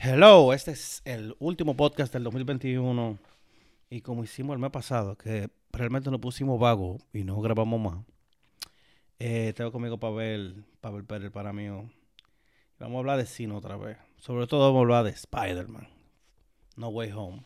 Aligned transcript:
Hello, 0.00 0.52
este 0.52 0.70
es 0.70 1.02
el 1.04 1.34
último 1.40 1.76
podcast 1.76 2.12
del 2.12 2.22
2021 2.22 3.18
y 3.90 4.00
como 4.00 4.22
hicimos 4.22 4.54
el 4.54 4.60
mes 4.60 4.70
pasado, 4.70 5.16
que 5.16 5.50
realmente 5.72 6.08
nos 6.08 6.20
pusimos 6.20 6.60
vago 6.60 6.98
y 7.12 7.24
no 7.24 7.40
grabamos 7.40 7.80
más, 7.80 8.04
eh, 9.18 9.52
tengo 9.56 9.72
conmigo 9.72 9.98
Pavel, 9.98 10.64
Pavel 10.80 11.04
Pérez 11.04 11.32
para 11.32 11.52
mí. 11.52 11.66
Vamos 12.78 12.94
a 12.94 12.98
hablar 12.98 13.18
de 13.18 13.26
cine 13.26 13.56
otra 13.56 13.76
vez. 13.76 13.98
Sobre 14.18 14.46
todo 14.46 14.66
vamos 14.66 14.78
a 14.78 14.82
hablar 14.82 15.04
de 15.04 15.10
Spider-Man. 15.10 15.88
No 16.76 16.90
Way 16.90 17.10
Home. 17.16 17.42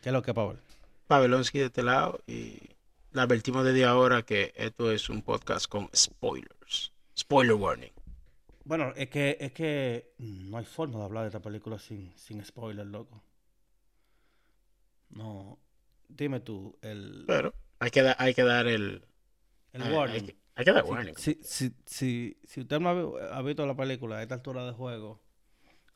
¿Qué 0.00 0.10
es 0.10 0.12
lo 0.12 0.22
que 0.22 0.32
Pavel? 0.32 0.60
Pavlonsky 1.08 1.58
de 1.58 1.64
este 1.66 1.82
lado 1.82 2.20
y 2.28 2.60
le 3.10 3.20
advertimos 3.20 3.64
desde 3.64 3.84
ahora 3.84 4.22
que 4.22 4.52
esto 4.54 4.92
es 4.92 5.08
un 5.08 5.22
podcast 5.22 5.66
con 5.66 5.90
spoilers. 5.92 6.92
Spoiler 7.18 7.54
warning. 7.54 7.95
Bueno, 8.66 8.92
es 8.96 9.08
que, 9.08 9.36
es 9.40 9.52
que 9.52 10.12
no 10.18 10.58
hay 10.58 10.64
forma 10.64 10.98
de 10.98 11.04
hablar 11.04 11.22
de 11.22 11.28
esta 11.28 11.40
película 11.40 11.78
sin, 11.78 12.12
sin 12.18 12.44
spoiler, 12.44 12.84
loco. 12.86 13.22
No. 15.10 15.58
Dime 16.08 16.40
tú, 16.40 16.76
el, 16.82 17.24
Pero 17.26 17.52
hay 17.78 17.90
que, 17.90 18.02
da- 18.02 18.16
hay 18.18 18.34
que 18.34 18.42
dar 18.42 18.66
el... 18.66 19.04
el 19.72 19.82
hay- 19.82 19.92
warning. 19.92 20.14
Hay, 20.16 20.26
que- 20.26 20.36
hay 20.56 20.64
que 20.64 20.72
dar 20.72 20.84
warning. 20.84 21.14
Si, 21.16 21.38
si, 21.42 21.72
si, 21.86 22.36
si 22.44 22.60
usted 22.60 22.80
no 22.80 23.16
ha 23.18 23.42
visto 23.42 23.66
la 23.66 23.76
película 23.76 24.16
a 24.18 24.22
esta 24.22 24.34
altura 24.34 24.66
de 24.66 24.72
juego, 24.72 25.20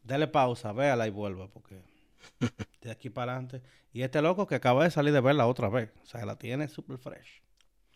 dale 0.02 0.28
pausa, 0.28 0.72
véala 0.72 1.06
y 1.06 1.10
vuelva, 1.10 1.48
porque 1.48 1.80
de 2.82 2.90
aquí 2.90 3.10
para 3.10 3.32
adelante. 3.32 3.62
Y 3.92 4.02
este 4.02 4.22
loco 4.22 4.46
que 4.46 4.54
acaba 4.56 4.84
de 4.84 4.90
salir 4.90 5.12
de 5.12 5.20
verla 5.20 5.46
otra 5.48 5.68
vez, 5.68 5.90
o 6.02 6.06
sea, 6.06 6.24
la 6.24 6.38
tiene 6.38 6.68
super 6.68 6.98
fresh. 6.98 7.42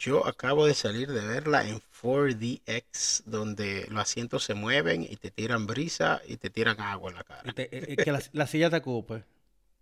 Yo 0.04 0.26
acabo 0.26 0.66
de 0.66 0.74
salir 0.74 1.10
de 1.10 1.26
verla 1.26 1.66
en 1.66 1.80
4DX, 1.92 3.22
donde 3.24 3.86
los 3.90 4.02
asientos 4.02 4.44
se 4.44 4.52
mueven 4.54 5.02
y 5.02 5.16
te 5.16 5.30
tiran 5.30 5.66
brisa 5.66 6.20
y 6.26 6.36
te 6.36 6.50
tiran 6.50 6.78
agua 6.80 7.10
en 7.10 7.16
la 7.16 7.24
cara. 7.24 7.52
te- 7.54 7.62
eh, 7.76 7.84
eh, 7.88 7.96
que 7.96 8.12
la, 8.12 8.20
la 8.32 8.46
silla 8.46 8.68
te 8.68 8.76
ocupe. 8.76 9.24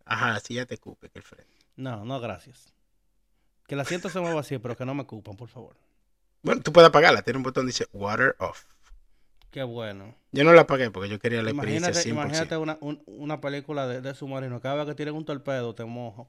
Ajá, 0.04 0.34
así 0.36 0.54
ya 0.54 0.66
te 0.66 0.78
cupe 0.78 1.08
que 1.08 1.18
el 1.18 1.24
frente. 1.24 1.50
No, 1.76 2.04
no, 2.04 2.20
gracias. 2.20 2.72
Que 3.66 3.74
el 3.74 3.80
asiento 3.80 4.08
se 4.10 4.20
mueva 4.20 4.40
así, 4.40 4.58
pero 4.58 4.76
que 4.76 4.84
no 4.84 4.94
me 4.94 5.02
ocupan, 5.02 5.36
por 5.36 5.48
favor. 5.48 5.76
Bueno, 6.42 6.60
tú 6.62 6.72
puedes 6.72 6.88
apagarla, 6.88 7.22
tiene 7.22 7.38
un 7.38 7.42
botón 7.44 7.64
que 7.64 7.68
dice 7.68 7.86
water 7.92 8.36
off. 8.38 8.64
Qué 9.50 9.62
bueno. 9.62 10.14
Yo 10.32 10.44
no 10.44 10.52
la 10.54 10.62
apagué 10.62 10.90
porque 10.90 11.08
yo 11.08 11.18
quería 11.18 11.42
la 11.42 11.50
experiencia 11.50 11.90
Imagínate, 11.90 12.08
100%. 12.08 12.12
imagínate 12.12 12.56
una, 12.56 12.78
un- 12.80 13.02
una 13.06 13.40
película 13.40 13.86
de, 13.86 14.00
de 14.00 14.14
submarino. 14.14 14.60
Cada 14.60 14.76
vez 14.76 14.86
que 14.86 14.94
tienen 14.94 15.14
un 15.14 15.24
torpedo, 15.24 15.74
te 15.74 15.84
mojo. 15.84 16.28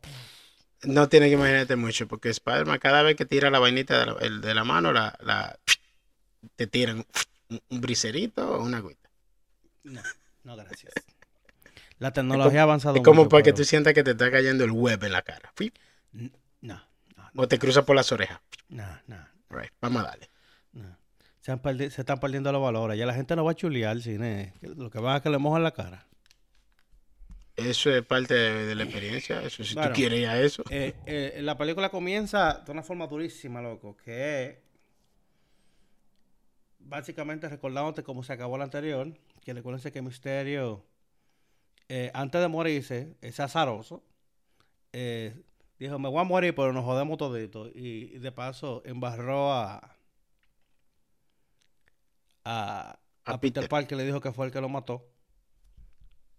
No 0.83 1.07
tienes 1.09 1.29
que 1.29 1.33
imaginarte 1.35 1.75
mucho, 1.75 2.07
porque 2.07 2.29
Spider-Man 2.29 2.79
cada 2.79 3.01
vez 3.03 3.15
que 3.15 3.25
tira 3.25 3.49
la 3.49 3.59
vainita 3.59 3.99
de 3.99 4.05
la, 4.05 4.13
el- 4.21 4.41
de 4.41 4.53
la 4.53 4.63
mano, 4.63 4.91
la, 4.91 5.17
la- 5.21 5.57
te 6.55 6.67
tiran 6.67 7.05
un, 7.49 7.61
un 7.69 7.81
briserito 7.81 8.49
o 8.57 8.63
una 8.63 8.77
agüita. 8.77 9.09
No, 9.83 10.01
no, 10.43 10.55
gracias. 10.57 10.93
La 11.99 12.11
tecnología 12.11 12.61
ha 12.61 12.63
avanzado 12.63 12.95
Es 12.95 13.01
como 13.01 13.21
mucho, 13.21 13.29
para 13.29 13.43
que 13.43 13.53
tú 13.53 13.63
sientas 13.63 13.93
que 13.93 14.03
te 14.03 14.11
está 14.11 14.29
cayendo 14.29 14.63
el 14.65 14.71
web 14.71 15.03
en 15.03 15.11
la 15.13 15.21
cara. 15.21 15.53
No, 16.11 16.29
no, 16.61 16.81
no, 17.33 17.41
O 17.43 17.47
te 17.47 17.57
cruza 17.59 17.85
por 17.85 17.95
las 17.95 18.11
orejas. 18.11 18.39
no, 18.69 18.85
no, 19.07 19.25
Right, 19.49 19.71
vamos 19.79 20.03
a 20.03 20.07
darle. 20.07 20.29
no. 20.73 20.97
Se, 21.39 21.51
han 21.51 21.61
se 21.77 21.85
están 22.01 22.19
perdiendo 22.19 22.51
los 22.51 22.61
valores. 22.61 22.97
Ya 22.97 23.05
la 23.05 23.13
gente 23.13 23.35
no 23.35 23.43
va 23.43 23.51
a 23.51 23.55
chulear 23.55 23.91
al 23.91 24.01
cine. 24.01 24.53
Lo 24.61 24.89
que 24.89 24.99
va 24.99 25.15
a 25.15 25.21
que 25.21 25.29
le 25.29 25.37
mojan 25.37 25.61
la 25.63 25.71
cara. 25.71 26.07
Eso 27.55 27.91
es 27.91 28.03
parte 28.05 28.33
de, 28.33 28.65
de 28.65 28.75
la 28.75 28.83
experiencia. 28.83 29.41
Eso, 29.43 29.63
si 29.63 29.75
Bueno. 29.75 29.89
tú 29.89 29.95
quieres 29.95 30.19
ir 30.19 30.27
a 30.27 30.41
eso. 30.41 30.63
Eh, 30.69 30.95
eh, 31.05 31.39
la 31.41 31.57
película 31.57 31.89
comienza 31.89 32.63
de 32.65 32.71
una 32.71 32.81
forma 32.83 33.05
durísima, 33.07 33.61
loco, 33.61 33.95
que 33.97 34.43
es 34.45 34.57
básicamente 36.79 37.47
recordándote 37.47 38.03
cómo 38.03 38.23
se 38.23 38.33
acabó 38.33 38.57
la 38.57 38.63
anterior, 38.65 39.13
que 39.43 39.53
recuérdense 39.53 39.91
que 39.91 40.01
Misterio, 40.01 40.83
eh, 41.89 42.11
antes 42.13 42.41
de 42.41 42.47
morirse, 42.47 43.15
es 43.21 43.39
azaroso, 43.39 44.03
dijo, 45.79 45.99
me 45.99 46.09
voy 46.09 46.21
a 46.21 46.23
morir, 46.23 46.53
pero 46.55 46.73
nos 46.73 46.83
jodemos 46.85 47.17
todito, 47.17 47.67
y, 47.69 48.11
y 48.15 48.19
de 48.19 48.31
paso 48.31 48.81
embarró 48.85 49.53
a, 49.53 49.95
a, 52.45 52.99
A 53.25 53.33
a 53.33 53.39
Peter 53.39 53.63
Peter. 53.63 53.69
Parker, 53.69 53.97
le 53.97 54.05
dijo 54.05 54.19
que 54.21 54.31
fue 54.31 54.45
el 54.47 54.51
que 54.51 54.61
lo 54.61 54.69
mató. 54.69 55.05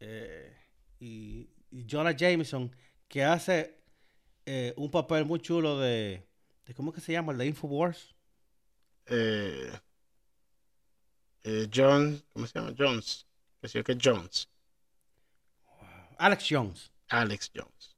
Eh, 0.01 0.53
y, 1.05 1.51
y 1.71 1.87
Jonah 1.89 2.13
Jameson, 2.17 2.75
que 3.09 3.23
hace 3.23 3.79
eh, 4.47 4.73
un 4.77 4.91
papel 4.91 5.27
muy 5.27 5.39
chulo 5.39 5.79
de, 5.79 6.27
de 6.65 6.75
¿cómo 6.75 6.93
que 6.93 7.03
se 7.03 7.13
llama? 7.13 7.33
El 7.33 7.39
de 7.39 7.47
Infowars. 7.47 8.15
Eh, 9.07 9.71
eh, 11.43 11.69
John, 11.73 12.23
¿cómo 12.33 12.47
se 12.47 12.59
llama? 12.59 12.75
Jones. 12.77 13.27
Que 13.61 13.69
sí, 13.69 13.83
que 13.83 13.99
Jones. 14.03 14.49
Alex 16.17 16.47
Jones. 16.49 16.91
Alex 17.09 17.51
Jones. 17.55 17.97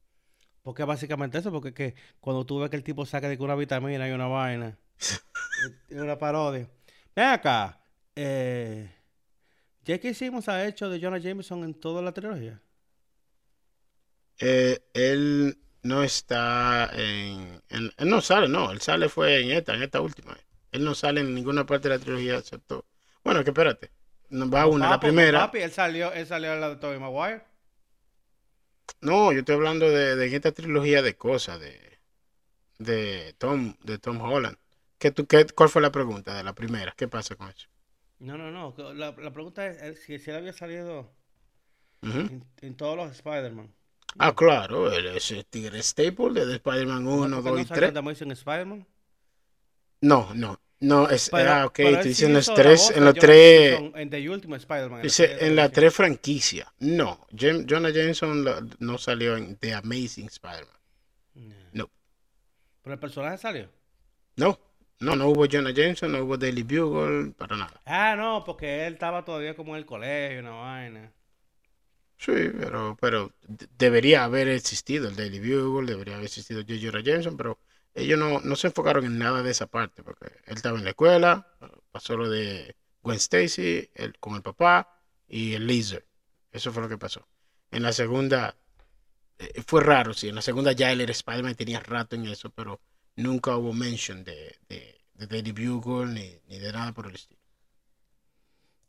Porque 0.63 0.83
básicamente 0.83 1.39
eso, 1.39 1.53
porque 1.53 1.69
es 1.69 1.75
que 1.75 1.95
cuando 2.19 2.45
tú 2.45 2.59
ves 2.59 2.71
que 2.71 2.77
el 2.77 2.83
tipo 2.83 3.07
saca 3.07 3.29
de 3.29 3.37
que 3.37 3.43
una 3.45 3.55
vitamina 3.55 4.09
y 4.09 4.11
una 4.11 4.27
vaina, 4.27 4.77
es 4.99 6.01
una 6.01 6.19
parodia. 6.19 6.69
Ven 7.15 7.27
acá, 7.27 7.81
eh, 8.17 8.91
J.K. 9.87 10.13
Simmons 10.13 10.49
ha 10.49 10.67
hecho 10.67 10.91
de 10.91 11.01
Jonah 11.01 11.19
Jameson 11.19 11.63
en 11.63 11.73
toda 11.73 12.03
la 12.03 12.13
trilogía. 12.13 12.61
Eh, 14.39 14.81
él 14.95 15.59
no 15.83 16.03
está 16.03 16.91
en, 16.95 17.63
en- 17.71 17.93
Él 17.97 18.09
no 18.09 18.21
sale, 18.21 18.49
no. 18.49 18.71
Él 18.73 18.81
sale 18.81 19.09
fue 19.09 19.41
en 19.43 19.51
esta, 19.53 19.75
en 19.75 19.83
esta 19.83 20.01
última. 20.01 20.37
Él 20.73 20.85
no 20.85 20.95
sale 20.95 21.21
en 21.21 21.35
ninguna 21.35 21.65
parte 21.67 21.89
de 21.89 21.97
la 21.97 22.01
trilogía 22.05 22.39
excepto... 22.39 22.87
Bueno, 23.25 23.43
que 23.45 23.51
espérate. 23.51 23.91
No, 24.31 24.49
va 24.51 24.67
una, 24.67 24.89
la 24.89 25.01
primera. 25.01 25.51
Papi, 25.51 25.59
él 25.61 25.71
salió, 25.73 26.13
él 26.13 26.27
salió 26.27 26.53
en 26.55 26.61
la 26.61 26.69
de 26.71 26.77
Tobey 26.77 26.99
Maguire. 26.99 27.43
No, 29.01 29.33
yo 29.33 29.39
estoy 29.41 29.55
hablando 29.57 29.89
de, 29.91 30.17
de 30.17 30.35
esta 30.35 30.53
trilogía 30.53 31.03
de 31.03 31.17
cosas, 31.17 31.61
de, 31.61 31.99
de 32.79 33.35
Tom, 33.39 33.77
de 33.85 33.99
Tom 33.99 34.21
Holland. 34.21 34.59
¿Qué 34.99 35.11
tú, 35.13 35.27
qué, 35.27 35.47
¿Cuál 35.47 35.69
fue 35.71 35.83
la 35.83 35.93
pregunta 35.93 36.35
de 36.37 36.45
la 36.45 36.55
primera? 36.55 36.95
¿Qué 36.97 37.09
pasa 37.09 37.37
con 37.37 37.49
eso? 37.51 37.69
No, 38.19 38.37
no, 38.39 38.51
no. 38.51 38.75
La, 38.95 39.13
la 39.13 39.33
pregunta 39.33 39.67
es 39.67 40.01
si, 40.03 40.19
si 40.19 40.31
él 40.31 40.37
había 40.37 40.53
salido 40.53 41.15
en, 42.27 42.45
en 42.63 42.77
todos 42.77 42.97
los 42.97 43.13
Spider-Man. 43.13 43.75
Ah, 44.19 44.35
claro, 44.35 44.91
él 44.93 45.07
es 45.09 45.31
el 45.31 45.45
tigre 45.45 45.83
staple 45.83 46.47
de 46.47 46.55
Spider-Man 46.57 47.07
1, 47.07 47.37
¿Por 47.37 47.45
qué 47.45 47.51
2 47.51 47.59
y 47.59 47.63
no 47.63 47.69
salió 47.69 47.93
3. 48.03 48.23
en 48.23 48.31
Spider-Man? 48.33 48.87
No, 50.01 50.33
no, 50.35 50.61
no, 50.81 51.09
es, 51.09 51.29
Pero- 51.31 51.51
ah, 51.51 51.67
ok, 51.67 51.79
los 51.81 52.07
hizo 52.07 52.29
la 52.29 52.41
tres, 52.55 52.91
en 52.95 53.05
los 53.05 53.15
tres, 53.15 53.81
En 53.95 54.11
The 54.11 54.29
Ultimate 54.31 54.61
Spider-Man. 54.63 55.03
dice 55.03 55.25
en 55.25 55.57
versión. 55.57 55.73
tres 55.73 55.95
franquicias. 55.95 56.69
No, 56.79 57.27
Jonah 57.37 57.91
Jameson 57.91 58.71
no 58.79 58.99
salió 58.99 59.37
en 59.37 59.57
The 59.57 59.75
Amazing 59.75 60.27
Spider-Man. 60.27 60.77
No. 61.35 61.55
No. 61.73 61.91
Pero 62.83 62.95
el 62.95 63.01
personaje 63.01 63.39
salió. 63.39 63.69
No, 64.37 64.59
no, 65.01 65.17
no 65.17 65.29
hubo 65.29 65.47
Jonah 65.47 65.71
Jameson, 65.71 66.13
no 66.13 66.19
hubo 66.25 66.37
Daily 66.37 66.63
Bugle, 66.63 67.33
para 67.33 67.57
nada. 67.57 67.81
Ah, 67.85 68.15
no, 68.17 68.45
porque 68.45 68.87
él 68.87 68.95
estaba 68.95 69.25
todavía 69.25 69.55
como 69.57 69.75
en 69.75 69.79
el 69.81 69.87
colegio, 69.87 70.41
una 70.41 70.51
vaina. 70.53 71.13
Sí, 72.19 72.33
pero, 72.59 72.97
pero 73.01 73.35
de- 73.43 73.69
debería 73.79 74.25
haber 74.25 74.49
existido 74.49 75.09
el 75.09 75.17
Daily 75.17 75.39
Bugle, 75.41 75.87
debería 75.93 76.15
haber 76.15 76.27
existido 76.27 76.61
J. 76.63 76.75
Jonah 76.81 77.03
Jameson, 77.03 77.37
pero 77.37 77.61
ellos 77.95 78.19
no, 78.19 78.41
no 78.41 78.57
se 78.57 78.69
enfocaron 78.69 79.05
en 79.05 79.19
nada 79.19 79.43
de 79.43 79.51
esa 79.51 79.67
parte, 79.67 80.03
porque 80.03 80.27
él 80.47 80.57
estaba 80.57 80.79
en 80.79 80.85
la 80.85 80.91
escuela, 80.91 81.47
pasó 81.91 82.17
lo 82.17 82.29
de 82.29 82.77
Gwen 83.03 83.17
Stacy, 83.17 83.91
él, 83.95 84.19
con 84.19 84.35
el 84.35 84.43
papá 84.43 84.89
y 85.29 85.55
el 85.55 85.67
Lizard. 85.67 86.05
Eso 86.51 86.73
fue 86.73 86.83
lo 86.83 86.89
que 86.89 86.99
pasó. 86.99 87.29
En 87.71 87.83
la 87.83 87.93
segunda, 87.93 88.57
eh, 89.39 89.63
fue 89.67 89.83
raro, 89.83 90.15
sí, 90.15 90.29
en 90.29 90.37
la 90.37 90.43
segunda 90.43 90.73
ya 90.73 90.93
él 90.93 91.01
era 91.03 91.13
Spider-Man, 91.13 91.57
tenía 91.57 91.81
rato 91.81 92.17
en 92.17 92.27
eso, 92.27 92.51
pero 92.51 92.81
nunca 93.17 93.57
hubo 93.57 93.73
mention 93.73 94.25
de, 94.25 94.57
de, 94.69 95.01
de 95.15 95.27
Daily 95.29 95.53
Bugle 95.53 96.13
ni, 96.13 96.41
ni 96.49 96.59
de 96.61 96.73
nada 96.73 96.93
por 96.93 97.07
el 97.09 97.17
estilo. 97.17 97.41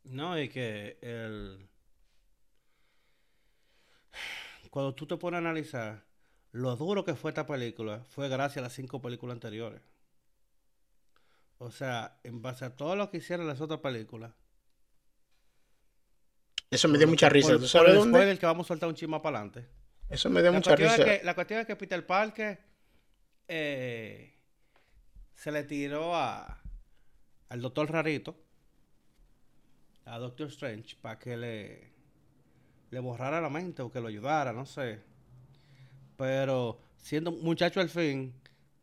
No, 0.04 0.38
y 0.40 0.48
que 0.48 0.98
el... 1.02 1.68
Cuando 4.70 4.94
tú 4.94 5.06
te 5.06 5.16
pones 5.16 5.36
a 5.36 5.38
analizar 5.38 6.04
lo 6.52 6.76
duro 6.76 7.04
que 7.04 7.14
fue 7.14 7.30
esta 7.30 7.46
película, 7.46 8.04
fue 8.10 8.28
gracias 8.28 8.58
a 8.58 8.62
las 8.62 8.72
cinco 8.72 9.00
películas 9.00 9.34
anteriores. 9.34 9.80
O 11.58 11.70
sea, 11.70 12.18
en 12.22 12.40
base 12.42 12.64
a 12.64 12.76
todo 12.76 12.94
lo 12.96 13.10
que 13.10 13.16
hicieron 13.18 13.46
las 13.46 13.60
otras 13.60 13.80
películas. 13.80 14.32
Eso 16.70 16.88
me 16.88 16.98
dio 16.98 17.08
mucha 17.08 17.28
risa. 17.28 17.52
por- 17.52 17.60
¿Tú 17.60 17.66
sabes 17.68 17.90
el 17.90 17.96
dónde? 17.96 18.18
spoiler 18.18 18.38
que 18.38 18.46
vamos 18.46 18.66
a 18.66 18.68
soltar 18.68 18.88
un 18.88 18.94
chisme 18.94 19.18
para 19.20 19.38
adelante. 19.38 19.68
Eso 20.08 20.30
me 20.30 20.40
dio 20.42 20.50
La 20.52 20.58
mucha 20.58 20.74
es 20.74 20.80
risa. 20.80 21.04
que, 21.04 21.20
la 21.24 21.34
cuestión 21.34 21.60
es 21.60 21.66
que 21.66 21.76
Peter 21.76 22.06
Parker 22.06 22.60
eh, 23.48 24.34
se 25.34 25.50
le 25.52 25.64
tiró 25.64 26.14
a, 26.14 26.62
al 27.48 27.60
doctor 27.62 27.90
Rarito, 27.90 28.36
a 30.04 30.18
Doctor 30.18 30.48
Strange, 30.48 30.96
para 31.00 31.18
que 31.18 31.36
le, 31.36 31.92
le 32.90 33.00
borrara 33.00 33.40
la 33.40 33.50
mente 33.50 33.82
o 33.82 33.90
que 33.92 34.00
lo 34.00 34.08
ayudara, 34.08 34.52
no 34.52 34.66
sé. 34.66 35.00
Pero 36.16 36.80
siendo 36.98 37.30
muchacho 37.32 37.80
al 37.80 37.88
fin, 37.88 38.34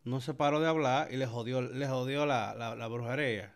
no 0.04 0.22
se 0.22 0.34
paró 0.34 0.60
de 0.60 0.68
hablar 0.68 1.12
y 1.12 1.18
le 1.18 1.26
jodió, 1.28 1.62
le 1.62 1.88
jodió 1.88 2.26
la, 2.26 2.56
la, 2.56 2.76
la 2.76 2.88
brujería. 2.88 3.54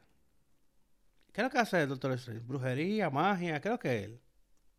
¿Qué 1.31 1.42
es 1.42 1.46
lo 1.46 1.50
que 1.51 1.57
hace 1.60 1.81
el 1.81 1.90
Doctor 1.90 2.12
Strange? 2.13 2.44
Brujería, 2.46 3.10
magia, 3.10 3.60
¿qué 3.62 3.68
es 3.69 3.72
lo 3.72 3.80
que 3.80 3.98
es 3.98 4.04
él? 4.06 4.22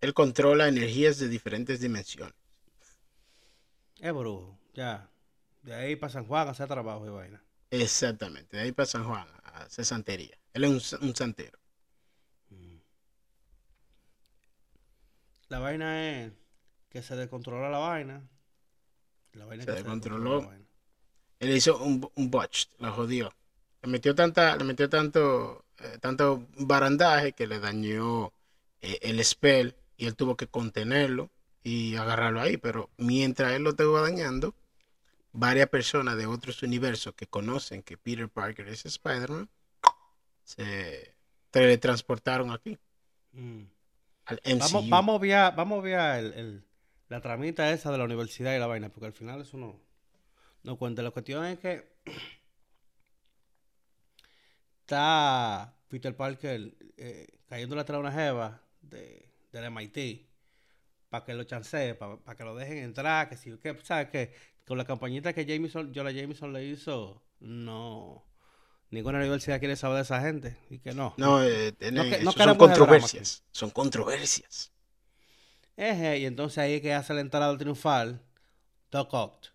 él 0.02 0.12
controla 0.12 0.68
energías 0.68 1.18
de 1.18 1.28
diferentes 1.30 1.80
dimensiones. 1.80 2.34
Es 4.00 4.12
brujo, 4.12 4.58
ya. 4.74 5.08
De 5.62 5.74
ahí 5.74 5.94
para 5.96 6.12
San 6.12 6.26
Juan 6.26 6.48
a 6.48 6.50
hacer 6.52 6.66
trabajo 6.68 7.06
y 7.06 7.10
vaina. 7.10 7.42
Exactamente, 7.70 8.56
de 8.56 8.62
ahí 8.64 8.72
para 8.72 8.86
San 8.86 9.04
Juan 9.04 9.26
a 9.44 9.62
hacer 9.62 9.84
santería. 9.84 10.36
Él 10.52 10.64
es 10.64 10.92
un, 10.92 11.08
un 11.08 11.16
santero. 11.16 11.58
La 15.50 15.58
vaina 15.58 16.10
es 16.10 16.32
que 16.88 17.02
se 17.02 17.14
descontrola 17.16 17.68
la 17.68 17.78
vaina. 17.78 18.22
La 19.32 19.44
vaina 19.44 19.64
Se 19.64 19.70
que 19.70 19.76
descontroló. 19.76 20.40
la 20.40 20.46
vaina. 20.46 20.66
Él 21.38 21.50
hizo 21.50 21.76
un, 21.82 22.10
un 22.14 22.30
botch, 22.30 22.66
la 22.78 22.90
jodió. 22.90 23.32
Le 23.82 23.88
metió 23.90 24.14
tanta, 24.14 24.56
le 24.56 24.64
metió 24.64 24.88
tanto, 24.88 25.64
eh, 25.78 25.98
tanto 26.00 26.46
barandaje 26.58 27.32
que 27.32 27.46
le 27.46 27.58
dañó 27.60 28.32
eh, 28.80 28.98
el 29.02 29.22
spell 29.24 29.74
y 29.96 30.06
él 30.06 30.16
tuvo 30.16 30.36
que 30.36 30.46
contenerlo 30.46 31.30
y 31.62 31.96
agarrarlo 31.96 32.40
ahí. 32.40 32.56
Pero 32.56 32.90
mientras 32.96 33.52
él 33.52 33.62
lo 33.64 33.70
estaba 33.70 34.02
dañando, 34.02 34.54
varias 35.32 35.68
personas 35.68 36.16
de 36.16 36.26
otros 36.26 36.62
universos 36.62 37.14
que 37.14 37.26
conocen 37.26 37.82
que 37.82 37.96
Peter 37.98 38.28
Parker 38.28 38.68
es 38.68 38.86
Spider-Man 38.86 39.48
se 40.44 41.14
teletransportaron 41.50 42.50
aquí. 42.50 42.78
Mm. 43.32 43.62
Al 44.30 44.40
MCU. 44.44 44.58
Vamos, 44.58 44.88
vamos 44.90 45.12
a 45.14 45.16
obviar, 45.16 45.56
vamos 45.56 45.76
a 45.76 45.80
obviar 45.80 46.18
el, 46.20 46.32
el- 46.34 46.64
la 47.08 47.20
tramita 47.20 47.72
esa 47.72 47.90
de 47.90 47.98
la 47.98 48.04
universidad 48.04 48.54
y 48.54 48.58
la 48.60 48.66
vaina, 48.68 48.88
porque 48.90 49.06
al 49.06 49.12
final 49.12 49.40
eso 49.40 49.56
no, 49.58 49.80
no 50.62 50.76
cuenta. 50.78 51.02
La 51.02 51.10
cuestión 51.10 51.44
es 51.44 51.58
que 51.58 51.84
está 54.82 55.74
Peter 55.88 56.16
Parker 56.16 56.74
eh, 56.96 57.26
cayéndole 57.48 57.80
atrás 57.82 57.96
a 57.96 58.00
una 58.00 58.12
jeva 58.12 58.62
de, 58.80 59.28
del 59.52 59.64
MIT 59.64 60.26
para 61.08 61.24
que 61.24 61.34
lo 61.34 61.44
chancee, 61.44 61.94
para 61.94 62.36
que 62.36 62.44
lo 62.44 62.54
dejen 62.54 62.78
entrar, 62.78 63.28
que 63.28 63.36
si, 63.36 63.56
que, 63.58 63.76
¿sabes 63.82 64.08
qué? 64.10 64.32
Con 64.66 64.78
la 64.78 64.84
campañita 64.84 65.32
que 65.32 65.44
Jameson, 65.44 65.92
Yola 65.92 66.12
Jameson 66.12 66.52
le 66.52 66.64
hizo, 66.64 67.24
no, 67.40 68.24
ninguna 68.90 69.18
universidad 69.18 69.58
quiere 69.58 69.76
saber 69.76 69.96
de 69.96 70.02
esa 70.02 70.20
gente, 70.20 70.56
y 70.68 70.78
que 70.78 70.92
no. 70.92 71.14
No, 71.16 71.42
eh, 71.42 71.72
tiene- 71.72 71.96
No 71.98 72.02
que- 72.04 72.16
eso 72.16 72.24
no 72.24 72.32
son 72.32 72.56
controversias. 72.56 73.42
Son 73.52 73.70
controversias. 73.70 74.72
Eje, 75.76 76.18
y 76.18 76.26
entonces 76.26 76.58
ahí 76.58 76.74
es 76.74 76.82
que 76.82 76.92
hace 76.92 77.14
la 77.14 77.20
entrada 77.20 77.56
triunfal 77.56 78.20
Doc 78.90 79.14
Ock. 79.14 79.46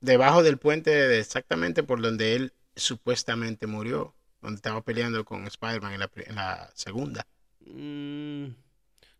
debajo 0.00 0.42
del 0.42 0.58
puente 0.58 0.90
de- 0.90 1.18
exactamente 1.20 1.82
por 1.82 2.00
donde 2.00 2.34
él 2.34 2.52
supuestamente 2.74 3.66
murió, 3.66 4.14
donde 4.40 4.56
estaba 4.56 4.82
peleando 4.82 5.24
con 5.24 5.46
Spider-Man 5.46 5.92
en 5.94 6.00
la, 6.00 6.08
pri- 6.08 6.24
en 6.26 6.34
la 6.36 6.70
segunda. 6.74 7.26
Mm, 7.60 8.46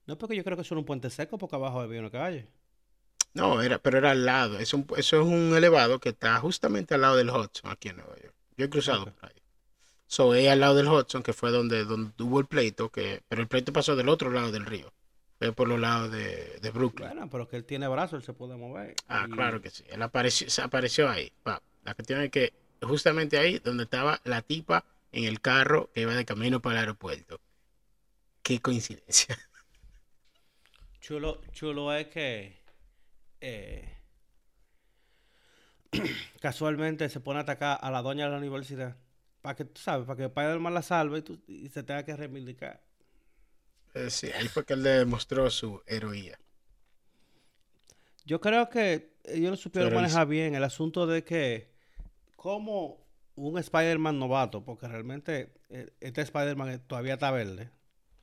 no, 0.07 0.19
porque 0.19 0.35
yo 0.37 0.43
creo 0.45 0.57
que 0.57 0.63
eso 0.63 0.75
es 0.75 0.79
un 0.79 0.85
puente 0.85 1.11
seco, 1.11 1.39
porque 1.39 1.57
abajo 1.57 1.81
había 1.81 2.01
una 2.01 2.11
calle. 2.11 2.49
No, 3.35 3.63
era, 3.63 3.79
pero 3.79 3.99
era 3.99 4.11
al 4.11 4.25
lado. 4.27 4.59
Es 4.59 4.75
un- 4.75 4.87
eso 4.97 5.21
es 5.21 5.27
un 5.27 5.55
elevado 5.57 5.99
que 5.99 6.11
está 6.11 6.39
justamente 6.39 6.95
al 6.95 7.01
lado 7.03 7.17
del 7.17 7.31
Hudson, 7.31 7.71
aquí 7.71 7.89
en 7.89 7.97
Nueva 7.97 8.17
York. 8.17 8.35
Yo 8.57 8.67
he 8.67 8.71
cruzado 8.71 9.07
por 9.07 9.15
ahí. 9.31 9.37
So, 10.07 10.35
es 10.35 10.49
al 10.49 10.61
lado 10.61 10.75
del 10.75 10.89
Hudson, 10.89 11.23
que 11.23 11.33
fue 11.33 11.51
donde, 11.51 11.85
donde 11.85 12.13
hubo 12.23 12.39
el 12.41 12.47
pleito, 12.47 12.91
que, 12.91 13.23
pero 13.29 13.41
el 13.43 13.49
pleito 13.49 13.73
pasó 13.73 13.97
del 13.97 14.11
otro 14.11 14.31
lado 14.31 14.53
del 14.53 14.67
río. 14.67 14.93
Fue 15.39 15.53
por 15.53 15.67
los 15.69 15.81
lados 15.81 16.13
de, 16.13 16.59
de 16.61 16.71
Brooklyn. 16.71 17.09
Bueno, 17.09 17.31
pero 17.31 17.49
que 17.49 17.57
él 17.57 17.65
tiene 17.65 17.89
brazos, 17.89 18.19
él 18.21 18.23
se 18.23 18.33
puede 18.35 18.57
mover. 18.57 18.95
Ah, 19.09 19.27
Y- 19.27 19.33
claro 19.33 19.61
que 19.63 19.71
sí. 19.71 19.85
Él 19.89 20.03
apareció, 20.03 20.49
se 20.51 20.63
apareció 20.63 21.09
ahí. 21.09 21.33
La 21.85 21.95
cuestión 21.95 22.21
es 22.21 22.31
que 22.31 22.53
justamente 22.83 23.39
ahí 23.39 23.59
donde 23.59 23.85
estaba 23.85 24.21
la 24.25 24.43
tipa 24.43 24.85
en 25.11 25.25
el 25.25 25.41
carro 25.41 25.91
que 25.95 26.03
iba 26.03 26.15
de 26.15 26.25
camino 26.25 26.61
para 26.61 26.75
el 26.77 26.81
aeropuerto. 26.81 27.41
Qué 28.43 28.61
coincidencia. 28.61 29.39
Chulo, 31.01 31.41
chulo 31.53 31.93
es 31.93 32.07
que 32.09 32.62
eh, 33.43 33.99
casualmente 36.41 37.09
se 37.09 37.21
pone 37.21 37.39
a 37.41 37.43
atacar 37.43 37.79
a 37.81 37.91
la 37.91 38.03
doña 38.03 38.25
de 38.27 38.31
la 38.33 38.39
universidad. 38.39 38.97
Para 39.43 39.57
que, 39.57 39.65
tú 39.65 39.81
sabes, 39.81 40.07
para 40.07 40.17
que 40.17 40.25
Spider-Man 40.27 40.75
la 40.75 40.83
salve 40.83 41.19
y, 41.19 41.23
tú- 41.23 41.43
y 41.49 41.69
se 41.69 41.83
tenga 41.83 42.05
que 42.05 42.17
reivindicar. 42.17 42.81
Eh, 43.95 44.11
sí, 44.11 44.31
ahí 44.33 44.49
fue 44.49 44.65
que 44.65 44.73
él 44.75 44.83
demostró 44.83 45.51
su 45.51 45.83
heroía. 45.87 46.39
Yo 48.25 48.41
creo 48.41 48.69
que 48.71 49.13
ellos 49.25 49.51
lo 49.51 49.57
supieron 49.57 49.91
Pero 49.91 50.01
manejar 50.01 50.27
bien 50.29 50.55
el 50.55 50.65
asunto 50.65 51.07
de 51.07 51.25
que 51.25 51.73
como 52.37 53.07
un 53.35 53.59
Spider-Man 53.59 54.19
novato, 54.19 54.65
porque 54.65 54.89
realmente 54.89 55.53
eh, 55.71 55.91
este 56.01 56.23
Spider-Man 56.23 56.83
todavía 56.87 57.15
está 57.15 57.31
verde. 57.31 57.71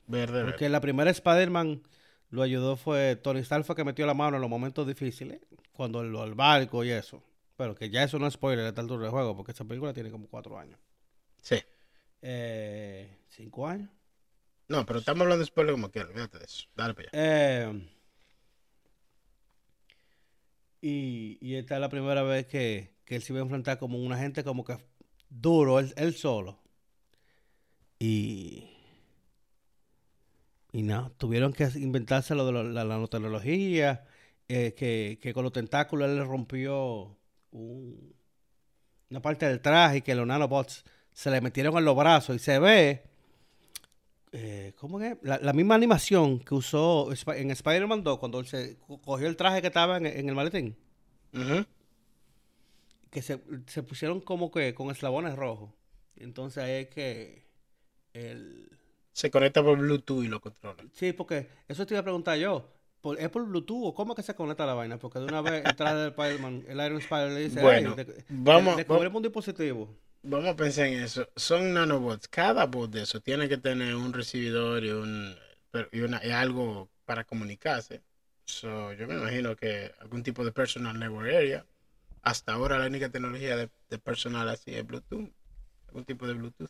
Verde, 0.07 0.33
verde. 0.33 0.51
Porque 0.51 0.69
la 0.69 0.81
primera 0.81 1.11
Spider-Man 1.11 1.83
lo 2.29 2.41
ayudó 2.41 2.77
fue 2.77 3.15
Tony 3.15 3.39
Stark 3.39 3.65
fue 3.65 3.75
que 3.75 3.83
metió 3.83 4.05
la 4.05 4.13
mano 4.13 4.37
en 4.37 4.41
los 4.41 4.49
momentos 4.49 4.87
difíciles, 4.87 5.39
cuando 5.73 6.01
el, 6.01 6.15
el 6.15 6.35
barco 6.35 6.83
y 6.83 6.91
eso. 6.91 7.23
Pero 7.55 7.75
que 7.75 7.89
ya 7.89 8.03
eso 8.03 8.19
no 8.19 8.27
es 8.27 8.35
spoiler 8.35 8.65
a 8.65 8.69
esta 8.69 8.81
altura 8.81 9.03
del 9.03 9.11
juego, 9.11 9.35
porque 9.35 9.51
esa 9.51 9.65
película 9.65 9.93
tiene 9.93 10.11
como 10.11 10.27
cuatro 10.27 10.57
años. 10.57 10.79
Sí. 11.41 11.57
Eh, 12.21 13.17
¿Cinco 13.27 13.67
años? 13.67 13.89
No, 14.67 14.85
pero 14.85 14.99
estamos 14.99 15.21
hablando 15.21 15.39
de 15.39 15.47
spoiler 15.47 15.73
como 15.73 15.91
quiera. 15.91 16.07
Olvídate 16.09 16.39
de 16.39 16.45
eso. 16.45 16.67
Dale 16.75 16.93
para 16.93 17.09
allá. 17.09 17.11
Eh, 17.13 17.89
y, 20.81 21.37
y 21.41 21.55
esta 21.55 21.75
es 21.75 21.81
la 21.81 21.89
primera 21.89 22.23
vez 22.23 22.45
que, 22.45 22.93
que 23.03 23.15
él 23.15 23.21
se 23.23 23.33
iba 23.33 23.41
a 23.41 23.43
enfrentar 23.43 23.77
como 23.79 23.97
un 23.97 24.13
agente 24.13 24.43
como 24.43 24.63
que 24.63 24.77
duro, 25.29 25.79
él, 25.79 25.93
él 25.97 26.15
solo. 26.15 26.59
Y, 27.97 28.69
y 30.71 30.83
no, 30.83 31.11
tuvieron 31.17 31.53
que 31.53 31.63
inventarse 31.75 32.35
lo 32.35 32.45
de 32.45 32.63
la 32.73 32.83
nanotecnología, 32.85 34.05
eh, 34.47 34.73
que, 34.77 35.19
que 35.21 35.33
con 35.33 35.43
los 35.43 35.53
tentáculos 35.53 36.09
él 36.09 36.17
le 36.17 36.23
rompió 36.23 37.17
un- 37.51 38.13
una 39.09 39.21
parte 39.21 39.47
del 39.47 39.61
traje 39.61 39.97
y 39.97 40.01
que 40.01 40.15
los 40.15 40.27
nanobots 40.27 40.83
se 41.13 41.31
le 41.31 41.41
metieron 41.41 41.75
en 41.77 41.85
los 41.85 41.95
brazos 41.95 42.35
y 42.35 42.39
se 42.39 42.59
ve 42.59 43.03
eh, 44.31 44.73
¿cómo 44.77 45.01
es? 45.01 45.17
La, 45.23 45.39
la 45.39 45.53
misma 45.53 45.73
animación 45.75 46.39
que 46.39 46.53
usó 46.53 47.09
en 47.33 47.49
Spider-Man 47.51 48.03
2 48.03 48.19
cuando 48.19 48.39
él 48.39 48.45
se 48.45 48.77
co- 48.77 49.01
cogió 49.01 49.27
el 49.27 49.35
traje 49.35 49.61
que 49.61 49.67
estaba 49.67 49.97
en, 49.97 50.05
en 50.05 50.29
el 50.29 50.35
maletín. 50.35 50.75
Que 53.09 53.23
se, 53.23 53.41
se 53.65 53.81
pusieron 53.81 54.21
como 54.21 54.51
que 54.51 54.75
con 54.75 54.91
eslabones 54.91 55.35
rojos. 55.35 55.71
Entonces 56.15 56.63
ahí 56.63 56.83
es 56.83 56.89
que 56.89 57.47
el... 58.13 58.69
Se 59.13 59.29
conecta 59.31 59.61
por 59.63 59.77
Bluetooth 59.77 60.23
y 60.23 60.27
lo 60.27 60.39
controla. 60.39 60.83
Sí, 60.93 61.13
porque 61.13 61.47
eso 61.67 61.85
te 61.85 61.93
iba 61.93 62.01
a 62.01 62.03
preguntar 62.03 62.37
yo. 62.37 62.65
¿Por- 63.01 63.19
¿Es 63.19 63.29
por 63.29 63.45
Bluetooth 63.45 63.87
o 63.87 63.93
cómo 63.93 64.13
es 64.13 64.17
que 64.17 64.23
se 64.23 64.35
conecta 64.35 64.65
la 64.65 64.73
vaina? 64.73 64.97
Porque 64.97 65.19
de 65.19 65.25
una 65.25 65.41
vez 65.41 65.65
el 65.65 65.75
traje 65.75 65.95
del 65.95 66.09
Spider-Man, 66.09 66.65
el 66.67 66.77
Iron 66.85 66.97
Spider 66.97 67.31
le 67.31 67.39
dice, 67.41 67.61
Bueno, 67.61 67.95
"Ay, 67.97 68.03
de- 68.03 68.23
vamos- 68.29 68.75
de- 68.75 68.83
descubrimos 68.83 69.15
un 69.17 69.23
dispositivo. 69.23 69.95
Vamos 70.21 70.47
a 70.49 70.55
pensar 70.55 70.87
en 70.87 70.99
eso. 71.03 71.27
Son 71.35 71.73
nanobots. 71.73 72.27
Cada 72.27 72.65
bot 72.65 72.91
de 72.91 73.03
eso 73.03 73.21
tiene 73.21 73.47
que 73.47 73.57
tener 73.57 73.95
un 73.95 74.11
recibidor 74.11 74.83
y, 74.83 74.89
un, 74.91 75.33
y, 75.93 76.01
una- 76.01 76.25
y 76.25 76.31
algo 76.31 76.89
para 77.05 77.23
comunicarse. 77.23 78.01
So, 78.45 78.91
yo 78.93 79.07
me 79.07 79.15
imagino 79.15 79.55
que 79.55 79.91
algún 79.99 80.21
tipo 80.23 80.43
de 80.43 80.51
personal 80.51 80.99
network 80.99 81.27
area. 81.29 81.65
Hasta 82.21 82.51
ahora 82.53 82.77
la 82.79 82.87
única 82.87 83.09
tecnología 83.09 83.55
de, 83.55 83.69
de 83.89 83.97
personal 83.97 84.49
así 84.49 84.73
es 84.75 84.85
Bluetooth. 84.85 85.29
Algún 85.87 86.03
tipo 86.03 86.27
de 86.27 86.33
Bluetooth. 86.33 86.69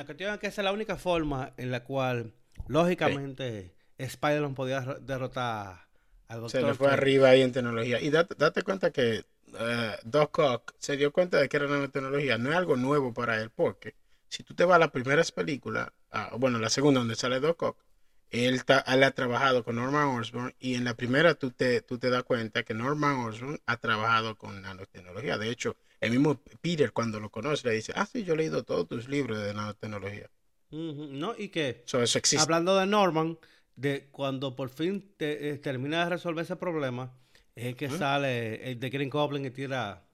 La 0.00 0.06
cuestión 0.06 0.32
es 0.32 0.40
que 0.40 0.46
esa 0.46 0.62
es 0.62 0.64
la 0.64 0.72
única 0.72 0.96
forma 0.96 1.52
en 1.58 1.70
la 1.70 1.84
cual, 1.84 2.32
lógicamente, 2.68 3.74
Spider-Man 3.98 4.54
podía 4.54 4.80
ro- 4.80 4.98
derrotar 4.98 5.88
al 6.26 6.36
Se 6.48 6.60
Doctor 6.60 6.62
le 6.62 6.74
fue 6.74 6.86
Strange. 6.86 6.94
arriba 6.94 7.28
ahí 7.28 7.42
en 7.42 7.52
tecnología. 7.52 8.00
Y 8.00 8.08
date, 8.08 8.34
date 8.38 8.62
cuenta 8.62 8.90
que 8.92 9.26
eh, 9.58 9.96
Doc 10.04 10.38
Ock 10.38 10.72
se 10.78 10.96
dio 10.96 11.12
cuenta 11.12 11.36
de 11.36 11.50
que 11.50 11.56
era 11.58 11.66
nanotecnología. 11.66 12.38
No 12.38 12.48
es 12.48 12.56
algo 12.56 12.76
nuevo 12.76 13.12
para 13.12 13.42
él, 13.42 13.50
porque 13.50 13.94
si 14.26 14.42
tú 14.42 14.54
te 14.54 14.64
vas 14.64 14.76
a 14.76 14.78
las 14.78 14.90
primeras 14.90 15.32
películas, 15.32 15.90
ah, 16.12 16.30
bueno, 16.38 16.58
la 16.58 16.70
segunda 16.70 17.00
donde 17.00 17.14
sale 17.14 17.38
Doc 17.38 17.62
Ock, 17.62 17.84
él, 18.30 18.64
ta- 18.64 18.82
él 18.86 19.02
ha 19.02 19.10
trabajado 19.10 19.64
con 19.64 19.76
Norman 19.76 20.18
Osborn 20.18 20.54
y 20.58 20.76
en 20.76 20.84
la 20.84 20.94
primera 20.94 21.34
tú 21.34 21.50
te, 21.50 21.82
tú 21.82 21.98
te 21.98 22.08
das 22.08 22.22
cuenta 22.22 22.62
que 22.62 22.72
Norman 22.72 23.16
Osborn 23.18 23.60
ha 23.66 23.76
trabajado 23.76 24.38
con 24.38 24.62
nanotecnología. 24.62 25.36
De 25.36 25.50
hecho, 25.50 25.76
el 26.00 26.10
mismo 26.10 26.40
Peter 26.60 26.92
cuando 26.92 27.20
lo 27.20 27.30
conoce 27.30 27.68
le 27.68 27.74
dice, 27.74 27.92
ah, 27.96 28.06
sí, 28.06 28.24
yo 28.24 28.34
he 28.34 28.36
leído 28.36 28.62
todos 28.64 28.88
tus 28.88 29.08
libros 29.08 29.38
de 29.38 29.52
nanotecnología. 29.54 30.30
¿No? 30.70 31.34
Y 31.36 31.48
que, 31.48 31.82
So, 31.86 32.00
eso 32.02 32.18
existe. 32.18 32.42
hablando 32.42 32.76
de 32.76 32.86
Norman, 32.86 33.38
de 33.76 34.08
cuando 34.12 34.54
por 34.54 34.68
fin 34.68 35.12
te- 35.16 35.50
eh, 35.50 35.58
termina 35.58 36.04
de 36.04 36.10
resolver 36.10 36.44
ese 36.44 36.56
problema, 36.56 37.12
es 37.56 37.74
que 37.74 37.90
sale 37.90 38.70
el 38.70 38.78
de 38.78 38.90
Green 38.90 39.10
Goblin 39.10 39.44
y 39.44 39.50
tira, 39.50 40.04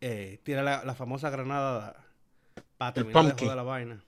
eh, 0.00 0.40
tira 0.42 0.62
la, 0.62 0.84
la 0.84 0.94
famosa 0.94 1.30
granada 1.30 2.04
para 2.76 2.92
terminar 2.94 3.22
de 3.22 3.28
pumpkin. 3.30 3.46
joder 3.48 3.56
la 3.56 3.62
vaina. 3.62 4.04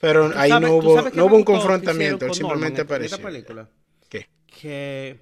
Pero 0.00 0.30
¿Tú 0.30 0.38
ahí 0.38 0.50
sabes- 0.50 0.68
no 0.68 0.76
hubo, 0.76 1.10
no 1.14 1.26
hubo 1.26 1.36
un 1.36 1.44
confrontamiento, 1.44 2.24
él 2.24 2.30
Norman 2.30 2.34
simplemente 2.34 2.80
en- 2.80 2.86
en 2.86 2.92
apareció. 2.92 3.16
esta 3.16 3.28
película? 3.28 3.68
¿Qué? 4.08 4.28
que 4.46 5.20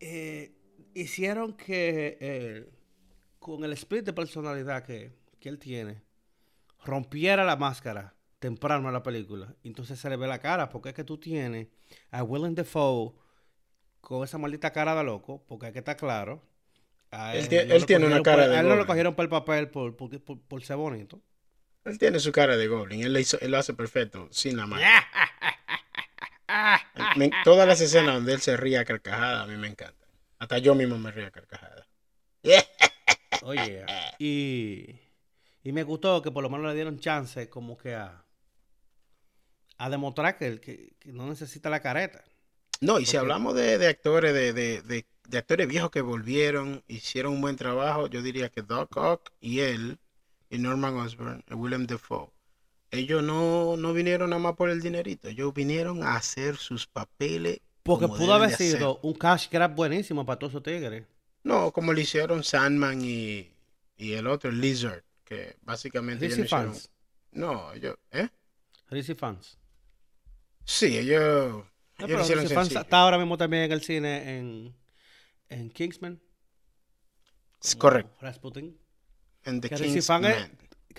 eh, 0.00 0.52
hicieron 0.94 1.54
que 1.54 2.18
con 3.44 3.62
el 3.62 3.74
split 3.74 4.06
de 4.06 4.14
personalidad 4.14 4.86
que, 4.86 5.12
que 5.38 5.50
él 5.50 5.58
tiene, 5.58 6.00
rompiera 6.82 7.44
la 7.44 7.56
máscara 7.56 8.14
temprano 8.38 8.88
en 8.88 8.94
la 8.94 9.02
película. 9.02 9.54
Entonces 9.62 10.00
se 10.00 10.08
le 10.08 10.16
ve 10.16 10.26
la 10.26 10.38
cara, 10.38 10.70
porque 10.70 10.88
es 10.88 10.94
que 10.94 11.04
tú 11.04 11.18
tienes 11.18 11.68
a 12.10 12.22
Willem 12.22 12.54
Dafoe 12.54 13.12
con 14.00 14.24
esa 14.24 14.38
maldita 14.38 14.72
cara 14.72 14.94
de 14.94 15.04
loco, 15.04 15.44
porque 15.46 15.66
hay 15.66 15.72
que 15.74 15.80
estar 15.80 15.98
claro. 15.98 16.42
a 17.10 17.36
Él 17.36 17.46
tiene 17.84 18.06
una 18.06 18.22
cara 18.22 18.44
por- 18.44 18.50
de 18.50 18.56
a 18.56 18.60
él 18.60 18.68
no 18.68 18.76
lo 18.76 18.86
cogieron 18.86 19.14
por 19.14 19.24
el 19.24 19.28
papel 19.28 19.68
por, 19.68 19.94
por, 19.94 20.18
por- 20.22 20.40
por 20.40 20.64
ser 20.64 20.76
bonito. 20.78 21.20
Él 21.84 21.98
tiene 21.98 22.20
su 22.20 22.32
cara 22.32 22.56
de 22.56 22.66
Goblin. 22.66 23.02
Él, 23.04 23.12
le 23.12 23.20
hizo- 23.20 23.38
él 23.42 23.50
lo 23.50 23.58
hace 23.58 23.74
perfecto, 23.74 24.26
sin 24.30 24.56
la 24.56 24.66
mano. 24.66 24.82
Me- 27.16 27.30
todas 27.44 27.68
las 27.68 27.82
escenas 27.82 28.14
donde 28.14 28.32
él 28.32 28.40
se 28.40 28.56
ríe 28.56 28.78
a 28.78 28.86
carcajada, 28.86 29.42
a 29.42 29.46
mí 29.46 29.56
me 29.58 29.68
encantan. 29.68 30.08
Hasta 30.38 30.56
yo 30.58 30.74
mismo 30.74 30.96
me 30.96 31.10
río 31.10 31.26
a 31.26 31.30
carcajada. 31.30 31.86
Oye, 33.44 33.84
y, 34.18 34.86
y 35.64 35.72
me 35.72 35.84
gustó 35.84 36.22
que 36.22 36.30
por 36.32 36.42
lo 36.42 36.50
menos 36.50 36.66
le 36.68 36.74
dieron 36.74 36.98
chance 37.00 37.48
como 37.50 37.76
que 37.78 37.94
a, 37.94 38.24
a 39.78 39.88
demostrar 39.90 40.36
que, 40.38 40.60
que, 40.60 40.74
que 41.00 41.12
no 41.12 41.26
necesita 41.28 41.70
la 41.70 41.80
careta. 41.80 42.24
No, 42.80 42.98
y 43.00 43.06
si 43.06 43.16
hablamos 43.16 43.54
de, 43.54 43.78
de 43.78 43.86
actores, 43.88 44.34
de, 44.34 44.52
de- 44.52 44.82
de- 44.82 45.38
actores 45.38 45.66
viejos 45.66 45.90
que 45.90 46.00
volvieron, 46.02 46.82
hicieron 46.86 47.32
un 47.34 47.40
buen 47.40 47.56
trabajo, 47.56 48.06
yo 48.08 48.22
diría 48.22 48.50
que 48.50 48.62
Doc 48.62 48.96
Ock 48.96 49.30
y 49.40 49.60
él, 49.60 49.98
y 50.50 50.58
Norman 50.58 50.94
Osborn, 50.96 51.42
y 51.50 51.54
Willem 51.54 51.86
Dafoe, 51.86 52.30
ellos 52.90 53.22
no, 53.22 53.76
no 53.76 53.92
vinieron 53.94 54.30
nada 54.30 54.42
más 54.42 54.54
por 54.56 54.70
el 54.70 54.82
dinerito, 54.82 55.28
ellos 55.28 55.54
vinieron 55.54 56.02
a 56.04 56.16
hacer 56.16 56.56
sus 56.56 56.86
papeles. 56.86 57.60
Porque 57.82 58.08
pudo 58.08 58.32
haber 58.34 58.52
hacer. 58.54 58.76
sido 58.78 58.98
un 59.02 59.14
cash 59.14 59.48
grab 59.50 59.74
buenísimo 59.74 60.24
para 60.26 60.38
todos 60.38 60.52
esos 60.52 60.62
tigres. 60.62 61.04
No, 61.44 61.72
como 61.72 61.92
le 61.92 62.00
hicieron 62.02 62.42
Sandman 62.42 63.00
y, 63.04 63.54
y 63.96 64.14
el 64.14 64.26
otro, 64.26 64.50
Lizard, 64.50 65.04
que 65.24 65.56
básicamente 65.62 66.26
ellos 66.26 66.38
no 66.38 66.42
DC 66.44 66.54
hicieron- 66.56 66.72
fans. 66.74 66.90
No, 67.32 67.72
ellos, 67.72 67.96
¿eh? 68.10 68.28
DC 68.90 69.14
fans. 69.14 69.58
Sí, 70.64 70.98
ellos, 70.98 71.64
No, 71.98 72.06
ellos 72.06 72.26
pero 72.28 72.40
DC 72.42 72.54
fans 72.54 72.74
está 72.74 73.00
ahora 73.00 73.18
mismo 73.18 73.36
también 73.36 73.64
en 73.64 73.72
el 73.72 73.82
cine 73.82 74.38
en, 74.38 74.74
en 75.48 75.70
Kingsman. 75.70 76.20
Es 77.62 77.76
correcto. 77.76 78.16
Rasputin. 78.20 78.78
En 79.44 79.60
The 79.60 79.68
Que 79.68 79.74
DC 79.76 79.84
King's 79.92 80.06
fan 80.06 80.24
es. 80.24 80.50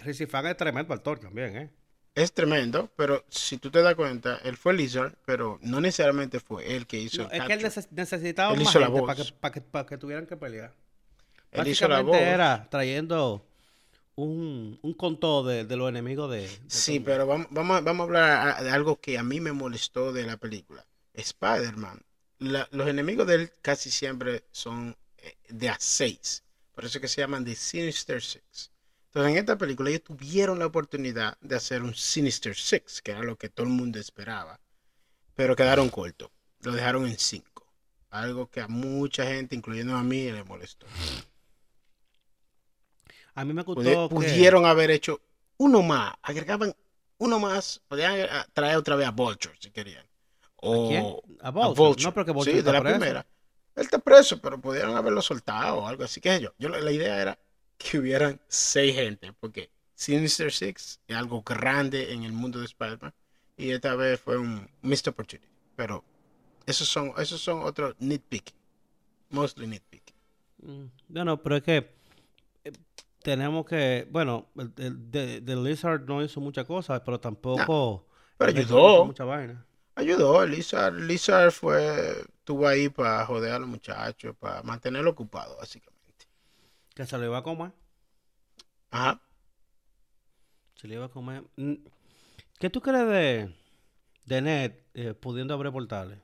DC 0.03 0.27
fan 0.27 0.45
es 0.47 0.57
tremendo 0.57 0.93
actor 0.93 1.19
también, 1.19 1.55
¿eh? 1.57 1.69
Es 2.15 2.34
tremendo, 2.34 2.89
pero 2.95 3.25
si 3.29 3.57
tú 3.57 3.69
te 3.69 3.81
das 3.81 3.93
cuenta, 3.95 4.38
él 4.43 4.57
fue 4.57 4.74
Lizard, 4.74 5.15
pero 5.25 5.60
no 5.62 5.81
necesariamente 5.81 6.39
fue 6.39 6.75
él 6.75 6.88
que 6.88 6.98
hizo 7.00 7.22
No, 7.22 7.29
el 7.29 7.31
es 7.31 7.43
que 7.43 7.53
él 7.53 7.62
necesitaba 7.91 8.53
Él 8.53 8.62
más 8.62 8.75
hizo 8.75 8.79
gente 8.79 9.01
para 9.03 9.24
que, 9.24 9.31
para 9.39 9.53
que, 9.53 9.62
para 9.62 9.86
que 9.86 9.98
tuvieran 9.98 10.25
que 10.27 10.36
pelear. 10.38 10.74
Él 11.51 11.67
hizo 11.67 11.88
la 11.88 12.01
Básicamente 12.01 12.01
voz. 12.01 12.22
era 12.34 12.67
trayendo 12.69 13.45
un, 14.15 14.79
un 14.84 14.93
contó 14.95 15.43
de, 15.45 15.65
de 15.65 15.77
los 15.77 15.89
enemigos 15.89 16.31
de... 16.31 16.50
Sí, 16.67 17.00
pero 17.00 17.25
vamos, 17.27 17.48
vamos, 17.51 17.77
a- 17.77 17.81
vamos 17.81 18.01
a 18.01 18.03
hablar 18.05 18.63
de 18.63 18.69
algo 18.72 19.00
que 19.00 19.17
a 19.17 19.24
mí 19.24 19.39
me 19.39 19.51
molestó 19.51 20.12
de 20.13 20.24
la 20.25 20.38
película. 20.38 20.86
Spider-Man, 21.13 22.01
los 22.39 22.88
enemigos 22.88 23.27
de 23.27 23.36
él 23.36 23.51
casi 23.62 23.89
siempre 23.89 24.43
son 24.51 24.95
eh, 25.17 25.36
de 25.50 25.69
a 25.69 25.77
seis. 25.79 26.43
Por 26.74 26.86
eso 26.86 27.00
que 27.00 27.07
se 27.07 27.22
llaman 27.22 27.45
The 27.45 27.55
Sinister 27.55 28.22
Six. 28.22 28.72
Entonces 29.15 29.31
en 29.31 29.38
esta 29.38 29.57
película 29.57 29.89
ellos 29.89 30.03
tuvieron 30.03 30.60
la 30.60 30.65
oportunidad 30.65 31.38
de 31.39 31.55
hacer 31.55 31.81
un 31.84 31.95
Sinister 31.95 32.53
Six, 32.53 33.01
que 33.01 33.12
era 33.12 33.24
lo 33.24 33.38
que 33.38 33.48
todo 33.48 33.65
el 33.65 33.72
mundo 33.72 33.98
esperaba. 33.98 34.60
Pero 35.36 35.55
quedaron 35.55 35.88
cortos. 35.88 36.29
Lo 36.63 36.74
dejaron 36.74 37.05
en 37.05 37.17
cinco. 37.17 37.65
Algo 38.10 38.50
que 38.50 38.60
a 38.60 38.67
mucha 38.67 39.25
gente, 39.25 39.55
incluyendo 39.55 39.95
a 39.95 40.03
mí, 40.03 40.29
le 40.29 40.43
molestó. 40.43 40.86
A 43.36 43.45
mí 43.45 43.53
me 43.53 43.63
gustó 43.63 44.10
que... 44.10 44.13
pudieron 44.13 44.65
haber 44.65 44.91
hecho 44.91 45.22
uno 45.55 45.81
más, 45.81 46.13
agregaban 46.22 46.75
uno 47.17 47.39
más, 47.39 47.81
podían 47.88 48.27
traer 48.51 48.75
otra 48.75 48.98
vez 48.98 49.07
a 49.07 49.12
Vulture 49.12 49.55
si 49.62 49.72
querían. 49.72 50.05
O 50.57 50.89
quién? 50.89 51.05
A 51.39 51.48
a 51.48 51.51
Vulture. 51.51 51.74
Vulture. 51.74 52.03
No, 52.03 52.13
porque 52.13 52.31
Vulture 52.31 52.57
sí, 52.57 52.62
de 52.62 52.72
la 52.74 52.81
preso. 52.81 53.00
primera. 53.00 53.25
Él 53.77 53.84
está 53.84 53.98
preso, 53.98 54.41
pero 54.41 54.60
pudieron 54.60 54.98
haberlo 54.98 55.22
soltado 55.22 55.77
o 55.77 55.88
algo 55.88 56.03
así 56.03 56.19
que 56.19 56.41
yo. 56.41 56.53
yo 56.57 56.67
la 56.67 56.91
idea 56.91 57.22
era 57.22 57.39
que 57.77 58.00
hubieran 58.00 58.39
seis 58.48 58.96
gente, 58.96 59.34
porque 59.34 59.70
Sinister 59.96 60.51
Six 60.51 61.01
es 61.08 61.15
algo 61.15 61.41
grande 61.44 62.13
en 62.13 62.24
el 62.24 62.34
mundo 62.34 62.60
de 62.60 62.65
Spider-Man 62.65 63.13
y 63.58 63.72
esta 63.72 63.96
vez 63.96 64.20
fue 64.20 64.38
un 64.38 64.70
missed 64.82 65.10
opportunity. 65.10 65.48
Pero 65.75 66.03
esos 66.65 66.88
son, 66.88 67.13
esos 67.17 67.41
son 67.41 67.63
otros 67.63 67.96
nitpicking, 68.00 68.55
mostly 69.29 69.67
nitpicking. 69.67 70.15
Mm, 70.62 70.86
No, 71.10 71.25
no, 71.25 71.41
pero 71.41 71.58
es 71.58 71.63
que 71.63 71.96
eh, 72.63 72.72
tenemos 73.22 73.65
que... 73.65 74.08
Bueno, 74.12 74.50
el, 74.58 74.74
el 74.77 75.12
de, 75.12 75.41
de 75.41 75.55
Lizard 75.55 76.01
no 76.05 76.24
hizo 76.24 76.41
muchas 76.41 76.65
cosas, 76.65 77.01
pero 77.05 77.20
tampoco... 77.20 78.05
Pero 78.38 78.51
ayudó. 78.51 79.05
Mucha 79.05 79.24
vaina. 79.25 79.65
Ayudó, 79.96 80.46
Lizard, 80.46 80.94
Lizard 80.96 81.51
fue, 81.51 82.12
estuvo 82.39 82.67
ahí 82.67 82.89
para 82.89 83.25
joder 83.25 83.53
a 83.53 83.60
los 83.60 83.70
muchachos, 83.70 84.36
para 84.38 84.62
mantenerlo 84.63 85.12
ocupado, 85.12 85.55
básicamente. 85.58 85.94
Que 85.94 85.94
se 87.05 87.17
lo 87.17 87.25
iba 87.25 87.37
a 87.39 87.43
comer. 87.43 87.71
Ajá. 88.91 89.19
Se 90.75 90.87
le 90.87 90.95
iba 90.95 91.05
a 91.05 91.09
comer. 91.09 91.43
Mm, 91.55 91.73
¿Qué 92.59 92.69
tú 92.69 92.81
crees 92.81 93.07
de, 93.07 93.55
de 94.25 94.41
Ned 94.41 94.73
eh, 94.95 95.13
pudiendo 95.13 95.53
abrir 95.53 95.71
portales? 95.71 96.19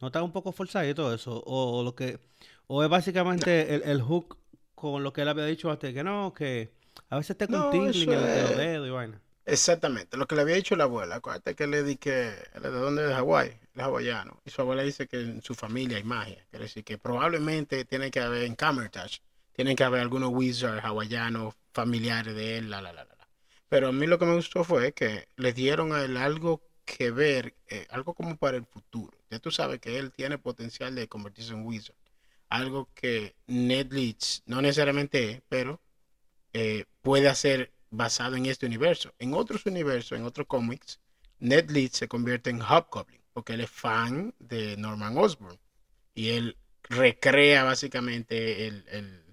¿No 0.00 0.08
está 0.08 0.22
un 0.22 0.32
poco 0.32 0.52
forzadito 0.52 1.14
eso? 1.14 1.42
¿O, 1.46 1.80
o 1.80 1.84
lo 1.84 1.94
que, 1.94 2.20
o 2.68 2.84
es 2.84 2.90
básicamente 2.90 3.74
el, 3.74 3.82
el 3.84 4.02
hook 4.02 4.38
con 4.74 5.02
lo 5.02 5.12
que 5.12 5.22
él 5.22 5.28
había 5.28 5.46
dicho 5.46 5.70
antes? 5.70 5.94
Que 5.94 6.04
no, 6.04 6.34
que 6.34 6.72
a 7.10 7.18
veces 7.18 7.36
te 7.38 7.48
No, 7.48 7.72
en, 7.72 7.86
el- 7.88 8.44
los 8.44 8.56
dedos 8.56 8.88
y 8.88 8.90
vaina. 8.90 9.20
Exactamente, 9.46 10.16
lo 10.16 10.26
que 10.26 10.36
le 10.36 10.42
había 10.42 10.56
dicho 10.56 10.74
la 10.76 10.84
abuela. 10.84 11.16
Acuérdate 11.16 11.54
que 11.54 11.66
le 11.66 11.82
di 11.82 11.96
que 11.96 12.10
de 12.10 12.70
dónde 12.70 13.06
es 13.10 13.12
Hawái, 13.14 13.48
es 13.74 13.82
hawaiano. 13.82 14.40
Y 14.44 14.50
su 14.50 14.62
abuela 14.62 14.82
dice 14.82 15.06
que 15.06 15.20
en 15.20 15.42
su 15.42 15.54
familia 15.54 15.98
hay 15.98 16.04
magia. 16.04 16.46
Quiere 16.50 16.64
decir 16.64 16.84
que 16.84 16.96
probablemente 16.98 17.84
tiene 17.84 18.10
que 18.10 18.20
haber 18.20 18.44
en 18.44 18.54
Camertage, 18.56 19.20
tienen 19.54 19.76
que 19.76 19.84
haber 19.84 20.02
algunos 20.02 20.30
wizards 20.32 20.84
hawaianos 20.84 21.54
familiares 21.72 22.34
de 22.36 22.58
él, 22.58 22.70
la, 22.70 22.82
la, 22.82 22.92
la, 22.92 23.04
la. 23.04 23.16
Pero 23.68 23.88
a 23.88 23.92
mí 23.92 24.06
lo 24.06 24.18
que 24.18 24.26
me 24.26 24.36
gustó 24.36 24.64
fue 24.64 24.92
que 24.94 25.28
le 25.36 25.52
dieron 25.52 25.92
a 25.92 26.02
él 26.04 26.16
algo 26.18 26.62
que 26.84 27.10
ver, 27.12 27.56
eh, 27.68 27.86
algo 27.90 28.14
como 28.14 28.36
para 28.36 28.56
el 28.58 28.66
futuro. 28.66 29.18
Ya 29.30 29.38
tú 29.40 29.50
sabes 29.50 29.80
que 29.80 29.98
él 29.98 30.12
tiene 30.12 30.38
potencial 30.38 30.94
de 30.94 31.08
convertirse 31.08 31.52
en 31.54 31.66
wizard. 31.66 31.96
Algo 32.50 32.90
que 32.94 33.36
Ned 33.48 33.92
Leeds 33.92 34.42
no 34.46 34.62
necesariamente 34.62 35.30
es, 35.32 35.42
pero 35.48 35.82
eh, 36.52 36.84
puede 37.02 37.28
hacer 37.28 37.72
basado 37.90 38.36
en 38.36 38.46
este 38.46 38.66
universo. 38.66 39.14
En 39.18 39.34
otros 39.34 39.66
universos, 39.66 40.18
en 40.18 40.24
otros 40.24 40.46
cómics, 40.46 41.00
Ned 41.38 41.70
Leeds 41.70 41.98
se 41.98 42.08
convierte 42.08 42.50
en 42.50 42.60
Hobgoblin 42.62 43.20
porque 43.32 43.54
él 43.54 43.60
es 43.62 43.70
fan 43.70 44.34
de 44.38 44.76
Norman 44.76 45.18
Osborn 45.18 45.58
y 46.14 46.30
él 46.30 46.56
recrea 46.84 47.64
básicamente 47.64 48.66
el, 48.68 48.84
el- 48.90 49.23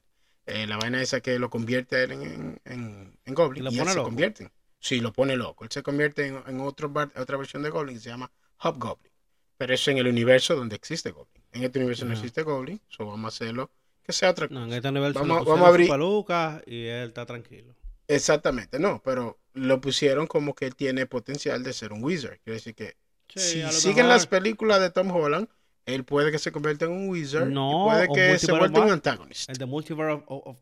eh, 0.52 0.68
la 0.68 0.78
vaina 0.78 1.02
esa 1.02 1.22
que 1.22 1.40
lo 1.40 1.50
convierte 1.50 1.96
a 1.98 2.04
él 2.04 2.12
en, 2.14 2.22
en, 2.24 2.62
en- 2.66 3.20
en 3.26 3.34
Goblin 3.34 3.64
Y 3.64 3.66
lo 3.66 3.72
y 3.72 3.76
él 3.76 3.80
pone 3.80 3.92
se 3.92 3.98
loco. 3.98 4.10
convierte. 4.10 4.52
Sí, 4.80 5.00
lo 5.00 5.14
pone 5.14 5.36
loco. 5.36 5.64
Él 5.64 5.70
se 5.72 5.84
convierte 5.84 6.26
en, 6.28 6.42
en 6.48 6.60
otro 6.62 6.90
bar- 6.90 7.12
otra 7.16 7.38
versión 7.38 7.62
de 7.64 7.70
Goblin 7.70 7.96
que 7.96 8.02
se 8.02 8.10
llama 8.10 8.32
Hobgoblin. 8.58 9.12
Pero 9.58 9.74
eso 9.74 9.92
en 9.92 9.98
el 10.00 10.08
universo 10.08 10.56
donde 10.56 10.76
existe 10.76 11.12
Goblin. 11.12 11.44
En 11.52 11.64
este 11.64 11.80
universo 11.80 12.06
no 12.06 12.14
existe 12.14 12.42
Goblin, 12.44 12.82
so 12.88 13.06
vamos 13.06 13.26
a 13.26 13.28
hacerlo 13.36 13.70
que 14.04 14.12
sea 14.14 14.32
otra 14.32 14.48
cosa. 14.48 14.60
No, 14.60 14.66
en 14.66 14.74
este 14.74 14.92
nivel 14.92 15.14
Vamos- 15.14 15.46
vamos 15.46 15.66
a 15.66 15.70
abrir- 15.70 16.64
y 16.66 16.86
él 16.88 17.10
está 17.10 17.26
tranquilo. 17.26 17.76
Exactamente, 18.08 18.80
no, 18.80 19.02
pero 19.04 19.40
lo 19.54 19.80
pusieron 19.80 20.28
como 20.28 20.56
que 20.56 20.66
él 20.66 20.76
tiene 20.76 21.06
potencial 21.06 21.64
de 21.64 21.74
ser 21.74 21.94
un 21.94 22.04
wizard. 22.04 22.40
Quiere 22.44 22.56
decir 22.56 22.74
que 22.76 22.98
Sí, 23.30 23.62
si 23.62 23.72
siguen 23.72 23.98
mejor- 23.98 24.10
las 24.10 24.28
películas 24.28 24.82
de 24.82 24.90
Tom 24.90 25.12
Holland, 25.12 25.48
él 25.86 26.04
puede 26.04 26.32
que 26.32 26.40
se 26.40 26.52
convierta 26.52 26.86
en 26.86 26.92
un 26.92 27.10
wizard 27.10 27.48
No, 27.48 27.86
y 27.88 27.90
puede 27.90 28.08
que 28.14 28.40
se 28.40 28.52
vuelva 28.52 28.80
un 28.80 28.86
Mad- 28.88 28.94
antagonist. 28.94 29.50
El 29.50 29.58
de 29.58 29.66
Multiverse 29.66 30.24
of, 30.28 30.58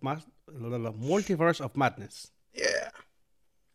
Multiverse 0.96 1.64
Madness. 1.76 2.32
Yeah. 2.54 2.94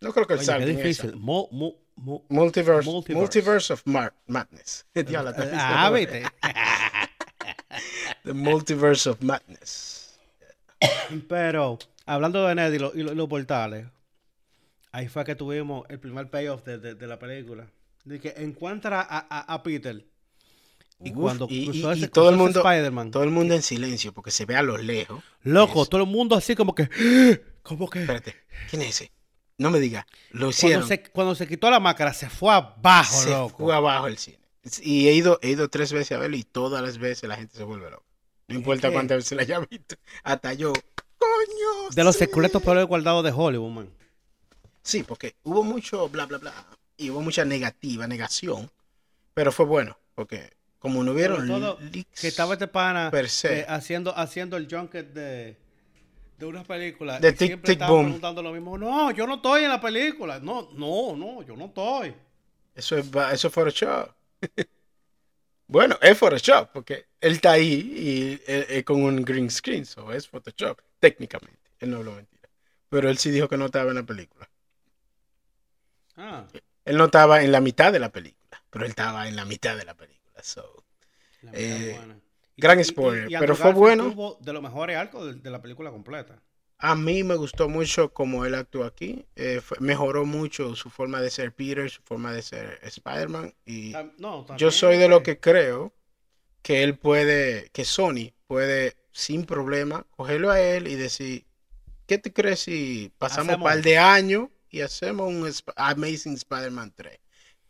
No 0.01 0.13
creo 0.13 0.27
que 0.27 0.35
él 0.35 0.41
salga 0.41 0.65
esa. 0.67 0.77
difícil. 0.77 1.17
Mu- 1.17 1.49
mu- 1.51 1.75
mu- 1.97 2.23
Multiverse, 2.29 2.89
Multiverse. 2.91 3.15
multiverse. 3.21 3.73
of 3.73 3.83
Mar- 3.87 4.15
Madness. 4.27 4.85
Diablo, 4.95 5.31
está 5.31 5.87
Ah, 5.87 5.91
viste. 5.91 6.23
The 8.25 8.33
Multiverse 8.33 9.09
of 9.11 9.21
Madness. 9.23 10.19
Pero, 11.29 11.79
hablando 12.07 12.47
de 12.47 12.55
Ned 12.55 12.73
y, 12.73 12.79
lo- 12.79 12.93
y 12.95 13.03
lo- 13.03 13.13
y 13.13 13.15
los 13.15 13.29
portales, 13.29 13.87
ahí 14.93 15.09
fue 15.09 15.25
que 15.25 15.35
tuvimos 15.35 15.85
el 15.89 15.99
primer 16.01 16.29
payoff 16.31 16.65
de, 16.65 16.79
de- 16.79 16.95
de 16.95 17.07
la 17.07 17.19
película. 17.19 17.67
De 18.05 18.21
que 18.21 18.35
encuentra 18.37 19.01
a, 19.01 19.27
a- 19.29 19.55
a 19.55 19.63
Peter. 19.63 20.05
Y 21.03 21.11
Uf, 21.11 21.17
cuando 21.17 21.47
y- 21.51 21.65
cruzó 21.67 21.93
y- 21.93 21.97
y 21.97 22.03
ese, 22.05 22.09
todo 22.09 22.31
el 22.31 22.37
mundo- 22.37 22.61
Spider-Man, 22.61 23.11
Todo 23.11 23.25
el 23.25 23.31
mundo 23.31 23.55
en 23.55 23.63
silencio 23.63 24.13
porque 24.13 24.31
se 24.31 24.45
ve 24.47 24.57
a 24.57 24.63
lo 24.63 24.77
lejos. 24.79 25.23
loco, 25.43 25.85
todo 25.87 26.03
el 26.03 26.09
mundo 26.09 26.37
así 26.37 26.55
como 26.55 26.75
que, 26.75 26.89
como 27.63 27.89
que, 27.91 28.01
Espérate, 28.01 28.35
¿quién 28.71 28.83
es 28.83 28.89
ese? 29.01 29.13
No 29.59 29.71
me 29.71 29.79
diga. 29.81 30.07
Lo 30.31 30.39
cuando 30.41 30.51
hicieron. 30.51 30.89
se, 30.89 31.03
cuando 31.03 31.35
se 31.35 31.47
quitó 31.47 31.71
la 31.71 31.79
máscara 31.81 32.13
se 32.13 32.29
fue 32.29 32.53
abajo, 32.53 33.23
se 33.23 33.31
loco. 33.31 33.65
fue 33.65 33.75
abajo 33.75 34.07
el 34.09 34.19
cine. 34.19 34.39
Y 34.83 35.09
he 35.09 35.13
ido, 35.13 35.39
he 35.43 35.51
ido 35.51 35.69
tres 35.69 35.93
veces 35.93 36.13
a 36.13 36.19
verlo 36.19 36.37
y 36.37 36.43
todas 36.43 36.83
las 36.83 36.99
veces 36.99 37.29
la 37.29 37.37
gente 37.37 37.57
se 37.57 37.65
vuelve 37.65 37.91
loca. 37.91 38.03
No 38.49 38.55
importa 38.57 38.91
cuántas 38.91 39.19
veces 39.19 39.37
la 39.37 39.43
haya 39.43 39.59
visto. 39.61 39.97
Hasta 40.23 40.55
yo, 40.55 40.73
coño. 41.19 41.91
De 41.95 42.03
los 42.05 42.15
sí". 42.17 42.21
secretos 42.21 42.63
peores 42.63 42.87
guardados 42.87 43.23
de 43.25 43.31
Hollywood, 43.31 43.71
man. 43.71 43.91
Sí, 44.83 45.03
porque 45.03 45.35
hubo 45.45 45.63
mucho 45.63 46.09
bla, 46.09 46.27
bla, 46.27 46.39
bla. 46.39 46.53
Y 46.97 47.11
hubo 47.11 47.21
mucha 47.21 47.45
negativa, 47.45 48.07
negación. 48.07 48.71
Pero 49.35 49.53
fue 49.53 49.67
bueno, 49.67 49.99
porque 50.15 50.51
como 50.85 51.03
no 51.03 51.13
hubieron 51.13 51.47
todo 51.47 51.79
leaks 51.81 52.21
que 52.21 52.29
estaba 52.29 52.53
este 52.53 52.69
pana 52.69 53.11
eh, 53.15 53.65
haciendo, 53.67 54.15
haciendo 54.15 54.59
el 54.59 54.69
junket 54.71 55.15
de, 55.15 55.57
de 56.37 56.45
una 56.47 56.63
película. 56.63 57.19
De 57.21 57.31
y 57.31 57.33
Tic, 57.33 57.39
siempre 57.47 57.69
Tic, 57.69 57.77
estaba 57.77 57.91
Boom. 57.93 58.05
preguntando 58.05 58.43
lo 58.43 58.53
mismo. 58.53 58.77
No, 58.77 59.11
yo 59.11 59.27
no 59.27 59.37
estoy 59.37 59.65
en 59.65 59.71
la 59.71 59.81
película. 59.81 60.41
No, 60.41 60.69
no, 60.75 61.17
no, 61.17 61.43
yo 61.43 61.57
no 61.57 61.65
estoy. 61.65 62.15
Eso 62.75 62.99
es, 62.99 63.07
eso 63.33 63.49
es 63.49 63.55
Photoshop. 63.55 64.11
bueno, 65.67 65.97
es 66.03 66.19
Photoshop, 66.19 66.71
porque 66.71 67.07
él 67.19 67.33
está 67.33 67.53
ahí 67.53 67.73
y 67.97 68.33
eh, 68.47 68.67
eh, 68.69 68.85
con 68.85 69.03
un 69.03 69.25
green 69.25 69.51
screen, 69.51 69.87
so 69.87 70.13
es 70.13 70.29
Photoshop, 70.29 70.79
técnicamente. 71.01 71.71
Él 71.79 71.93
no 71.93 72.03
lo 72.03 72.13
mentira. 72.13 72.51
Pero 72.91 73.09
él 73.09 73.17
sí 73.17 73.31
dijo 73.31 73.49
que 73.49 73.57
no 73.57 73.67
estaba 73.67 73.89
en 73.89 73.97
la 73.97 74.03
película. 74.03 74.51
Ah, 76.17 76.45
Él 76.85 76.97
no 76.97 77.07
estaba 77.07 77.43
en 77.43 77.53
la 77.53 77.61
mitad 77.61 77.93
de 77.93 77.99
la 77.99 78.11
película, 78.11 78.63
pero 78.71 78.85
él 78.85 78.91
estaba 78.91 79.27
en 79.29 79.37
la 79.37 79.45
mitad 79.45 79.77
de 79.77 79.85
la 79.85 79.95
película. 79.95 80.24
So. 80.45 80.85
la 81.43 81.53
Eh, 81.53 81.95
buena. 81.97 82.21
gran 82.57 82.85
spoiler, 82.85 83.29
pero 83.39 83.55
fue 83.57 83.73
bueno. 83.73 84.39
de 84.41 84.53
los 84.53 84.63
mejores 84.63 84.97
arcos 84.97 85.27
de, 85.27 85.35
de 85.41 85.51
la 85.51 85.63
película 85.63 85.91
completa. 85.91 86.43
A 86.79 86.95
mí 86.95 87.23
me 87.25 87.35
gustó 87.37 87.69
mucho 87.69 88.13
como 88.13 88.45
él 88.45 88.55
actuó 88.55 88.85
aquí. 88.85 89.25
Eh, 89.37 89.61
fue- 89.63 89.79
mejoró 89.81 90.25
mucho 90.27 90.75
su 90.77 90.91
forma 90.91 91.21
de 91.21 91.31
ser 91.31 91.55
Peter, 91.55 91.89
su 91.91 92.03
forma 92.03 92.33
de 92.33 92.43
ser 92.43 92.79
Spider-Man. 92.83 93.55
Y 93.65 93.95
no, 94.19 94.45
yo 94.57 94.71
soy 94.71 94.99
de 94.99 95.09
lo 95.09 95.23
eh, 95.23 95.23
que 95.23 95.41
creo 95.41 95.93
que 96.63 96.83
él 96.85 96.99
puede, 96.99 97.71
que 97.73 97.85
Sony 97.85 98.33
puede 98.47 98.97
sin 99.13 99.47
problema 99.47 100.07
cogerlo 100.13 100.51
a 100.51 100.61
él 100.61 100.89
y 100.89 100.97
decir, 100.97 101.47
¿qué 102.07 102.19
te 102.19 102.33
crees 102.33 102.61
si 102.61 103.13
pasamos 103.19 103.57
un 103.57 103.63
par 103.63 103.83
de 103.83 103.99
años 103.99 104.49
y 104.71 104.81
hacemos 104.83 105.29
un 105.29 105.51
Amazing 105.77 106.35
Spider-Man 106.35 106.93
3? 106.97 107.19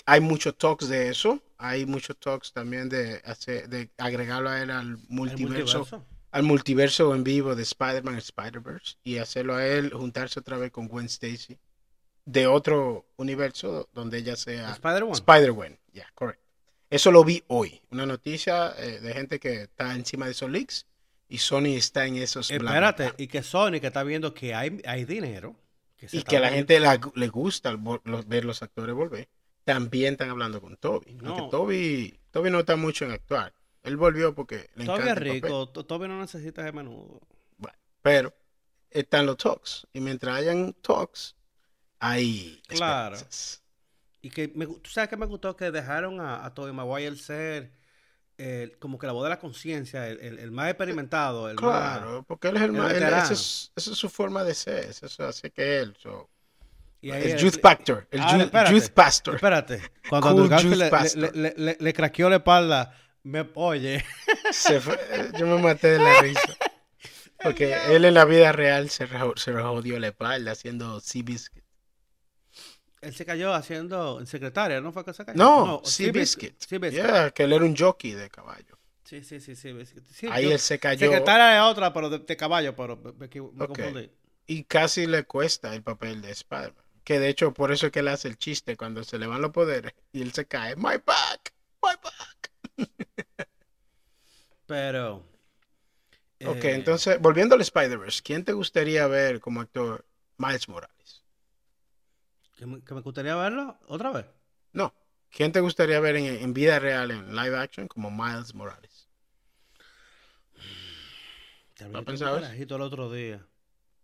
Hay 0.06 0.20
muchos 0.20 0.56
talks 0.58 0.88
de 0.88 1.08
eso, 1.10 1.42
hay 1.68 1.86
muchos 1.86 2.16
talks 2.18 2.52
también 2.52 2.88
de, 2.88 3.20
hacer, 3.24 3.68
de 3.68 3.90
agregarlo 3.98 4.50
a 4.50 4.60
él 4.62 4.70
al 4.70 4.98
multiverso 5.08 5.78
multiverso. 5.78 6.06
al 6.30 6.42
multiverso 6.42 7.14
en 7.14 7.24
vivo 7.24 7.54
de 7.54 7.62
Spider-Man 7.62 8.16
y 8.16 8.18
Spider-Verse 8.18 8.96
y 9.04 9.18
hacerlo 9.18 9.56
a 9.56 9.66
él 9.66 9.92
juntarse 9.92 10.40
otra 10.40 10.58
vez 10.58 10.70
con 10.70 10.88
Gwen 10.88 11.06
Stacy 11.06 11.58
de 12.24 12.46
otro 12.46 13.06
universo 13.16 13.88
donde 13.92 14.18
ella 14.18 14.36
sea 14.36 14.72
Spider-Man. 14.72 15.12
Spider-Gwen. 15.14 15.78
Ya, 15.92 16.06
correcto. 16.14 16.42
Eso 16.90 17.10
lo 17.10 17.24
vi 17.24 17.42
hoy. 17.48 17.80
Una 17.90 18.06
noticia 18.06 18.72
eh, 18.78 19.00
de 19.00 19.12
gente 19.14 19.40
que 19.40 19.62
está 19.62 19.94
encima 19.94 20.26
de 20.26 20.32
esos 20.32 20.50
leaks 20.50 20.86
y 21.28 21.38
Sony 21.38 21.74
está 21.76 22.06
en 22.06 22.16
esos. 22.16 22.50
Espérate, 22.50 23.12
y 23.18 23.26
que 23.26 23.42
Sony 23.42 23.80
que 23.80 23.88
está 23.88 24.02
viendo 24.04 24.32
que 24.34 24.54
hay, 24.54 24.80
hay 24.86 25.04
dinero. 25.04 25.56
Que 25.96 26.08
se 26.08 26.18
Y 26.18 26.22
que 26.22 26.36
a 26.36 26.40
la 26.40 26.50
gente 26.50 26.78
la- 26.80 27.00
le 27.14 27.28
gusta 27.28 27.70
el 27.70 27.78
ver 28.26 28.44
los 28.44 28.62
actores 28.62 28.94
volver. 28.94 29.28
También 29.64 30.12
están 30.14 30.30
hablando 30.30 30.60
con 30.60 30.76
Toby. 30.76 31.14
No. 31.14 31.30
Aunque 31.36 31.50
Toby, 31.50 32.20
Toby 32.30 32.50
no 32.50 32.60
está 32.60 32.76
mucho 32.76 33.04
en 33.04 33.12
actuar. 33.12 33.52
Él 33.82 33.96
volvió 33.96 34.34
porque 34.34 34.70
le 34.76 34.84
encanta 34.84 35.04
es 35.10 35.14
papel. 35.14 35.32
rico, 35.32 35.68
to- 35.68 35.84
todavía 35.84 36.08
no 36.08 36.20
necesitas 36.20 36.64
de 36.64 36.72
menudo. 36.72 37.20
Bueno, 37.58 37.78
pero 38.02 38.34
están 38.90 39.26
los 39.26 39.36
talks. 39.36 39.86
Y 39.92 40.00
mientras 40.00 40.36
hayan 40.36 40.72
talks, 40.82 41.34
hay 41.98 42.60
Claro. 42.68 43.16
Y 44.22 44.30
que 44.30 44.50
me, 44.54 44.66
tú 44.66 44.88
sabes 44.90 45.10
que 45.10 45.16
me 45.18 45.26
gustó 45.26 45.54
que 45.56 45.70
dejaron 45.70 46.18
a, 46.20 46.44
a 46.46 46.54
Tobey 46.54 46.72
Maguire 46.72 47.16
ser 47.16 47.72
eh, 48.38 48.74
como 48.80 48.98
que 48.98 49.06
la 49.06 49.12
voz 49.12 49.22
de 49.24 49.28
la 49.30 49.38
conciencia, 49.38 50.08
el, 50.08 50.18
el- 50.20 50.38
el 50.38 50.50
más 50.50 50.68
experimentado, 50.70 51.48
el 51.50 51.56
más... 51.56 51.98
Claro, 51.98 52.24
porque 52.26 52.48
él 52.48 52.56
es 52.56 52.62
el, 52.62 52.72
más. 52.72 52.92
él- 52.92 53.02
esa, 53.02 53.32
es, 53.34 53.70
esa 53.76 53.90
es 53.92 53.98
su 53.98 54.08
forma 54.08 54.44
de 54.44 54.54
ser. 54.54 54.84
Eso 54.90 55.06
es 55.06 55.20
así 55.20 55.50
que 55.50 55.78
él. 55.80 55.94
so, 56.02 56.30
y 57.06 57.10
ahí 57.10 57.22
el 57.24 57.30
él- 57.32 57.38
youth 57.38 57.60
pastor. 57.60 58.06
El 58.10 58.20
youth, 58.20 58.40
espérate, 58.42 58.72
youth 58.74 58.88
pastor. 58.90 59.34
Espérate, 59.36 59.82
cuando 60.08 60.34
Cool 60.42 60.52
Andrew 60.52 60.74
le, 60.74 60.88
pastor. 60.90 61.36
le, 61.36 61.42
le, 61.50 61.54
le- 61.56 61.76
le 61.80 61.92
craqueó 61.92 62.28
la 62.30 62.36
espalda, 62.36 62.98
me, 63.22 63.48
oye, 63.54 64.04
Se 64.52 64.80
fue- 64.80 64.98
yo 65.38 65.46
me 65.46 65.62
maté 65.62 65.88
de 65.90 65.98
la 65.98 66.20
risa. 66.22 66.56
Porque 67.42 67.76
él 67.94 68.04
en 68.06 68.14
la 68.14 68.24
vida 68.24 68.52
real 68.52 68.88
se, 68.90 69.06
se 69.36 69.52
jodió 69.52 69.98
la 69.98 70.06
espalda 70.08 70.52
haciendo 70.52 70.98
Seabiscuit. 71.00 71.62
él 73.02 73.14
se 73.14 73.26
cayó 73.26 73.52
haciendo 73.52 74.18
en 74.20 74.26
secretaria, 74.26 74.80
¿no 74.80 74.92
fue 74.92 75.04
que 75.04 75.12
se 75.12 75.24
cayó? 75.26 75.36
No, 75.36 75.82
Seabiscuit, 75.84 76.54
Seabiscuit. 76.58 76.62
Seabiscuit. 76.62 77.04
Yeah, 77.04 77.30
que 77.32 77.42
él 77.42 77.52
era 77.52 77.64
un 77.64 77.76
jockey 77.76 78.12
de 78.12 78.30
caballo. 78.30 78.78
Sí, 79.04 79.22
sí, 79.22 79.38
sí, 79.40 79.54
sí. 79.54 79.74
Sí, 80.10 80.26
Ahí 80.30 80.44
yo- 80.44 80.52
él 80.52 80.58
se 80.58 80.78
cayó. 80.78 80.98
Secretaria 81.00 81.56
es 81.58 81.62
otra, 81.70 81.92
pero 81.92 82.08
de, 82.08 82.20
de 82.20 82.36
caballo, 82.38 82.74
pero 82.74 82.96
me, 82.96 83.12
me 83.12 83.26
equivo- 83.26 83.52
me 83.52 83.64
Ok. 83.64 83.76
confundí. 83.78 84.10
y 84.46 84.64
casi 84.64 85.06
le 85.06 85.24
cuesta 85.24 85.74
el 85.74 85.82
papel 85.82 86.22
de 86.22 86.30
Spider-Man. 86.30 86.83
Que 87.04 87.18
de 87.18 87.28
hecho, 87.28 87.52
por 87.52 87.70
eso 87.70 87.86
es 87.86 87.92
que 87.92 88.00
él 88.00 88.08
hace 88.08 88.28
el 88.28 88.38
chiste 88.38 88.76
cuando 88.76 89.04
se 89.04 89.18
le 89.18 89.26
van 89.26 89.42
los 89.42 89.50
poderes 89.50 89.92
y 90.12 90.22
él 90.22 90.32
se 90.32 90.46
cae. 90.46 90.74
My 90.76 90.96
back, 91.04 91.52
my 91.82 91.92
back. 92.02 92.50
Pero... 94.66 95.34
Ok, 96.46 96.64
eh, 96.64 96.74
entonces, 96.74 97.20
volviendo 97.20 97.54
al 97.54 97.60
Spider-Verse, 97.60 98.22
¿quién 98.22 98.44
te 98.44 98.52
gustaría 98.52 99.06
ver 99.06 99.40
como 99.40 99.60
actor 99.60 100.04
Miles 100.36 100.68
Morales? 100.68 101.22
Que 102.56 102.66
me, 102.66 102.82
que 102.82 102.94
me 102.94 103.00
gustaría 103.00 103.34
verlo 103.36 103.78
otra 103.86 104.10
vez. 104.10 104.26
No, 104.72 104.92
¿quién 105.30 105.52
te 105.52 105.60
gustaría 105.60 106.00
ver 106.00 106.16
en, 106.16 106.26
en 106.26 106.52
vida 106.52 106.78
real, 106.78 107.10
en 107.10 107.34
live 107.34 107.56
action, 107.56 107.88
como 107.88 108.10
Miles 108.10 108.54
Morales? 108.54 109.08
¿Lo 111.90 112.04
carajito 112.04 112.76
el 112.76 112.82
otro 112.82 113.10
día. 113.10 113.46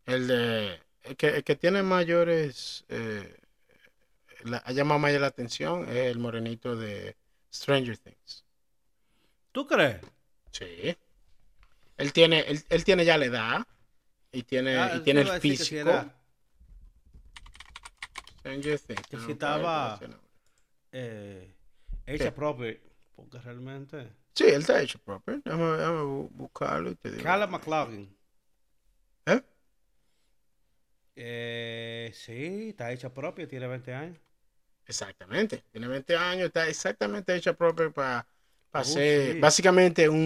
El 0.07 0.27
de. 0.27 0.81
El 1.03 1.17
que, 1.17 1.29
el 1.37 1.45
que 1.45 1.57
tiene 1.57 1.83
mayores. 1.83 2.85
Eh, 2.89 3.37
la, 4.45 4.59
ha 4.59 4.73
llamado 4.73 4.99
más 5.01 5.13
la 5.13 5.27
atención 5.27 5.89
es 5.89 5.97
el 5.97 6.19
morenito 6.19 6.77
de 6.77 7.17
Stranger 7.53 7.97
Things. 7.99 8.45
¿Tú 9.53 9.67
crees? 9.67 10.01
Sí. 10.53 10.97
Él 11.97 12.13
tiene, 12.13 12.41
él, 12.41 12.63
él 12.69 12.85
tiene 12.85 13.05
ya 13.05 13.19
la 13.19 13.27
edad 13.27 13.67
y 14.33 14.43
tiene, 14.45 14.77
Ah, 14.79 14.93
y 14.97 15.01
tiene 15.01 15.21
el 15.23 15.27
decir 15.29 15.41
que 15.53 15.57
si 15.59 15.65
físico. 15.65 15.91
era, 15.91 16.15
Stranger 18.39 18.79
Things. 18.79 19.07
que 19.09 19.17
no, 19.17 19.27
si 19.27 19.33
estaba- 19.33 20.01
eh, 20.93 21.55
hecha 22.07 22.25
¿Qué? 22.25 22.33
propia, 22.33 22.77
porque 23.15 23.39
realmente... 23.39 24.13
Sí, 24.35 24.45
él 24.45 24.61
está 24.63 24.81
hecho 24.81 24.99
proper. 25.01 25.43
Déjame, 25.43 25.65
déjame 25.77 26.01
bu- 26.03 26.31
buscarlo 26.31 26.91
y 26.91 26.95
te 26.95 27.11
digo. 27.11 27.23
Carla 27.23 27.47
McLaughlin. 27.47 28.17
¿Eh? 31.17 32.11
Sí, 32.15 32.71
está 32.71 32.91
hecha 32.93 33.13
propia, 33.15 33.47
tiene 33.49 33.67
20 33.69 33.95
años. 33.95 34.19
Exactamente. 34.87 35.65
Tiene 35.71 35.87
20 35.89 36.17
años, 36.17 36.47
está 36.47 36.69
exactamente 36.69 37.35
hecha 37.35 37.55
proper 37.55 37.93
para 37.93 38.27
Oh, 38.83 39.01
hacer 39.01 39.11
sí. 39.13 39.39
básicamente 39.39 40.09
un, 40.09 40.19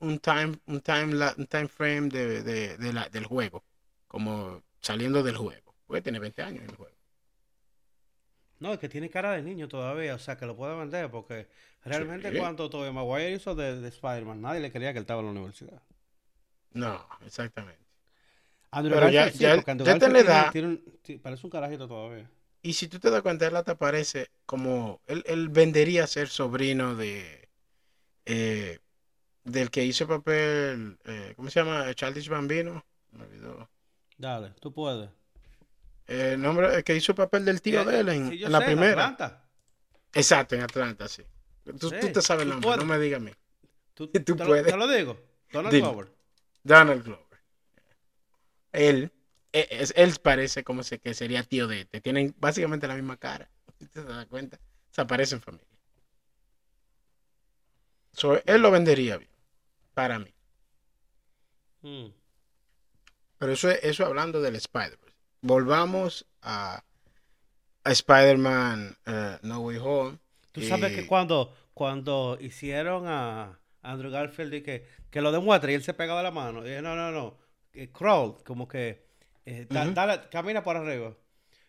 un, 0.00 0.08
un 0.08 0.18
time 0.18 0.58
un 0.66 0.80
time 0.80 1.14
la- 1.14 1.34
un 1.36 1.46
time 1.46 1.68
frame 1.68 2.08
de, 2.08 2.42
de- 2.42 2.76
de 2.78 2.92
la- 2.92 3.08
del 3.10 3.24
juego, 3.26 3.64
como 4.08 4.62
saliendo 4.80 5.22
del 5.22 5.36
juego. 5.36 5.74
Porque 5.86 6.02
tiene 6.02 6.18
20 6.18 6.42
años 6.42 6.64
en 6.64 6.70
el 6.70 6.76
juego. 6.76 6.96
No, 8.60 8.72
es 8.72 8.78
que 8.78 8.88
tiene 8.88 9.10
cara 9.10 9.32
de 9.32 9.42
niño 9.42 9.66
todavía, 9.68 10.14
o 10.14 10.18
sea, 10.20 10.36
que 10.36 10.46
lo 10.46 10.56
puede 10.56 10.76
vender, 10.76 11.10
porque 11.10 11.48
realmente 11.84 12.32
Sí. 12.32 12.36
cuando 12.36 12.68
Tobey 12.70 12.92
Maguire 12.92 13.32
hizo 13.32 13.54
de, 13.56 13.80
de 13.80 13.88
Spider-Man, 13.88 14.40
nadie 14.40 14.60
le 14.60 14.70
quería 14.70 14.92
que 14.92 14.98
él 14.98 15.02
estaba 15.04 15.20
en 15.20 15.26
la 15.26 15.32
universidad. 15.32 15.82
No, 16.74 17.06
exactamente. 17.24 17.89
Andrew 18.72 18.94
Pero 18.94 19.08
ya- 19.10 19.30
sí, 19.32 19.38
ya- 19.38 19.54
porque 19.56 19.70
Andrew 19.72 19.86
ya 19.86 19.92
Garfield 19.94 20.12
tiene 20.14 20.24
tiene- 20.24 20.38
edad. 20.40 20.52
tiene 20.52 20.68
un- 20.68 20.84
sí, 21.02 21.18
parece 21.18 21.46
un 21.46 21.50
carajito 21.50 21.88
todavía. 21.88 22.30
Y 22.62 22.74
si 22.74 22.88
tú 22.88 22.98
te 23.00 23.10
das 23.10 23.22
cuenta, 23.22 23.46
él 23.46 23.56
hasta 23.56 23.74
parece 23.76 24.28
como 24.46 25.00
él, 25.06 25.24
él 25.26 25.48
vendería 25.48 26.06
ser 26.06 26.28
sobrino 26.28 26.94
de 26.94 27.48
eh, 28.26 28.78
del 29.44 29.70
que 29.70 29.84
hizo 29.84 30.04
el 30.04 30.08
papel, 30.10 30.98
eh, 31.04 31.32
¿cómo 31.34 31.48
se 31.50 31.60
llama? 31.60 31.92
Childish 31.94 32.28
Bambino. 32.28 32.84
Me 33.12 33.24
olvidó. 33.24 33.68
Dale, 34.18 34.50
tú 34.60 34.72
puedes. 34.72 35.08
El 36.06 36.40
nombre, 36.40 36.74
el 36.76 36.84
que 36.84 36.94
hizo 36.94 37.12
el 37.12 37.16
papel 37.16 37.44
del 37.44 37.60
tío 37.62 37.82
Sí, 37.82 37.90
de 37.90 38.00
él 38.00 38.08
en, 38.10 38.30
sí, 38.30 38.44
en 38.44 38.52
la 38.52 38.58
sé, 38.60 38.66
primera. 38.66 39.04
Atlanta. 39.06 39.48
Exacto, 40.12 40.54
en 40.54 40.62
Atlanta, 40.62 41.08
sí. 41.08 41.22
Tú, 41.78 41.88
Sí, 41.88 41.96
tú 42.00 42.08
te 42.12 42.22
sabes 42.22 42.42
el 42.42 42.50
nombre, 42.50 42.76
no 42.76 42.84
me 42.84 42.98
digas 42.98 43.20
a 43.20 43.24
mí. 43.24 43.32
Tú, 43.94 44.08
Tú 44.12 44.36
te, 44.36 44.44
lo, 44.44 44.46
puedes. 44.46 44.66
te 44.66 44.76
lo 44.76 44.86
digo. 44.88 45.18
Donald. 45.52 45.74
Glover. 45.76 46.12
Donald 46.62 47.02
Glover. 47.04 47.26
Él, 48.72 49.12
e- 49.52 49.68
es- 49.70 49.92
él 49.96 50.14
parece 50.22 50.62
como 50.64 50.82
se- 50.82 50.98
que 51.00 51.14
sería 51.14 51.42
tío 51.42 51.66
de 51.66 51.80
este. 51.80 52.00
Tienen 52.00 52.34
básicamente 52.38 52.86
la 52.88 52.94
misma 52.94 53.16
cara. 53.16 53.50
Si 53.78 53.86
te 53.86 54.02
das 54.04 54.26
cuenta, 54.26 54.58
se 54.90 55.00
aparecen 55.00 55.40
familia. 55.40 55.66
So, 58.12 58.40
él 58.44 58.60
lo 58.62 58.70
vendería 58.70 59.16
bien, 59.16 59.30
para 59.94 60.18
mí. 60.18 60.32
Mm. 61.82 62.08
Pero 63.38 63.52
eso, 63.52 63.70
es- 63.70 63.80
eso 63.82 64.04
hablando 64.04 64.40
del 64.42 64.56
Spider-Man. 64.56 65.14
Volvamos 65.42 66.26
a, 66.42 66.84
a 67.84 67.90
Spider-Man 67.92 68.96
eh, 69.06 69.38
No 69.42 69.60
Way 69.60 69.78
Home. 69.80 70.18
Tú 70.52 70.60
sabes 70.62 70.92
que 70.92 71.06
cuando, 71.06 71.56
cuando 71.72 72.36
hicieron 72.40 73.06
a 73.06 73.58
Andrew 73.82 74.10
Garfield 74.10 74.52
y 74.54 74.62
que, 74.62 74.86
que 75.10 75.22
lo 75.22 75.32
demuestre 75.32 75.72
y 75.72 75.76
él 75.76 75.82
se 75.82 75.94
pegaba 75.94 76.22
la 76.22 76.30
mano. 76.32 76.60
Y 76.60 76.68
dije, 76.68 76.82
no, 76.82 76.94
no, 76.96 77.10
no. 77.12 77.38
Eh, 77.72 77.88
crawl, 77.92 78.42
como 78.44 78.66
que 78.68 79.06
eh, 79.46 79.66
da- 79.68 79.84
Ujú. 79.84 79.94
dale, 79.94 80.28
camina 80.30 80.62
por 80.62 80.76
arriba. 80.76 81.16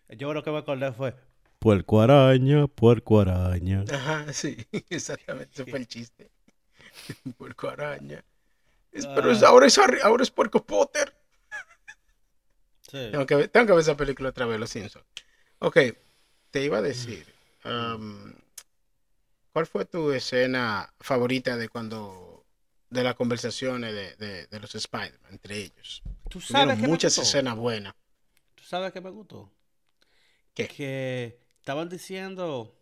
Yo 0.10 0.30
creo 0.30 0.44
que 0.44 0.52
me 0.52 0.58
acordé 0.60 0.92
fue 0.92 1.16
puerco 1.60 2.02
araña, 2.02 2.68
puerco 2.68 3.20
araña. 3.22 3.86
Ajá, 3.92 4.26
sí, 4.34 4.58
exactamente, 4.90 5.52
ese 5.54 5.66
fue 5.66 5.80
el 5.80 5.88
chiste. 5.88 6.32
Puerco 7.38 7.70
araña. 7.70 8.24
Es- 8.92 9.08
pero 9.08 9.32
es- 9.32 9.44
Ah. 9.44 9.48
ahora, 9.50 9.68
es, 9.68 9.78
ahora 9.78 10.24
es 10.24 10.32
Puerco 10.32 10.64
Potter. 10.66 11.16
Sí. 12.82 13.08
Tengo 13.12 13.26
que, 13.26 13.36
ver, 13.36 13.48
tengo 13.48 13.68
que 13.68 13.72
ver 13.74 13.82
esa 13.82 13.96
película 13.96 14.30
otra 14.30 14.46
vez, 14.46 14.60
Los 14.60 14.70
Simpsons. 14.70 15.06
Ok, 15.60 15.78
te 16.52 16.64
iba 16.64 16.80
a 16.80 16.82
decir, 16.82 17.26
um, 17.64 18.34
¿cuál 19.54 19.66
fue 19.66 19.86
tu 19.86 20.12
escena 20.12 20.94
favorita 21.00 21.56
de 21.56 21.70
cuando, 21.70 22.31
de 22.92 23.04
las 23.04 23.16
conversaciones 23.16 23.94
de, 23.94 24.16
de, 24.18 24.46
de 24.48 24.60
los 24.60 24.76
Spider-Man 24.76 25.32
entre 25.32 25.58
ellos? 25.58 26.04
¿Tú 26.30 26.40
sabes 26.40 26.48
Tuvieron 26.52 26.76
qué 26.76 26.82
me 26.84 26.88
muchas 26.90 27.16
gustó? 27.16 27.22
escenas 27.24 27.56
buenas. 27.56 27.96
¿Tú 28.56 28.64
sabes 28.64 28.92
qué 28.92 29.02
me 29.02 29.10
gustó? 29.10 29.52
¿Qué? 30.54 30.68
Que 30.68 31.40
estaban 31.58 31.90
diciendo 31.90 32.78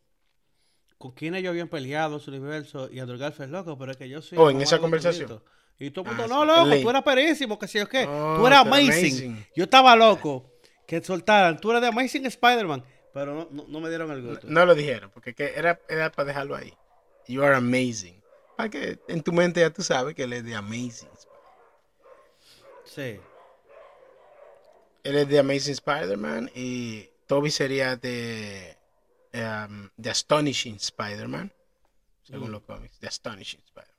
con 0.98 1.12
quién 1.12 1.36
ellos 1.36 1.52
habían 1.52 1.70
peleado 1.70 2.16
en 2.16 2.20
su 2.22 2.30
universo 2.32 2.90
y 2.92 3.00
Andrew 3.00 3.18
Garfield 3.18 3.52
loco, 3.52 3.78
pero 3.78 3.92
es 3.92 3.98
que 3.98 4.10
yo 4.10 4.22
soy 4.22 4.38
Oh, 4.38 4.50
en 4.50 4.62
esa 4.62 4.80
conversación. 4.80 5.42
Y 5.78 5.86
el 5.88 5.94
Ah, 6.06 6.26
no, 6.28 6.44
loco, 6.44 6.66
late. 6.66 6.82
tú 6.82 6.90
eras 6.90 7.04
perísimo, 7.04 7.58
que 7.58 7.68
yo 7.68 7.88
qué. 7.88 8.06
Oh, 8.06 8.36
tú 8.38 8.48
eras 8.48 8.64
tú 8.64 8.74
eras 8.76 8.84
amazing. 8.90 9.06
amazing. 9.30 9.46
Yo 9.56 9.64
estaba 9.64 9.96
loco 9.96 10.52
que 10.86 11.02
soltaran, 11.02 11.58
tú 11.62 11.70
eres 11.72 11.82
de 11.84 11.88
Amazing 11.88 12.26
Spider-Man, 12.26 12.84
pero 13.14 13.34
no, 13.34 13.48
no, 13.52 13.66
no 13.70 13.80
me 13.80 13.88
dieron 13.88 14.12
el 14.12 14.22
gusto. 14.22 14.48
No 14.50 14.66
lo 14.66 14.76
dijeron, 14.76 15.10
porque 15.14 15.34
que 15.34 15.54
era, 15.56 15.80
era 15.88 16.12
para 16.12 16.26
dejarlo 16.28 16.56
ahí. 16.56 16.74
You 17.28 17.44
are 17.44 17.56
amazing. 17.56 18.19
Para 18.60 18.70
que 18.70 19.00
en 19.08 19.24
tu 19.24 19.32
mente 19.32 19.62
ya 19.62 19.70
tú 19.70 19.82
sabes 19.82 20.14
que 20.14 20.24
él 20.24 20.34
es 20.34 20.44
de 20.44 20.54
Amazing. 20.54 21.08
Sí. 22.84 23.18
Él 25.02 25.16
es 25.16 25.30
de 25.30 25.40
Amazing 25.40 25.72
Spider-Man 25.76 26.52
y 26.54 27.08
Toby 27.26 27.52
sería 27.52 27.96
de, 27.96 28.78
um, 29.34 29.88
de 29.96 30.10
Astonishing 30.10 30.76
Spider-Man, 30.76 31.54
según 32.22 32.50
Mm. 32.50 32.52
los 32.52 32.62
cómics, 32.64 33.00
de 33.00 33.08
Astonishing 33.08 33.62
Spider-Man. 33.62 33.96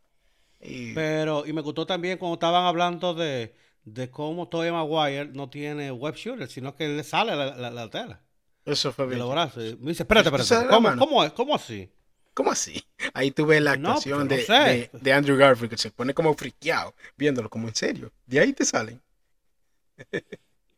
Y 0.60 0.92
Pero, 0.92 1.46
y 1.46 1.54
me 1.54 1.62
gustó 1.62 1.86
también 1.86 2.18
cuando 2.18 2.34
estaban 2.34 2.66
hablando 2.66 3.14
de, 3.14 3.54
de 3.84 4.10
cómo 4.10 4.50
Tobey 4.50 4.70
Maguire 4.70 5.24
no 5.32 5.48
tiene 5.48 5.90
web 5.90 6.16
shooter, 6.16 6.50
sino 6.50 6.76
que 6.76 6.86
le 6.86 7.02
sale 7.02 7.34
la, 7.34 7.56
la, 7.56 7.70
la 7.70 7.88
tela 7.88 8.20
eso 8.66 8.92
fue 8.92 9.06
bien. 9.06 9.20
Me 9.26 9.88
dice, 9.88 10.02
espérate, 10.02 10.28
¿Tú 10.28 10.36
espérate, 10.36 10.98
cómo 10.98 11.24
es? 11.24 11.32
¿Cómo 11.32 11.54
así? 11.54 11.90
¿Cómo 12.40 12.52
así? 12.52 12.82
Ahí 13.12 13.30
tuve 13.32 13.60
la 13.60 13.72
No, 13.72 13.72
actuación 13.72 14.26
pues, 14.26 14.28
de, 14.28 14.36
no 14.38 14.38
sé. 14.38 14.58
de, 14.58 14.90
de 14.92 15.12
Andrew 15.12 15.36
Garfield 15.36 15.70
que 15.70 15.76
se 15.78 15.90
pone 15.90 16.14
como 16.14 16.32
friqueado, 16.34 16.94
viéndolo 17.18 17.50
como 17.50 17.68
en 17.68 17.74
serio. 17.74 18.12
De 18.26 18.40
ahí 18.40 18.52
te 18.54 18.64
salen. 18.64 19.02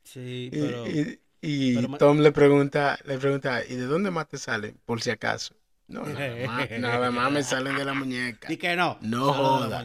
Sí, 0.04 0.50
Y, 0.50 0.58
pero... 0.58 1.00
y- 1.00 1.20
y 1.44 1.88
pero 1.88 1.88
Tom 1.88 2.18
le 2.20 2.30
pregunta, 2.32 2.98
le 3.04 3.18
pregunta, 3.18 3.64
¿y 3.64 3.74
de 3.76 3.86
dónde 3.86 4.10
más 4.10 4.28
te 4.28 4.38
salen? 4.38 4.78
Por 4.84 5.02
si 5.02 5.10
acaso. 5.10 5.54
No, 5.88 6.04
nada 6.08 6.36
más, 6.36 6.70
nada 6.74 7.10
más 7.10 7.32
me 7.32 7.42
salen 7.42 7.76
de 7.76 7.84
la 7.84 7.94
muñeca. 7.94 8.48
Di 8.48 8.56
que 8.58 8.76
no. 8.76 8.98
No 9.00 9.32
joda. 9.32 9.82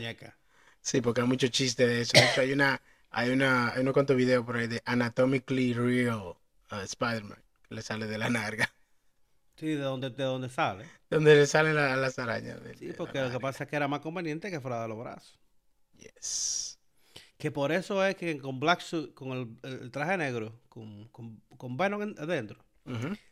Sí, 0.81 1.01
porque 1.01 1.21
hay 1.21 1.27
muchos 1.27 1.51
chistes 1.51 1.87
de 1.87 2.01
eso. 2.01 2.17
De 2.19 2.25
hecho, 2.27 2.41
hay 2.41 2.53
una, 2.53 2.81
hay 3.11 3.31
una, 3.31 3.73
hay 3.73 3.81
unos 3.81 3.93
cuantos 3.93 4.15
videos 4.17 4.45
por 4.45 4.57
ahí 4.57 4.67
de 4.67 4.81
Anatomically 4.85 5.73
Real 5.73 6.19
uh, 6.71 6.75
Spider-Man, 6.85 7.43
que 7.69 7.75
le 7.75 7.81
sale 7.81 8.07
de 8.07 8.17
la 8.17 8.29
narga. 8.31 8.71
Sí, 9.57 9.67
de 9.67 9.77
donde, 9.81 10.11
de 10.11 10.23
donde 10.23 10.49
sale. 10.49 10.85
Donde 11.09 11.35
le 11.35 11.45
salen 11.47 11.75
la- 11.75 11.95
las 11.95 12.17
arañas. 12.19 12.63
de- 12.63 12.75
Sí, 12.77 12.85
de 12.87 12.93
porque 12.93 13.19
lo 13.21 13.31
que 13.31 13.39
pasa 13.39 13.63
es 13.63 13.69
que 13.69 13.75
era 13.75 13.87
más 13.87 14.01
conveniente 14.01 14.51
que 14.51 14.61
fuera 14.61 14.81
de 14.81 14.87
los 14.87 14.97
brazos. 14.99 15.39
Yes. 15.97 16.79
Que 17.37 17.51
por 17.51 17.71
eso 17.71 18.05
es 18.05 18.15
que 18.15 18.37
con 18.39 18.59
Black 18.59 18.81
Suit, 18.81 19.13
con 19.13 19.31
el, 19.63 19.69
el 19.81 19.91
traje 19.91 20.15
negro, 20.17 20.59
con, 20.69 21.07
con, 21.09 21.41
con 21.57 21.75
Venom 21.77 22.01
en- 22.03 22.15
adentro, 22.19 22.63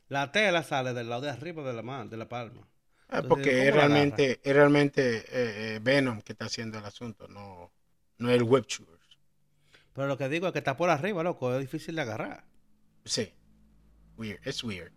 la 0.10 0.32
tela 0.32 0.64
sale 0.64 0.94
del 0.94 1.10
lado 1.10 1.22
de 1.22 1.30
arriba 1.30 1.64
de 1.64 1.74
la 1.74 1.82
mano, 1.82 2.10
de 2.10 2.18
la 2.18 2.28
palma. 2.28 2.68
Ah, 3.08 3.20
Entonces, 3.20 3.30
porque 3.30 3.52
¿cómo 3.52 3.62
es 3.64 3.74
realmente, 3.74 4.40
es 4.44 4.54
realmente 4.56 5.18
eh, 5.18 5.26
eh, 5.76 5.80
Venom 5.82 6.22
que 6.22 6.34
está 6.34 6.46
haciendo 6.46 6.80
el 6.80 6.86
asunto, 6.86 7.28
no, 7.28 7.72
no 8.18 8.32
el 8.32 8.44
web 8.44 8.66
shooter. 8.68 8.96
Pero 9.94 10.08
lo 10.08 10.18
que 10.18 10.28
digo 10.28 10.48
es 10.48 10.54
que 10.54 10.60
está 10.60 10.76
por 10.76 10.90
arriba, 10.90 11.24
loco, 11.24 11.54
es 11.54 11.62
difícil 11.62 11.96
de 11.96 12.02
agarrar. 12.02 12.44
Sí. 13.06 13.32
Weird. 14.18 14.40
Es 14.44 14.64
weird. 14.64 14.92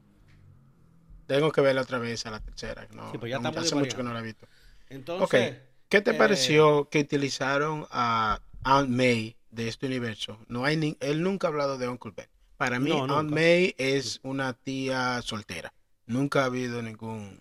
Tengo 1.29 1.53
que 1.53 1.61
verla 1.61 1.83
otra 1.83 1.99
vez 1.99 2.25
a 2.27 2.31
la 2.31 2.41
tercera. 2.41 2.89
No, 2.93 3.13
Sí, 3.13 3.19
pues 3.19 3.31
ya 3.31 3.39
no, 3.39 3.51
hace 3.51 3.75
mucho 3.75 3.97
que 3.97 4.03
no 4.03 4.13
la 4.15 4.21
he 4.21 4.23
visto. 4.23 4.49
Entonces, 4.89 5.59
¿Qué 5.91 6.01
te 6.01 6.13
eh, 6.13 6.15
pareció 6.15 6.89
que 6.89 7.01
utilizaron 7.01 7.87
a 7.91 8.41
Aunt 8.65 8.89
May 8.89 9.37
de 9.51 9.69
este 9.69 9.87
universo? 9.87 10.39
No 10.49 10.65
hay 10.65 10.77
ni- 10.79 10.97
él 11.01 11.23
nunca 11.23 11.47
ha 11.47 11.51
hablado 11.51 11.77
de 11.79 11.87
Uncle 11.87 12.13
Ben. 12.17 12.29
Para 12.57 12.81
mí, 12.81 12.91
No, 12.91 13.05
Aunt. 13.05 13.31
May 13.31 13.75
es 13.79 14.21
una 14.23 14.55
tía 14.55 15.21
soltera. 15.23 15.73
Nunca 16.07 16.43
ha 16.43 16.45
habido 16.47 16.81
ningún 16.83 17.39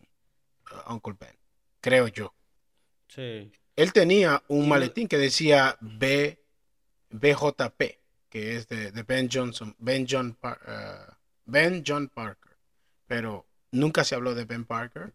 uh, 0.88 0.94
Uncle 0.94 1.16
Ben. 1.20 1.36
Creo 1.82 2.08
yo. 2.10 2.34
sí. 3.08 3.52
Él 3.78 3.94
tenía 3.94 4.42
un 4.48 4.66
Y 4.66 4.68
maletín 4.70 5.08
que 5.08 5.20
decía 5.20 5.78
B, 5.82 6.44
BJP, 7.12 7.82
que 8.28 8.56
es 8.56 8.68
de, 8.68 8.92
de 8.92 9.04
Ben 9.04 9.30
Johnson, 9.32 9.76
Ben 9.78 10.06
John, 10.10 10.36
uh, 10.44 11.12
Ben 11.46 11.84
John 11.86 12.10
Parker. 12.10 12.58
Pero 13.06 13.46
nunca 13.72 14.04
se 14.04 14.16
habló 14.16 14.36
de 14.36 14.46
Ben 14.46 14.66
Parker. 14.66 15.14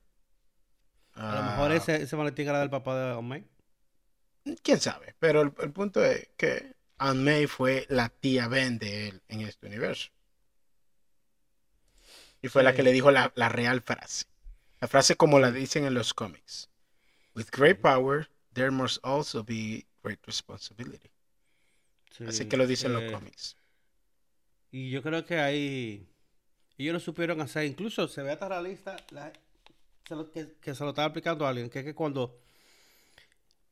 A 1.14 1.36
lo 1.36 1.42
mejor 1.42 1.72
Ah, 1.72 1.76
ese, 1.76 2.02
ese 2.02 2.16
maletín 2.16 2.48
era 2.48 2.60
del 2.60 2.70
papá 2.70 2.96
de 2.98 3.12
Omey. 3.12 3.44
quién 4.62 4.80
sabe, 4.80 5.14
pero 5.18 5.42
el, 5.42 5.52
el 5.60 5.72
punto 5.72 6.04
es 6.04 6.28
que 6.36 6.74
Aunt 6.98 7.20
May 7.20 7.46
fue 7.46 7.86
la 7.88 8.08
tía 8.08 8.48
Ben 8.48 8.78
de 8.78 9.08
él 9.08 9.22
en 9.28 9.42
este 9.42 9.66
universo. 9.66 10.10
Y 12.40 12.48
fue 12.48 12.62
la 12.62 12.74
que 12.74 12.82
le 12.82 12.92
dijo 12.92 13.10
la, 13.10 13.32
la 13.36 13.48
real 13.48 13.82
frase. 13.82 14.26
La 14.80 14.88
frase 14.88 15.16
como 15.16 15.38
la 15.38 15.52
dicen 15.52 15.84
en 15.84 15.94
los 15.94 16.12
cómics. 16.12 16.68
With 17.34 17.46
great 17.52 17.80
power, 17.80 18.28
there 18.52 18.70
must 18.70 18.98
also 19.04 19.44
be 19.44 19.86
great 20.02 20.20
responsibility. 20.26 21.10
Así 22.26 22.38
Sí, 22.38 22.48
que 22.48 22.56
lo 22.56 22.66
dicen 22.66 22.92
los 22.92 23.02
eh, 23.04 23.12
cómics. 23.12 23.56
Y 24.70 24.90
yo 24.90 25.02
creo 25.02 25.24
que 25.24 25.38
ahí 25.38 26.08
ellos 26.78 26.94
lo 26.94 27.00
supieron 27.00 27.40
hacer. 27.40 27.64
Incluso 27.64 28.08
se 28.08 28.22
ve 28.22 28.32
hasta 28.32 28.48
la- 28.48 29.32
se 30.08 30.14
lo- 30.16 30.30
que, 30.30 30.54
que 30.60 30.74
se 30.74 30.82
lo 30.84 30.90
estaba 30.90 31.06
explicando 31.08 31.46
a 31.46 31.50
alguien. 31.50 31.68
Que 31.70 31.80
es 31.80 31.84
que 31.84 31.94
cuando 31.94 32.38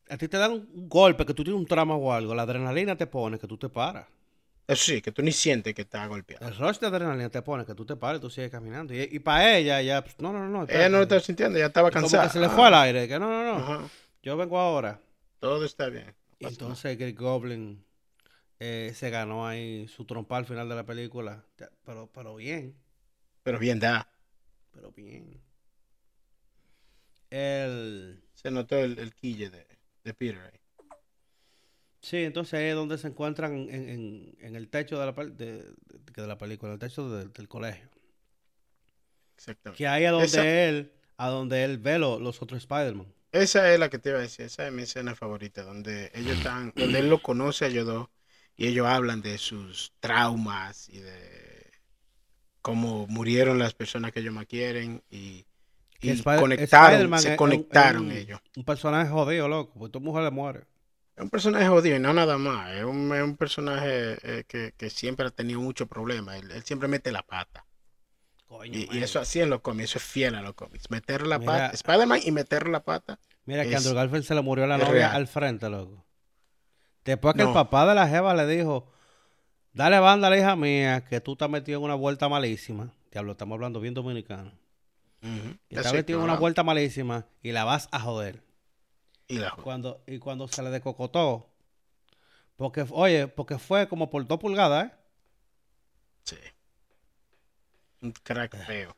a 0.08 0.16
ti 0.16 0.28
te 0.28 0.36
dan 0.38 0.52
un 0.52 0.88
golpe, 0.88 1.24
que 1.24 1.34
tú 1.34 1.44
tienes 1.44 1.60
un 1.60 1.66
trauma 1.66 1.94
o 1.96 2.12
algo, 2.12 2.34
la 2.34 2.42
adrenalina 2.42 2.96
te 2.96 3.06
pone 3.06 3.38
que 3.38 3.46
tú 3.46 3.56
te 3.56 3.68
paras. 3.68 4.06
Eso 4.66 4.84
sí, 4.84 5.02
que 5.02 5.10
tú 5.10 5.20
ni 5.22 5.32
sientes 5.32 5.74
que 5.74 5.82
está 5.82 6.06
golpeado. 6.06 6.46
El 6.46 6.56
rush 6.56 6.78
de 6.78 6.86
adrenalina 6.86 7.28
te 7.28 7.42
pone 7.42 7.64
que 7.64 7.74
tú 7.74 7.84
te 7.84 7.96
paras 7.96 8.18
y 8.18 8.20
tú 8.22 8.30
sigues 8.30 8.50
caminando. 8.52 8.94
Y, 8.94 9.18
para 9.18 9.56
ella, 9.56 9.82
ya, 9.82 10.02
pues, 10.02 10.14
no, 10.20 10.32
no, 10.32 10.46
no. 10.48 10.62
Ella 10.68 10.88
no 10.88 10.98
lo 10.98 11.02
está 11.02 11.18
sintiendo, 11.18 11.58
ya 11.58 11.66
estaba 11.66 11.90
Como 11.90 12.02
cansada. 12.02 12.24
que 12.28 12.32
se 12.34 12.38
le 12.40 12.46
Ah, 12.46 12.50
fue 12.50 12.66
al 12.68 12.74
aire. 12.74 13.08
Que 13.08 13.18
no, 13.18 13.28
no, 13.28 13.44
no. 13.44 13.56
ajá, 13.56 13.88
Yo 14.22 14.36
vengo 14.36 14.58
ahora. 14.60 15.00
Todo 15.40 15.64
está 15.64 15.88
bien. 15.88 16.06
no 16.06 16.14
Y 16.38 16.46
entonces 16.52 16.96
Greg 16.96 17.16
Goblin 17.18 17.84
eh, 18.60 18.92
se 18.94 19.10
ganó 19.10 19.44
ahí 19.46 19.88
su 19.88 20.04
trompa 20.04 20.36
al 20.36 20.44
final 20.46 20.68
de 20.68 20.74
la 20.76 20.84
película. 20.86 21.44
Pero, 21.84 22.08
pero 22.14 22.36
bien. 22.36 22.76
Pero 23.42 23.58
bien 23.58 23.78
da. 23.80 24.08
Pero 24.72 24.90
bien. 24.92 25.40
El... 27.30 28.22
Se 28.34 28.50
notó 28.50 28.76
el, 28.76 28.98
el 28.98 29.14
quille 29.14 29.50
de, 29.50 29.66
de 30.04 30.14
Peter 30.14 30.38
ahí. 30.40 30.60
Sí, 32.02 32.16
entonces 32.24 32.54
ahí 32.54 32.66
es 32.66 32.74
donde 32.74 32.96
se 32.98 33.08
encuentran 33.08 33.54
en, 33.54 33.88
en- 33.88 34.36
en 34.40 34.56
el 34.56 34.68
techo 34.68 34.98
de 34.98 35.06
la, 35.06 35.12
de, 35.12 35.30
de- 35.34 35.74
de 36.22 36.26
la 36.26 36.38
película, 36.38 36.70
en 36.70 36.74
el 36.74 36.78
techo 36.78 37.08
de- 37.10 37.28
del 37.28 37.48
colegio. 37.48 37.88
Exactamente. 39.36 39.78
Que 39.78 39.86
ahí 39.88 40.04
es 40.04 40.10
donde 40.10 40.26
Esa- 40.26 40.68
él, 40.68 40.92
a 41.16 41.28
donde 41.28 41.64
él 41.64 41.78
ve 41.78 41.98
lo- 41.98 42.18
los 42.18 42.40
otros 42.42 42.60
Spider-Man. 42.62 43.06
Esa 43.32 43.72
es 43.72 43.78
la 43.78 43.88
que 43.90 43.98
te 43.98 44.08
iba 44.10 44.18
a 44.18 44.22
decir, 44.22 44.46
esa 44.46 44.66
es 44.66 44.72
mi 44.72 44.82
escena 44.82 45.14
favorita, 45.14 45.62
donde 45.62 46.10
ellos 46.14 46.36
están, 46.36 46.72
donde 46.76 46.98
él 46.98 47.08
lo 47.08 47.22
conoce 47.22 47.64
a 47.64 47.68
ellos 47.68 47.86
dos 47.86 48.08
y 48.56 48.66
ellos 48.66 48.86
hablan 48.86 49.22
de 49.22 49.38
sus 49.38 49.92
traumas 50.00 50.88
y 50.88 50.98
de 50.98 51.49
cómo 52.62 53.06
murieron 53.08 53.58
las 53.58 53.74
personas 53.74 54.12
que 54.12 54.20
ellos 54.20 54.34
más 54.34 54.46
quieren 54.46 55.02
y, 55.10 55.44
conectaron, 56.24 57.18
se 57.18 57.36
conectaron 57.36 58.06
un- 58.06 58.12
ellos. 58.12 58.40
Un 58.56 58.64
personaje 58.64 59.10
jodido, 59.10 59.48
loco, 59.48 59.72
porque 59.78 59.92
tu 59.92 60.00
mujer 60.00 60.24
le 60.24 60.30
muere. 60.30 60.60
Es 61.16 61.22
un 61.24 61.30
personaje 61.30 61.66
jodido 61.68 61.96
y 61.96 62.00
no 62.00 62.12
nada 62.14 62.38
más, 62.38 62.72
es 62.72 62.84
un, 62.84 63.14
es 63.14 63.22
un 63.22 63.36
personaje 63.36 64.16
eh, 64.22 64.44
que, 64.48 64.72
que 64.76 64.88
siempre 64.88 65.26
ha 65.26 65.30
tenido 65.30 65.60
muchos 65.60 65.86
problemas, 65.88 66.36
él, 66.42 66.50
él 66.50 66.62
siempre 66.64 66.88
mete 66.88 67.12
la 67.12 67.22
pata. 67.22 67.66
Coño, 68.46 68.78
Y, 68.90 68.98
eso 69.02 69.20
así 69.20 69.40
en 69.40 69.50
los 69.50 69.60
cómics, 69.60 69.90
eso 69.90 69.98
es 69.98 70.04
fiel 70.04 70.34
a 70.34 70.42
los 70.42 70.54
cómics. 70.54 70.90
Meter 70.90 71.26
la 71.26 71.38
Mira. 71.38 71.52
pata, 71.52 71.70
Spider-Man 71.74 72.20
y 72.24 72.32
meter 72.32 72.68
la 72.68 72.82
pata. 72.82 73.18
Mira 73.44 73.64
que 73.64 73.76
Andrew 73.76 73.94
Garfield 73.94 74.24
se 74.24 74.34
le 74.34 74.42
murió 74.42 74.66
la 74.66 74.76
novia 74.76 74.90
real. 74.92 75.16
al 75.16 75.26
frente, 75.28 75.68
loco. 75.68 76.04
Después 77.04 77.34
que 77.34 77.42
el 77.42 77.52
papá 77.52 77.86
de 77.86 77.94
la 77.94 78.08
jeva 78.08 78.34
le 78.34 78.46
dijo, 78.46 78.90
dale 79.72 79.98
banda 79.98 80.28
a 80.28 80.30
la 80.30 80.38
hija 80.38 80.56
mía, 80.56 81.04
que 81.04 81.20
tú 81.20 81.32
estás 81.32 81.50
metido 81.50 81.78
en 81.78 81.84
una 81.84 81.94
vuelta 81.94 82.28
malísima. 82.28 82.92
Diablo, 83.10 83.32
estamos 83.32 83.56
hablando 83.56 83.80
bien 83.80 83.94
dominicano. 83.94 84.52
Y 85.22 85.76
estás 85.76 85.86
Así, 85.86 85.96
metido 85.96 86.18
en 86.20 86.24
una 86.24 86.36
vuelta 86.36 86.62
malísima 86.62 87.26
y 87.42 87.52
la 87.52 87.64
vas 87.64 87.88
a 87.92 88.00
joder. 88.00 88.42
Y 89.28 89.38
la. 89.38 89.50
Cuando, 89.50 90.02
y 90.06 90.18
cuando 90.18 90.48
se 90.48 90.62
le 90.62 90.70
decocotó, 90.70 91.50
porque, 92.56 92.86
oye, 92.90 93.28
porque 93.28 93.58
fue 93.58 93.88
como 93.88 94.10
por 94.10 94.26
dos 94.26 94.38
pulgadas, 94.38 94.86
¿eh? 94.86 94.92
Sí. 96.24 96.36
Un 98.02 98.12
crack 98.12 98.56
feo. 98.66 98.96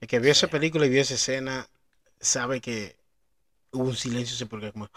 El 0.00 0.08
que 0.08 0.18
vio 0.18 0.32
esa 0.32 0.48
película 0.48 0.86
y 0.86 0.88
vio 0.88 1.02
esa 1.02 1.14
escena 1.14 1.68
sabe 2.18 2.60
que 2.60 2.96
hubo 3.72 3.84
un 3.84 3.96
silencio 3.96 4.48
porque 4.48 4.72
como 4.72 4.88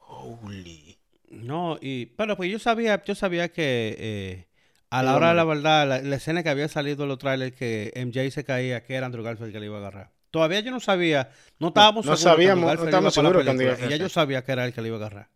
holy. 0.00 0.99
No, 1.30 1.78
y 1.80 2.06
pero 2.06 2.36
pues 2.36 2.50
yo 2.50 2.58
sabía, 2.58 3.02
yo 3.04 3.14
sabía 3.14 3.50
que 3.52 3.96
eh, 3.98 4.46
a 4.90 5.02
la 5.02 5.14
hora 5.16 5.28
de 5.30 5.34
la 5.36 5.44
verdad, 5.44 5.86
la, 5.88 6.00
la 6.02 6.16
escena 6.16 6.42
que 6.42 6.48
había 6.48 6.66
salido 6.68 7.04
en 7.04 7.08
los 7.08 7.18
trailers 7.18 7.54
que 7.56 7.92
MJ 7.94 8.30
se 8.32 8.44
caía, 8.44 8.82
que 8.82 8.94
era 8.94 9.06
Andrew 9.06 9.22
Garfield 9.24 9.52
que 9.52 9.60
le 9.60 9.66
iba 9.66 9.76
a 9.76 9.80
agarrar. 9.80 10.10
Todavía 10.32 10.60
yo 10.60 10.70
no 10.72 10.80
sabía, 10.80 11.30
no 11.58 11.68
estábamos 11.68 12.04
No 12.06 12.16
seguros 12.16 12.38
que 12.40 12.44
sabíamos, 12.46 12.76
no 12.76 12.84
estábamos 12.84 13.14
seguros 13.14 13.44
que 13.44 13.86
Y 13.86 13.88
ya 13.90 13.96
yo 13.96 14.08
sabía 14.08 14.44
que 14.44 14.52
era 14.52 14.64
el 14.64 14.72
que 14.72 14.82
le 14.82 14.88
iba 14.88 14.96
a 14.96 15.00
agarrar. 15.00 15.28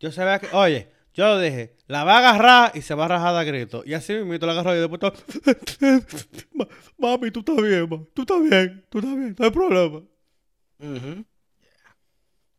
yo 0.00 0.12
sabía 0.12 0.38
que, 0.38 0.48
oye, 0.54 0.88
yo 1.14 1.26
lo 1.26 1.40
dije, 1.40 1.76
la 1.86 2.04
va 2.04 2.16
a 2.16 2.18
agarrar 2.18 2.72
y 2.74 2.82
se 2.82 2.94
va 2.94 3.06
a 3.06 3.08
rajar 3.08 3.34
a 3.36 3.44
grito. 3.44 3.82
Y 3.86 3.94
así 3.94 4.12
mismo 4.14 4.46
la 4.46 4.52
agarró 4.52 4.74
y 4.76 4.80
después 4.80 5.00
todo, 5.00 5.12
"Ma- 6.54 6.68
mami, 6.98 7.30
tú 7.30 7.40
estás 7.40 7.56
bien, 7.56 7.88
ma. 7.88 8.00
tú 8.12 8.22
estás 8.22 8.42
bien, 8.42 8.84
tú 8.90 8.98
estás 8.98 9.16
bien, 9.16 9.34
no 9.38 9.44
hay 9.44 9.50
problema. 9.50 10.02
Ujú. 10.78 11.24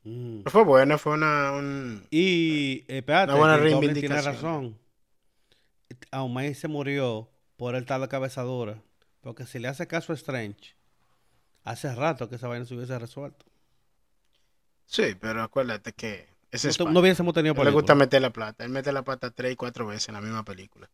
Mm. 0.06 0.42
Fue 0.46 0.64
bueno, 0.64 0.98
fue 1.00 1.14
una 1.14 1.52
un 1.54 2.06
Y 2.12 2.86
eh, 2.88 3.00
espérate, 3.00 3.32
Una 3.34 3.40
buena 3.40 3.58
Goblin 3.58 3.94
tiene 3.94 4.08
reivindicación. 4.16 4.34
razón. 4.36 4.80
Aumay 6.12 6.54
se 6.54 6.68
murió 6.68 7.30
por 7.58 7.76
el 7.76 7.86
tal 7.86 8.02
de 8.02 8.08
cabezadura. 8.08 8.82
Porque 9.22 9.46
si 9.48 9.58
le 9.60 9.68
hace 9.68 9.88
caso 9.88 10.14
a 10.14 10.16
Strange, 10.16 10.76
hace 11.64 11.94
rato 11.96 12.30
que 12.30 12.36
esa 12.36 12.48
vaina 12.48 12.66
se 12.66 12.76
hubiese 12.76 12.98
resuelto. 13.00 13.46
Sí, 14.86 15.16
pero 15.20 15.42
acuérdate 15.42 15.92
que 15.94 16.28
ese 16.52 16.70
No, 16.84 16.92
no 16.92 17.00
hubiésemos 17.00 17.34
tenido 17.34 17.56
le 17.64 17.72
gusta 17.72 17.96
meter 17.96 18.22
la 18.22 18.30
plata. 18.32 18.64
Él 18.64 18.70
mete 18.70 18.92
la 18.92 19.04
plata 19.04 19.32
tres 19.32 19.54
y 19.54 19.56
cuatro 19.56 19.88
veces 19.88 20.10
en 20.10 20.14
la 20.14 20.22
misma 20.22 20.46
película. 20.46 20.88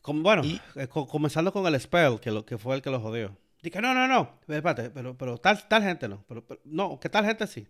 Como- 0.00 0.22
bueno, 0.22 0.44
Y- 0.44 0.60
eh, 0.76 0.86
co- 0.86 1.08
comenzando 1.08 1.52
con 1.52 1.66
el 1.66 1.78
Spell, 1.80 2.20
que, 2.20 2.30
lo, 2.30 2.46
que 2.46 2.56
fue 2.56 2.76
el 2.76 2.82
que 2.82 2.90
lo 2.90 3.00
jodió. 3.00 3.36
Dije, 3.62 3.80
no, 3.80 3.92
no, 3.94 4.06
no. 4.08 4.38
Espérate, 4.48 4.90
pero, 4.90 5.16
pero 5.16 5.38
tal, 5.38 5.66
tal 5.68 5.82
gente 5.82 6.08
no. 6.08 6.24
Pero, 6.28 6.46
pero- 6.46 6.60
no, 6.64 6.98
que 7.00 7.08
tal 7.08 7.24
gente 7.24 7.46
sí. 7.46 7.66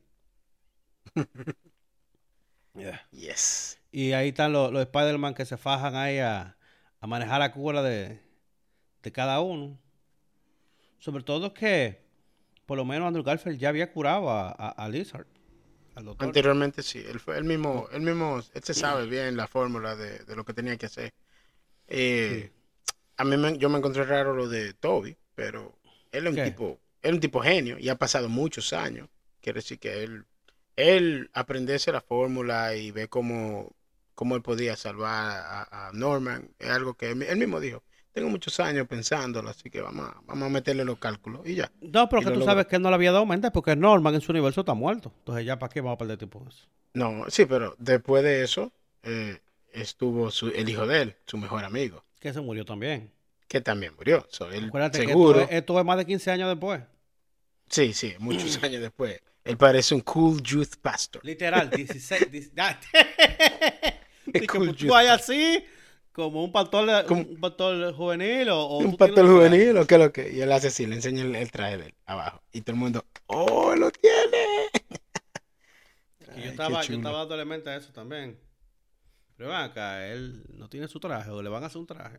Yeah. 2.74 3.00
Yes. 3.10 3.78
Y 3.90 4.12
ahí 4.12 4.28
están 4.28 4.52
los, 4.52 4.70
los 4.72 4.82
Spider-Man 4.82 5.34
que 5.34 5.44
se 5.44 5.56
fajan 5.56 5.96
ahí 5.96 6.18
a, 6.18 6.56
a 7.00 7.06
manejar 7.06 7.40
la 7.40 7.52
cura 7.52 7.82
de, 7.82 8.20
de 9.02 9.12
cada 9.12 9.40
uno. 9.40 9.78
Sobre 10.98 11.22
todo 11.24 11.54
que, 11.54 12.04
por 12.66 12.76
lo 12.76 12.84
menos 12.84 13.08
Andrew 13.08 13.24
Garfield 13.24 13.58
ya 13.58 13.68
había 13.70 13.92
curado 13.92 14.30
a, 14.30 14.50
a, 14.50 14.68
a 14.70 14.88
Lizard, 14.88 15.26
al. 15.94 16.14
Anteriormente 16.18 16.82
sí, 16.82 17.02
él 17.06 17.18
fue 17.20 17.38
él 17.38 17.44
mismo, 17.44 17.88
él 17.92 18.02
mismo, 18.02 18.40
él 18.54 18.62
se 18.62 18.74
sabe 18.74 19.06
bien 19.06 19.36
la 19.36 19.46
fórmula 19.48 19.96
de, 19.96 20.18
de 20.20 20.36
lo 20.36 20.44
que 20.44 20.54
tenía 20.54 20.76
que 20.76 20.86
hacer. 20.86 21.12
Eh, 21.88 22.52
A 23.16 23.24
mí 23.24 23.36
me- 23.36 23.58
yo 23.58 23.68
me 23.70 23.78
encontré 23.78 24.04
raro 24.04 24.34
lo 24.34 24.48
de 24.48 24.74
Toby, 24.74 25.16
pero 25.34 25.77
él 26.12 26.26
es 26.26 26.30
un 26.30 26.36
¿Qué? 26.36 26.44
tipo, 26.44 26.80
él 27.02 27.10
es 27.10 27.12
un 27.14 27.20
tipo 27.20 27.40
genio 27.40 27.78
y 27.78 27.88
ha 27.88 27.96
pasado 27.96 28.28
muchos 28.28 28.72
años. 28.72 29.08
Quiere 29.40 29.58
decir 29.58 29.78
que 29.78 30.02
él, 30.02 30.24
él 30.76 31.30
aprenderse 31.32 31.92
la 31.92 32.00
fórmula 32.00 32.74
y 32.74 32.90
ve 32.90 33.08
cómo, 33.08 33.72
cómo 34.14 34.36
él 34.36 34.42
podía 34.42 34.76
salvar 34.76 35.12
a, 35.12 35.88
a 35.88 35.92
Norman, 35.92 36.50
es 36.58 36.68
algo 36.70 36.94
que 36.94 37.10
él, 37.10 37.22
él 37.22 37.38
mismo 37.38 37.60
dijo. 37.60 37.82
Tengo 38.12 38.30
muchos 38.30 38.58
años 38.58 38.88
pensándolo, 38.88 39.48
así 39.50 39.70
que 39.70 39.80
vamos 39.80 40.08
a, 40.08 40.20
vamos 40.26 40.46
a 40.46 40.50
meterle 40.50 40.84
los 40.84 40.98
cálculos 40.98 41.42
y 41.46 41.54
ya. 41.54 41.70
No, 41.80 42.08
pero 42.08 42.22
y 42.22 42.24
que 42.24 42.30
tú 42.32 42.42
sabes 42.42 42.66
que 42.66 42.76
él 42.76 42.82
no 42.82 42.88
le 42.88 42.96
había 42.96 43.12
dado 43.12 43.26
mente 43.26 43.50
porque 43.50 43.76
Norman 43.76 44.14
en 44.14 44.20
su 44.20 44.32
universo 44.32 44.60
está 44.62 44.74
muerto. 44.74 45.12
Entonces 45.18 45.44
ya 45.46 45.58
para 45.58 45.72
qué 45.72 45.80
vamos 45.80 45.94
a 45.96 45.98
perder 45.98 46.18
tiempo 46.18 46.40
en 46.42 46.48
eso. 46.48 46.66
No, 46.94 47.24
sí, 47.28 47.46
pero 47.46 47.76
después 47.78 48.24
de 48.24 48.42
eso 48.42 48.72
eh, 49.02 49.38
estuvo 49.72 50.30
su, 50.30 50.48
el 50.48 50.68
hijo 50.68 50.86
de 50.86 51.02
él, 51.02 51.16
su 51.26 51.36
mejor 51.38 51.64
amigo, 51.64 52.04
Que 52.18 52.32
se 52.32 52.40
murió 52.40 52.64
también. 52.64 53.12
Que 53.48 53.60
también 53.60 53.94
murió. 53.96 54.26
So, 54.30 54.50
él 54.50 54.66
Acuérdate 54.66 54.98
seguro, 54.98 55.38
que 55.38 55.42
esto 55.44 55.52
es, 55.54 55.58
esto 55.58 55.78
es 55.78 55.84
más 55.84 55.96
de 55.98 56.06
15 56.06 56.30
años 56.30 56.48
después. 56.48 56.82
sí, 57.68 57.92
sí, 57.92 58.14
muchos 58.18 58.62
años 58.62 58.82
después, 58.82 59.20
él 59.44 59.56
parece 59.56 59.94
un 59.94 60.02
cool 60.02 60.42
youth 60.42 60.76
pastor. 60.82 61.24
Literal, 61.24 61.70
16. 61.70 62.30
10 62.30 62.52
ah, 62.58 62.78
Dije, 64.26 64.46
Cool 64.46 64.66
pues, 64.68 64.76
tú 64.76 64.94
hay 64.94 65.06
así, 65.06 65.64
como 66.12 66.44
un 66.44 66.52
pastor, 66.52 67.06
Como- 67.06 67.22
un 67.22 67.40
pastor 67.40 67.94
juvenil 67.94 68.50
o, 68.50 68.60
o 68.60 68.78
un 68.78 68.96
pastor 68.96 69.26
juvenil 69.26 69.78
o 69.78 69.86
qué 69.86 69.94
es 69.94 70.00
lo 70.00 70.12
que. 70.12 70.30
Y 70.30 70.42
él 70.42 70.52
hace 70.52 70.68
así, 70.68 70.86
le 70.86 70.96
enseña 70.96 71.22
el, 71.22 71.34
el 71.34 71.50
traje 71.50 71.78
de 71.78 71.86
él 71.86 71.94
abajo. 72.04 72.42
Y 72.52 72.60
todo 72.60 72.74
el 72.74 72.80
mundo, 72.80 73.06
¡oh, 73.26 73.74
lo 73.74 73.90
tiene! 73.90 74.68
Ay, 76.34 76.42
yo 76.44 76.50
estaba, 76.50 76.82
yo 76.82 76.96
estaba 76.96 77.18
dándole 77.20 77.46
mente 77.46 77.70
a 77.70 77.76
eso 77.76 77.90
también. 77.92 78.38
Pero 79.36 79.48
ven 79.48 79.58
acá, 79.58 80.06
él 80.08 80.44
no 80.50 80.68
tiene 80.68 80.88
su 80.88 81.00
traje 81.00 81.30
o 81.30 81.40
le 81.40 81.48
van 81.48 81.62
a 81.62 81.68
hacer 81.68 81.78
un 81.78 81.86
traje. 81.86 82.18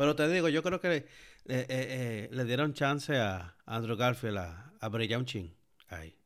Pero 0.00 0.16
te 0.16 0.26
digo, 0.28 0.48
yo 0.48 0.62
creo 0.62 0.80
que 0.80 0.96
eh, 0.96 1.04
eh, 1.44 1.66
eh, 1.68 2.28
le 2.32 2.46
dieron 2.46 2.72
chance 2.72 3.18
a 3.18 3.54
Andrew 3.66 3.98
Garfield 3.98 4.38
a, 4.38 4.72
a 4.80 4.88
brillar 4.88 5.18
un 5.18 5.26
chin 5.26 5.54
ahí. 5.90 6.16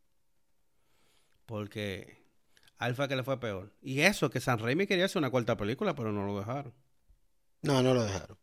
Porque 1.45 2.23
Alfa 2.79 3.09
que 3.09 3.17
le 3.17 3.25
fue 3.25 3.41
peor. 3.41 3.73
Y 3.83 4.03
eso, 4.03 4.31
que 4.31 4.39
San 4.39 4.61
Raimi 4.61 4.87
quería 4.87 5.07
hacer 5.07 5.19
una 5.19 5.29
cuarta 5.29 5.57
película, 5.57 5.93
pero 5.97 6.13
no 6.13 6.25
lo 6.25 6.39
dejaron. 6.39 6.73
No, 7.63 7.83
no 7.83 7.95
lo 7.95 8.05
dejaron. 8.05 8.39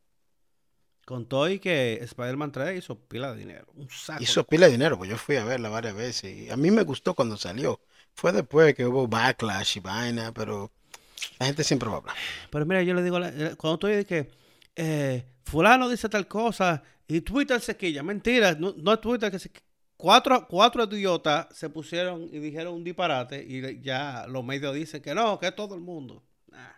Con 1.05 1.25
todo 1.25 1.47
y 1.47 1.59
que 1.59 1.99
Spider-Man 2.01 2.51
3 2.51 2.79
hizo 2.79 2.99
pila 2.99 3.31
de 3.31 3.39
dinero. 3.39 3.67
Un 3.75 3.89
saco. 3.89 4.21
Hizo 4.21 4.43
pila 4.43 4.65
de 4.65 4.73
dinero, 4.73 4.97
pues 4.97 5.09
yo 5.09 5.15
fui 5.15 5.37
a 5.37 5.45
verla 5.45 5.69
varias 5.69 5.95
veces. 5.95 6.35
Y 6.35 6.49
a 6.49 6.57
mí 6.57 6.71
me 6.71 6.83
gustó 6.83 7.13
cuando 7.13 7.37
salió. 7.37 7.79
Fue 8.15 8.33
después 8.33 8.75
que 8.75 8.85
hubo 8.85 9.07
backlash 9.07 9.77
y 9.77 9.79
vaina, 9.79 10.33
pero 10.33 10.73
la 11.39 11.45
gente 11.45 11.63
siempre 11.63 11.87
va 11.87 11.95
a 11.95 11.97
hablar. 11.99 12.15
Pero 12.49 12.65
mira, 12.65 12.83
yo 12.83 12.93
le 12.93 13.01
digo, 13.01 13.17
cuando 13.55 13.79
tú 13.79 13.87
dices 13.87 14.05
que 14.05 14.40
eh, 14.75 15.25
fulano 15.43 15.89
dice 15.89 16.09
tal 16.09 16.27
cosa 16.27 16.83
y 17.07 17.21
Twitter 17.21 17.59
se 17.61 17.75
quilla, 17.77 18.03
mentira, 18.03 18.53
no, 18.55 18.73
no 18.77 18.93
es 18.93 19.01
Twitter 19.01 19.29
que 19.31 19.39
se 19.39 19.51
cuatro, 19.97 20.47
cuatro 20.47 20.83
idiotas 20.85 21.47
se 21.55 21.69
pusieron 21.69 22.23
y 22.31 22.39
dijeron 22.39 22.73
un 22.75 22.83
disparate 22.83 23.43
y 23.47 23.81
ya 23.81 24.25
los 24.27 24.43
medios 24.43 24.73
dicen 24.73 25.01
que 25.01 25.13
no, 25.13 25.37
que 25.39 25.47
es 25.47 25.55
todo 25.55 25.75
el 25.75 25.81
mundo. 25.81 26.23
Nah. 26.47 26.71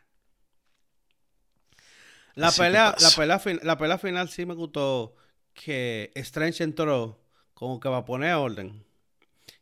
La 2.36 2.52
pelea, 2.52 2.96
la 3.00 3.10
pelea, 3.16 3.40
fin- 3.40 3.60
la 3.64 3.78
pelea 3.78 3.98
final 3.98 4.28
sí 4.28 4.46
me 4.46 4.56
gustó 4.56 5.16
que 5.54 6.12
Strange 6.16 6.64
entró 6.64 7.20
como 7.54 7.80
que 7.80 7.90
va 7.90 7.98
a 7.98 8.06
poner 8.06 8.34
orden. 8.34 8.84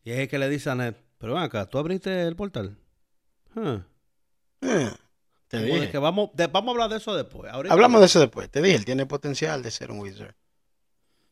Y 0.04 0.12
es 0.12 0.28
que 0.30 0.40
le 0.40 0.50
dice 0.50 0.70
a 0.70 0.76
Ned, 0.76 0.96
pero 1.18 1.34
ven 1.34 1.44
acá, 1.44 1.66
¿tú 1.70 1.78
abriste 1.78 2.24
el 2.24 2.36
portal? 2.36 2.78
Huh. 3.56 3.82
Eh, 4.62 4.92
te 5.52 5.58
Como 5.60 5.80
de 5.80 5.82
dije. 5.82 5.92
que 5.92 5.98
vamos, 5.98 6.30
de- 6.34 6.48
vamos 6.48 6.70
a 6.70 6.72
hablar 6.72 6.90
de 6.90 6.98
eso 6.98 7.16
después. 7.16 7.52
Ahorita 7.52 7.74
Hablamos 7.74 8.00
de 8.02 8.06
eso 8.08 8.20
después. 8.20 8.50
Te 8.50 8.62
dije, 8.62 8.76
él 8.78 8.86
tiene 8.86 9.06
potencial 9.06 9.62
de 9.62 9.72
ser 9.72 9.92
un 9.92 10.00
wizard. 10.00 10.36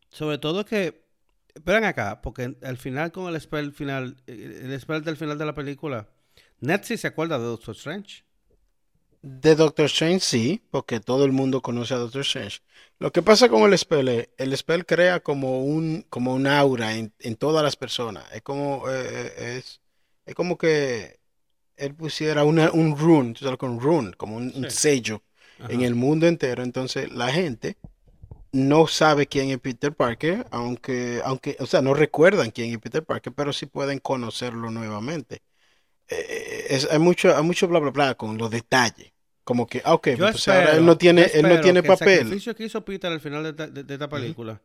Sobre 0.10 0.38
todo 0.38 0.66
que, 0.66 1.06
esperen 1.54 1.84
acá, 1.86 2.22
porque 2.22 2.56
al 2.64 2.78
final 2.78 3.12
con 3.12 3.34
el 3.34 3.40
spell 3.40 3.72
final, 3.72 4.18
eh, 4.28 4.62
el 4.64 4.80
spell 4.80 5.04
del 5.04 5.18
final 5.18 5.38
de 5.38 5.46
la 5.46 5.54
película, 5.54 6.10
sí 6.84 6.98
se 6.98 7.08
acuerda 7.08 7.38
de 7.38 7.46
Doctor 7.46 7.76
Strange. 7.76 8.24
De 9.22 9.56
Doctor 9.56 9.86
Strange 9.88 10.22
sí, 10.22 10.62
porque 10.72 11.02
todo 11.02 11.26
el 11.26 11.34
mundo 11.34 11.62
conoce 11.62 11.94
a 11.94 11.98
Doctor 11.98 12.22
Strange. 12.22 12.60
Lo 13.00 13.12
que 13.12 13.22
pasa 13.22 13.50
con 13.50 13.64
el 13.64 13.78
spell 13.78 14.08
es, 14.08 14.30
el 14.38 14.56
spell 14.56 14.86
crea 14.86 15.20
como 15.20 15.64
un, 15.64 16.06
como 16.10 16.34
un 16.34 16.48
aura 16.48 16.96
en, 16.96 17.14
en 17.20 17.36
todas 17.36 17.64
las 17.64 17.76
personas. 17.76 18.26
Es 18.32 18.42
como, 18.42 18.90
eh, 18.90 19.34
eh, 19.38 19.58
es, 19.58 19.82
es 20.26 20.36
como 20.36 20.58
que 20.58 21.19
él 21.80 21.96
pusiera 21.96 22.44
una, 22.44 22.72
un 22.72 22.98
rune, 22.98 23.34
tú 23.34 23.46
sabes, 23.46 23.58
con 23.60 23.80
rune, 23.80 24.14
como 24.18 24.38
un, 24.38 24.70
sello 24.72 25.24
Ajá. 25.60 25.70
en 25.72 25.82
el 25.82 25.96
mundo 25.96 26.28
entero. 26.28 26.64
Entonces 26.64 27.12
la 27.12 27.32
gente 27.32 27.78
no 28.52 28.88
sabe 28.88 29.28
quién 29.28 29.50
es 29.50 29.60
Peter 29.60 29.94
Parker, 29.94 30.46
aunque, 30.52 31.22
aunque, 31.24 31.56
o 31.60 31.66
sea, 31.66 31.82
no 31.82 31.94
recuerdan 31.94 32.52
quién 32.52 32.72
es 32.72 32.80
Peter 32.80 33.04
Parker, 33.04 33.34
pero 33.34 33.54
sí 33.54 33.66
pueden 33.68 34.00
conocerlo 34.00 34.72
nuevamente. 34.72 35.42
Eh, 36.10 36.68
es- 36.70 36.90
hay 36.92 37.00
mucho, 37.00 37.36
hay 37.36 37.44
mucho 37.44 37.68
bla 37.68 37.80
bla 37.80 37.92
bla 37.92 38.16
con 38.16 38.38
los 38.38 38.50
detalles. 38.52 39.14
Como 39.44 39.68
que, 39.68 39.82
ah, 39.86 39.94
ok, 39.96 40.10
Yo 40.18 40.26
pues 40.32 40.48
ahora 40.48 40.74
él 40.76 40.86
no 40.86 40.98
tiene, 40.98 41.24
él 41.34 41.44
no 41.48 41.60
tiene 41.62 41.82
que 41.82 41.88
El 41.88 41.98
papel. 41.98 42.20
sacrificio 42.20 42.56
que 42.56 42.66
hizo 42.66 42.86
Peter 42.86 43.12
al 43.12 43.20
final 43.22 43.44
de, 43.44 43.50
esta- 43.50 43.68
de- 43.68 43.84
de 43.84 43.94
esta 43.94 44.10
película, 44.10 44.62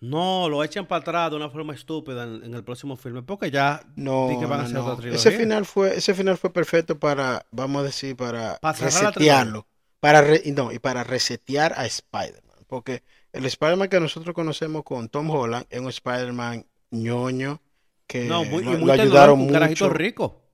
no 0.00 0.48
lo 0.48 0.62
echen 0.64 0.86
para 0.86 1.00
atrás 1.00 1.30
de 1.30 1.36
una 1.36 1.50
forma 1.50 1.74
estúpida 1.74 2.24
en, 2.24 2.44
en 2.44 2.54
el 2.54 2.64
próximo 2.64 2.96
filme, 2.96 3.22
porque 3.22 3.50
ya 3.50 3.80
No, 3.96 4.28
que 4.38 4.46
van 4.46 4.60
a 4.60 4.64
hacer 4.64 4.78
no. 4.78 4.92
otra 4.92 5.08
Ese 5.08 5.32
final 5.32 5.64
fue, 5.66 5.96
ese 5.96 6.14
final 6.14 6.38
fue 6.38 6.52
perfecto 6.52 6.98
para, 6.98 7.44
vamos 7.50 7.80
a 7.82 7.84
decir, 7.84 8.16
para 8.16 8.60
Para 8.60 8.78
resetearlo. 8.78 9.66
Para 10.00 10.20
re- 10.22 10.42
no, 10.54 10.70
y 10.72 10.78
para 10.78 11.02
resetear 11.02 11.72
a 11.76 11.84
Spider-Man. 11.86 12.64
Porque 12.68 13.02
el 13.32 13.44
Spider-Man 13.46 13.88
que 13.88 13.98
nosotros 14.00 14.34
conocemos 14.34 14.84
con 14.84 15.08
Tom 15.08 15.28
Holland 15.30 15.66
es 15.70 15.80
un 15.80 15.88
Spider-Man 15.88 16.66
ñoño 16.90 17.60
que 18.06 18.30
no, 18.30 18.44
muy, 18.44 18.62
y 18.64 18.76
lo, 18.76 18.76
muy 18.76 18.92
lo 18.92 18.92
ayudaron 18.92 19.40
un 19.40 19.58
mucho. 19.60 19.88
rico. 19.90 20.44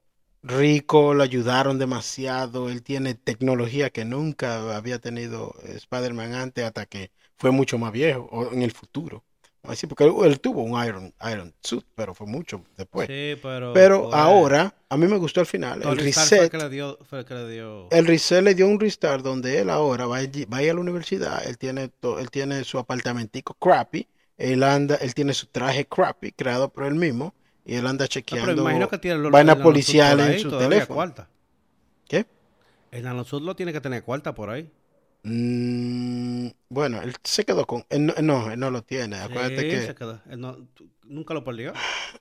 rico, 0.42 1.14
lo 1.14 1.22
ayudaron 1.22 1.78
demasiado, 1.78 2.68
él 2.68 2.82
tiene 2.82 3.14
tecnología 3.14 3.90
que 3.90 4.04
nunca 4.04 4.76
había 4.76 4.98
tenido 5.00 5.54
Spider-Man 5.64 6.34
antes 6.34 6.64
hasta 6.64 6.86
que 6.86 7.10
fue 7.36 7.50
mucho 7.50 7.78
más 7.78 7.92
viejo 7.92 8.28
o 8.30 8.52
en 8.52 8.62
el 8.62 8.72
futuro. 8.72 9.23
Así, 9.64 9.86
porque 9.86 10.04
él, 10.04 10.12
él 10.24 10.40
tuvo 10.40 10.62
un 10.62 10.82
Iron, 10.84 11.12
Iron 11.32 11.54
Suit, 11.62 11.84
pero 11.94 12.14
fue 12.14 12.26
mucho 12.26 12.62
después. 12.76 13.06
Sí, 13.06 13.36
pero. 13.42 13.72
Pero 13.72 14.12
ahora, 14.14 14.74
a 14.88 14.96
mí 14.96 15.06
me 15.06 15.16
gustó 15.16 15.40
el 15.40 15.46
final. 15.46 15.82
El 15.82 15.88
el 15.88 15.98
reset, 15.98 16.50
que 16.50 16.58
le 16.58 16.68
dio. 16.68 16.98
El 17.10 17.48
dio. 17.50 17.88
el 17.90 18.06
reset 18.06 18.42
le 18.42 18.54
dio 18.54 18.68
un 18.68 18.78
restart 18.78 19.22
donde 19.24 19.58
él 19.60 19.70
ahora 19.70 20.06
va, 20.06 20.18
allí- 20.18 20.44
va 20.44 20.58
a 20.58 20.62
ir 20.62 20.70
a 20.70 20.74
la 20.74 20.80
universidad. 20.80 21.46
Él 21.46 21.56
tiene, 21.58 21.88
to- 21.88 22.18
él 22.18 22.30
tiene 22.30 22.62
su 22.64 22.78
apartamentico 22.78 23.54
crappy. 23.54 24.06
Él 24.36 24.62
anda, 24.62 24.96
él 24.96 25.14
tiene 25.14 25.32
su 25.32 25.46
traje 25.46 25.86
crappy 25.86 26.32
creado 26.32 26.68
por 26.68 26.84
él 26.84 26.94
mismo. 26.94 27.34
Y 27.64 27.76
él 27.76 27.86
anda 27.86 28.04
No, 28.04 28.08
chequeando 28.08 28.46
pero 28.46 28.56
me 28.56 28.62
imagino 28.62 28.88
que 28.90 28.98
tiene 28.98 29.18
los 29.18 29.32
vainas 29.32 29.56
el 29.56 29.62
policiales 29.62 30.26
en 30.36 30.40
su 30.40 30.50
teléfono. 30.58 30.96
Cuarta. 30.96 31.28
¿Qué? 32.08 32.26
El 32.90 33.02
nanosud 33.04 33.42
lo 33.42 33.54
tiene 33.56 33.72
que 33.72 33.80
tener 33.80 34.02
cuarta 34.04 34.34
por 34.34 34.50
ahí. 34.50 34.70
Mm, 35.24 36.48
bueno, 36.68 37.00
él 37.02 37.14
se 37.24 37.44
quedó 37.44 37.66
con. 37.66 37.84
él 37.88 38.06
no, 38.06 38.14
no, 38.22 38.52
él 38.52 38.60
no 38.60 38.70
lo 38.70 38.82
tiene. 38.82 39.16
Acuérdate 39.16 39.60
Sí, 39.62 39.68
que. 39.68 39.86
se 39.86 39.94
quedó. 39.94 40.20
Él 40.30 40.38
no- 40.40 40.56
tú- 40.74 40.88
nunca 41.04 41.32
lo 41.34 41.42
perdió. 41.44 41.72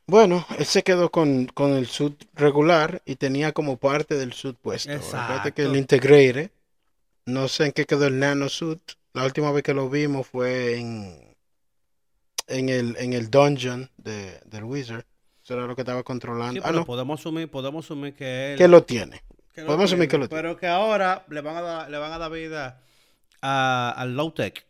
Bueno, 0.08 0.46
él 0.58 0.66
se 0.66 0.84
quedó 0.84 1.12
con, 1.12 1.46
con 1.48 1.72
el 1.74 1.88
suit 1.88 2.24
regular 2.34 3.02
y 3.06 3.16
tenía 3.18 3.52
como 3.52 3.78
parte 3.78 4.16
del 4.16 4.34
suit 4.34 4.58
puesto. 4.58 4.92
Acuérdate 4.92 5.52
que 5.52 5.64
el 5.64 5.76
Exacto. 5.76 5.78
Integrated, 5.78 6.52
no 7.26 7.48
sé 7.48 7.66
en 7.68 7.72
qué 7.74 7.86
quedó 7.86 8.08
el 8.08 8.20
Nano 8.20 8.50
Suit. 8.50 8.82
La 9.14 9.26
última 9.26 9.52
vez 9.52 9.64
que 9.64 9.74
lo 9.74 9.90
vimos 9.90 10.26
fue 10.28 10.78
en, 10.80 11.36
en 12.48 12.70
el, 12.70 12.96
en 12.98 13.14
el 13.14 13.30
dungeon 13.30 13.90
de, 13.98 14.40
del 14.46 14.64
Wizard. 14.64 15.06
Eso 15.44 15.54
era 15.56 15.68
lo 15.68 15.76
que 15.76 15.82
estaba 15.82 16.00
Sí, 16.00 16.04
controlando. 16.06 16.62
Ah, 16.62 16.68
pero 16.68 16.80
no, 16.80 16.86
podemos 16.86 17.20
asumir, 17.20 17.50
podemos 17.52 17.86
asumir 17.86 18.14
que 18.16 18.54
él. 18.54 18.58
que 18.58 18.68
lo 18.70 18.84
tiene. 18.84 19.22
que 19.54 19.62
lo 19.62 19.68
podemos 19.68 19.86
asumir 19.92 20.08
tiene, 20.08 20.12
que 20.12 20.18
lo 20.18 20.30
tiene. 20.30 20.42
Pero 20.42 20.58
que 20.58 20.68
ahora 20.68 21.26
le 21.30 21.42
van 21.42 21.58
a 21.58 21.62
dar, 21.62 21.90
le 21.92 21.98
van 21.98 22.12
a 22.14 22.18
dar 22.18 22.32
vida 22.32 22.82
a- 23.44 23.92
al 23.96 24.16
low 24.16 24.32
tech. 24.32 24.66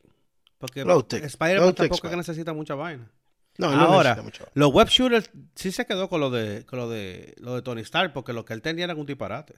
Porque 0.58 0.84
Low 0.84 1.04
tech, 1.04 1.24
Spider-Man 1.24 1.66
low 1.66 1.74
tampoco 1.74 2.08
es 2.08 2.12
que 2.12 2.18
necesita 2.18 2.54
mucha 2.54 2.76
vaina. 2.76 3.10
No, 3.58 3.68
Ahora, 3.68 4.16
mucho. 4.24 4.48
Los 4.56 4.72
web 4.72 4.88
shooters 4.88 5.30
sí 5.56 5.72
se 5.72 5.86
quedó 5.86 6.10
con 6.10 6.20
lo 6.20 6.32
de, 6.32 6.66
con 6.66 6.80
lo 6.80 6.90
de, 6.90 7.36
lo 7.38 7.54
de 7.56 7.62
Tony 7.62 7.82
Stark, 7.82 8.12
porque 8.14 8.34
lo 8.34 8.44
que 8.46 8.54
él 8.54 8.62
tenía 8.62 8.86
era 8.86 8.96
un 8.96 9.06
disparate. 9.06 9.56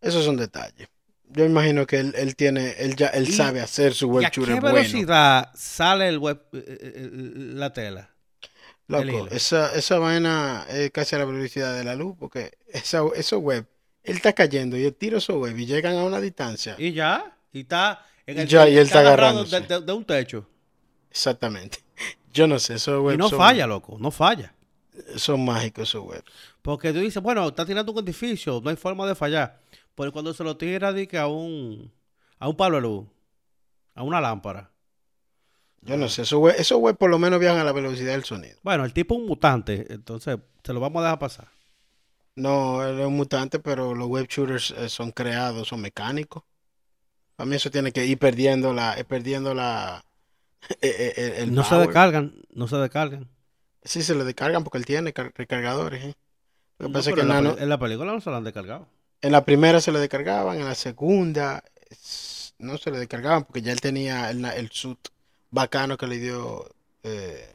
Esos 0.00 0.24
son 0.24 0.36
detalles. 0.36 0.88
Yo 1.30 1.44
imagino 1.44 1.86
que 1.86 1.98
él, 1.98 2.14
él 2.16 2.36
tiene, 2.36 2.74
él 2.78 2.94
ya, 2.96 3.08
él 3.08 3.28
Y- 3.28 3.32
sabe 3.32 3.60
hacer 3.62 3.94
su 3.94 4.06
¿Y 4.06 4.10
web 4.10 4.26
a 4.26 4.30
qué 4.30 4.40
shooter 4.40 4.60
bueno. 4.60 4.76
velocidad 4.76 5.50
sale 5.54 6.08
el 6.08 6.18
web, 6.18 6.40
eh, 6.52 6.58
eh, 6.68 6.78
eh, 6.94 7.10
la 7.12 7.72
tela? 7.72 8.10
el 8.88 9.06
Loco, 9.08 9.28
esa, 9.30 9.74
esa 9.74 9.98
vaina 9.98 10.66
es 10.68 10.90
casi 10.90 11.16
a 11.16 11.18
la 11.20 11.24
velocidad 11.24 11.74
de 11.74 11.84
la 11.84 11.94
luz, 11.94 12.14
porque 12.18 12.58
esa, 12.68 13.00
esos 13.16 13.40
web, 13.40 13.66
él 14.02 14.16
está 14.16 14.34
cayendo 14.34 14.76
y 14.76 14.84
él 14.84 14.94
tira 14.94 15.16
esos 15.18 15.36
web 15.36 15.58
y 15.58 15.64
llegan 15.64 15.96
a 15.96 16.04
una 16.04 16.20
distancia. 16.20 16.76
Y 16.78 16.92
ya, 16.92 17.34
y 17.54 17.60
está 17.60 18.04
en 18.26 18.36
Y 18.36 18.40
el 18.42 18.48
ya, 18.48 18.68
y 18.68 18.76
él 18.76 18.84
está 18.86 19.00
agarrado 19.00 19.44
de, 19.44 19.60
de- 19.62 19.80
de 19.80 19.92
un 19.92 20.04
techo. 20.04 20.46
Exactamente. 21.10 21.78
Yo 22.32 22.46
no 22.46 22.58
sé, 22.58 22.74
esos 22.74 23.00
Y 23.00 23.04
web 23.04 23.18
no 23.18 23.28
son, 23.28 23.38
falla, 23.38 23.66
loco, 23.66 23.96
no 24.00 24.10
falla. 24.10 24.54
son 25.16 25.44
mágicos 25.44 25.88
esos 25.88 26.04
web. 26.04 26.24
Porque 26.62 26.92
tú 26.92 26.98
dices, 27.00 27.22
bueno, 27.22 27.48
está 27.48 27.64
tirando 27.66 27.92
un 27.92 27.98
edificio, 28.00 28.60
no 28.62 28.70
hay 28.70 28.76
forma 28.76 29.06
de 29.06 29.14
fallar. 29.14 29.60
Pero 29.94 30.12
cuando 30.12 30.34
se 30.34 30.44
lo 30.44 30.56
tira 30.56 30.92
di 30.92 31.06
que 31.06 31.18
a 31.18 31.26
un, 31.28 31.92
a 32.38 32.48
un 32.48 32.56
palo 32.56 32.76
de 32.76 32.82
luz, 32.82 33.06
a 33.94 34.02
una 34.02 34.20
lámpara. 34.20 34.70
Yo 35.82 35.96
no 35.96 36.08
sé, 36.08 36.22
esos 36.22 36.38
web, 36.40 36.54
esos 36.58 36.78
web 36.78 36.96
por 36.96 37.10
lo 37.10 37.18
menos 37.18 37.38
viajan 37.38 37.60
a 37.60 37.64
la 37.64 37.72
velocidad 37.72 38.12
del 38.12 38.24
sonido. 38.24 38.56
Bueno, 38.62 38.84
el 38.84 38.92
tipo 38.92 39.14
es 39.14 39.20
un 39.20 39.26
mutante, 39.26 39.86
entonces 39.92 40.38
se 40.64 40.72
lo 40.72 40.80
vamos 40.80 41.00
a 41.00 41.04
dejar 41.04 41.18
pasar. 41.18 41.48
No, 42.36 42.84
él 42.84 42.98
es 43.00 43.06
un 43.06 43.16
mutante, 43.16 43.60
pero 43.60 43.94
los 43.94 44.08
web 44.08 44.26
shooters 44.28 44.72
eh, 44.72 44.88
son 44.88 45.12
creados, 45.12 45.68
son 45.68 45.80
mecánicos. 45.80 46.42
A 47.38 47.44
mí 47.44 47.56
eso 47.56 47.70
tiene 47.70 47.92
que 47.92 48.06
ir 48.06 48.18
perdiendo 48.18 48.72
la, 48.72 48.98
eh, 48.98 49.04
perdiendo 49.04 49.54
la, 49.54 50.04
eh, 50.82 51.14
eh, 51.16 51.34
el 51.42 51.54
no 51.54 51.64
se 51.64 51.76
descargan, 51.76 52.34
no 52.54 52.68
se 52.68 52.76
descargan. 52.76 53.28
Sí, 53.84 54.02
se 54.02 54.14
le 54.14 54.24
descargan 54.24 54.64
porque 54.64 54.78
él 54.78 54.86
tiene 54.86 55.12
car- 55.12 55.32
recargadores. 55.36 56.04
¿eh? 56.04 56.14
Lo 56.78 56.88
que 56.88 56.92
No, 56.92 56.98
pasa 56.98 57.12
que 57.14 57.20
en, 57.22 57.28
la, 57.28 57.38
en 57.38 57.78
película 57.78 58.12
no 58.12 58.20
se 58.20 58.30
lo 58.30 58.36
han 58.36 58.44
descargado. 58.44 58.88
en 59.22 59.32
la 59.32 59.44
primera 59.44 59.80
se 59.80 59.90
le 59.92 59.98
descargaban, 59.98 60.58
en 60.58 60.66
la 60.66 60.74
segunda 60.74 61.62
no 62.58 62.78
se 62.78 62.90
le 62.90 62.98
descargaban 62.98 63.44
porque 63.44 63.62
ya 63.62 63.72
él 63.72 63.80
tenía 63.80 64.30
el, 64.30 64.44
el 64.44 64.70
suit 64.70 64.98
bacano 65.50 65.96
que 65.96 66.06
le 66.06 66.18
dio 66.18 66.64
eh, 67.02 67.52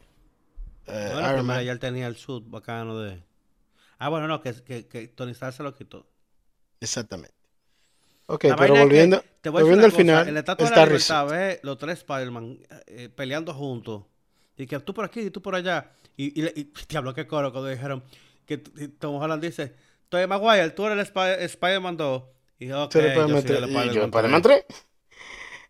eh, 0.87 1.13
No, 1.13 1.19
en 1.19 1.23
la 1.23 1.29
Iron 1.31 1.33
primera 1.33 1.61
Man. 1.61 1.63
ya 1.63 1.71
él 1.73 1.79
tenía 1.79 2.07
el 2.07 2.15
suit 2.15 2.43
bacano 2.47 2.99
de... 2.99 3.21
Ah, 3.99 4.09
bueno, 4.09 4.27
no, 4.27 4.41
que, 4.41 4.53
que, 4.63 4.87
que 4.87 5.07
Tony 5.09 5.31
Stark 5.33 5.53
se 5.53 5.63
lo 5.63 5.75
quitó. 5.75 6.07
Exactamente. 6.81 7.38
Ok, 8.31 8.43
La 8.45 8.55
pero 8.55 8.75
volviendo, 8.75 9.23
te 9.41 9.49
voy 9.49 9.61
volviendo 9.61 9.85
al 9.85 9.91
cosa, 9.91 10.01
final, 10.03 10.27
En 10.27 10.33
la 10.33 10.39
Estatua 10.41 10.65
de 10.65 10.69
está 10.69 10.81
la 10.81 10.85
Libertad, 10.85 11.27
ves 11.29 11.59
los 11.63 11.77
tres 11.77 11.99
Spider-Man 11.99 12.59
eh, 12.87 13.09
peleando 13.09 13.53
juntos. 13.53 14.03
Y 14.57 14.67
que 14.67 14.79
tú 14.79 14.93
por 14.93 15.05
aquí 15.05 15.21
y 15.21 15.29
tú 15.31 15.41
por 15.41 15.55
allá. 15.55 15.91
Y, 16.17 16.39
y, 16.41 16.45
y 16.59 16.71
diablo, 16.89 17.13
qué 17.13 17.25
coro 17.27 17.51
cuando 17.51 17.69
dijeron 17.69 18.03
que 18.45 18.57
Tom 18.57 19.15
Holland 19.15 19.41
dice, 19.43 19.73
Tony 20.09 20.27
Maguire, 20.27 20.69
tú 20.71 20.85
eres 20.85 20.97
el 20.99 21.05
Spi- 21.05 21.43
Spider-Man 21.43 21.97
2. 21.97 22.23
Y 22.59 22.65
dije, 22.65 22.75
ok, 22.75 22.91
Se 22.91 23.01
le 23.01 23.09
yo 23.25 23.37
soy 23.37 23.51
el 23.51 23.57
Spider-Man 23.57 23.89
yo, 23.91 24.01
3". 24.01 24.05
Spider-Man 24.05 24.41
3. 24.41 24.65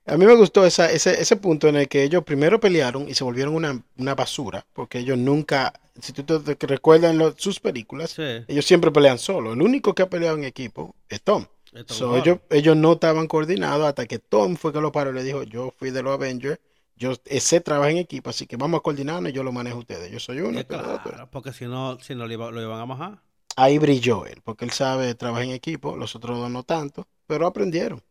A 0.06 0.18
mí 0.18 0.26
me 0.26 0.36
gustó 0.36 0.66
esa, 0.66 0.92
ese, 0.92 1.22
ese 1.22 1.36
punto 1.36 1.68
en 1.68 1.76
el 1.76 1.88
que 1.88 2.04
ellos 2.04 2.24
primero 2.24 2.60
pelearon 2.60 3.08
y 3.08 3.14
se 3.14 3.24
volvieron 3.24 3.54
una, 3.56 3.84
una 3.98 4.16
basura, 4.16 4.66
porque 4.74 5.00
ellos 5.00 5.18
nunca, 5.18 5.74
si 6.02 6.14
tú 6.14 6.24
te, 6.24 6.56
te 6.56 6.68
recuerdas 6.68 7.14
en 7.14 7.38
sus 7.38 7.60
películas, 7.60 8.16
Sí, 8.16 8.46
ellos 8.48 8.66
siempre 8.66 8.92
pelean 8.92 9.20
solo. 9.20 9.54
El 9.54 9.62
único 9.62 9.94
que 9.94 10.02
ha 10.02 10.10
peleado 10.10 10.38
en 10.38 10.46
equipo 10.46 10.96
es 11.10 11.22
Tom. 11.22 11.46
So, 11.88 12.18
ellos, 12.18 12.40
ellos 12.50 12.76
no 12.76 12.94
estaban 12.94 13.28
coordinados 13.28 13.86
hasta 13.86 14.06
que 14.06 14.20
Tom 14.20 14.56
fue 14.56 14.74
que 14.74 14.82
lo 14.82 14.92
paró 14.92 15.12
y 15.12 15.14
le 15.14 15.24
dijo, 15.24 15.44
yo 15.44 15.74
fui 15.78 15.92
de 15.92 16.02
los 16.02 16.14
Avengers, 16.14 16.60
yo 16.96 17.14
sé 17.26 17.62
trabajar 17.62 17.92
en 17.92 17.98
equipo, 17.98 18.30
así 18.30 18.48
que 18.48 18.58
vamos 18.58 18.80
a 18.80 18.82
coordinarnos 18.84 19.32
y 19.32 19.34
yo 19.34 19.44
lo 19.44 19.52
manejo 19.52 19.78
a 19.78 19.80
ustedes. 19.80 20.12
Yo 20.12 20.20
soy 20.20 20.40
uno, 20.42 20.58
es 20.60 20.64
ustedes 20.64 20.82
otro". 20.84 21.12
claro, 21.12 21.30
porque 21.32 21.54
si 21.54 21.66
no, 21.66 22.00
si 22.00 22.16
no 22.16 22.28
lo, 22.28 22.34
iba- 22.34 22.52
lo 22.52 22.62
iban 22.62 22.80
a 22.80 22.86
majar. 22.86 23.20
Ahí 23.56 23.78
brilló 23.78 24.26
él, 24.26 24.42
porque 24.44 24.66
él 24.66 24.72
sabe 24.72 25.16
trabajar 25.16 25.46
en 25.46 25.52
equipo, 25.52 25.96
los 25.96 26.16
otros 26.16 26.38
dos 26.38 26.50
no 26.50 26.64
tanto, 26.64 27.08
pero 27.28 27.46
aprendieron. 27.46 28.02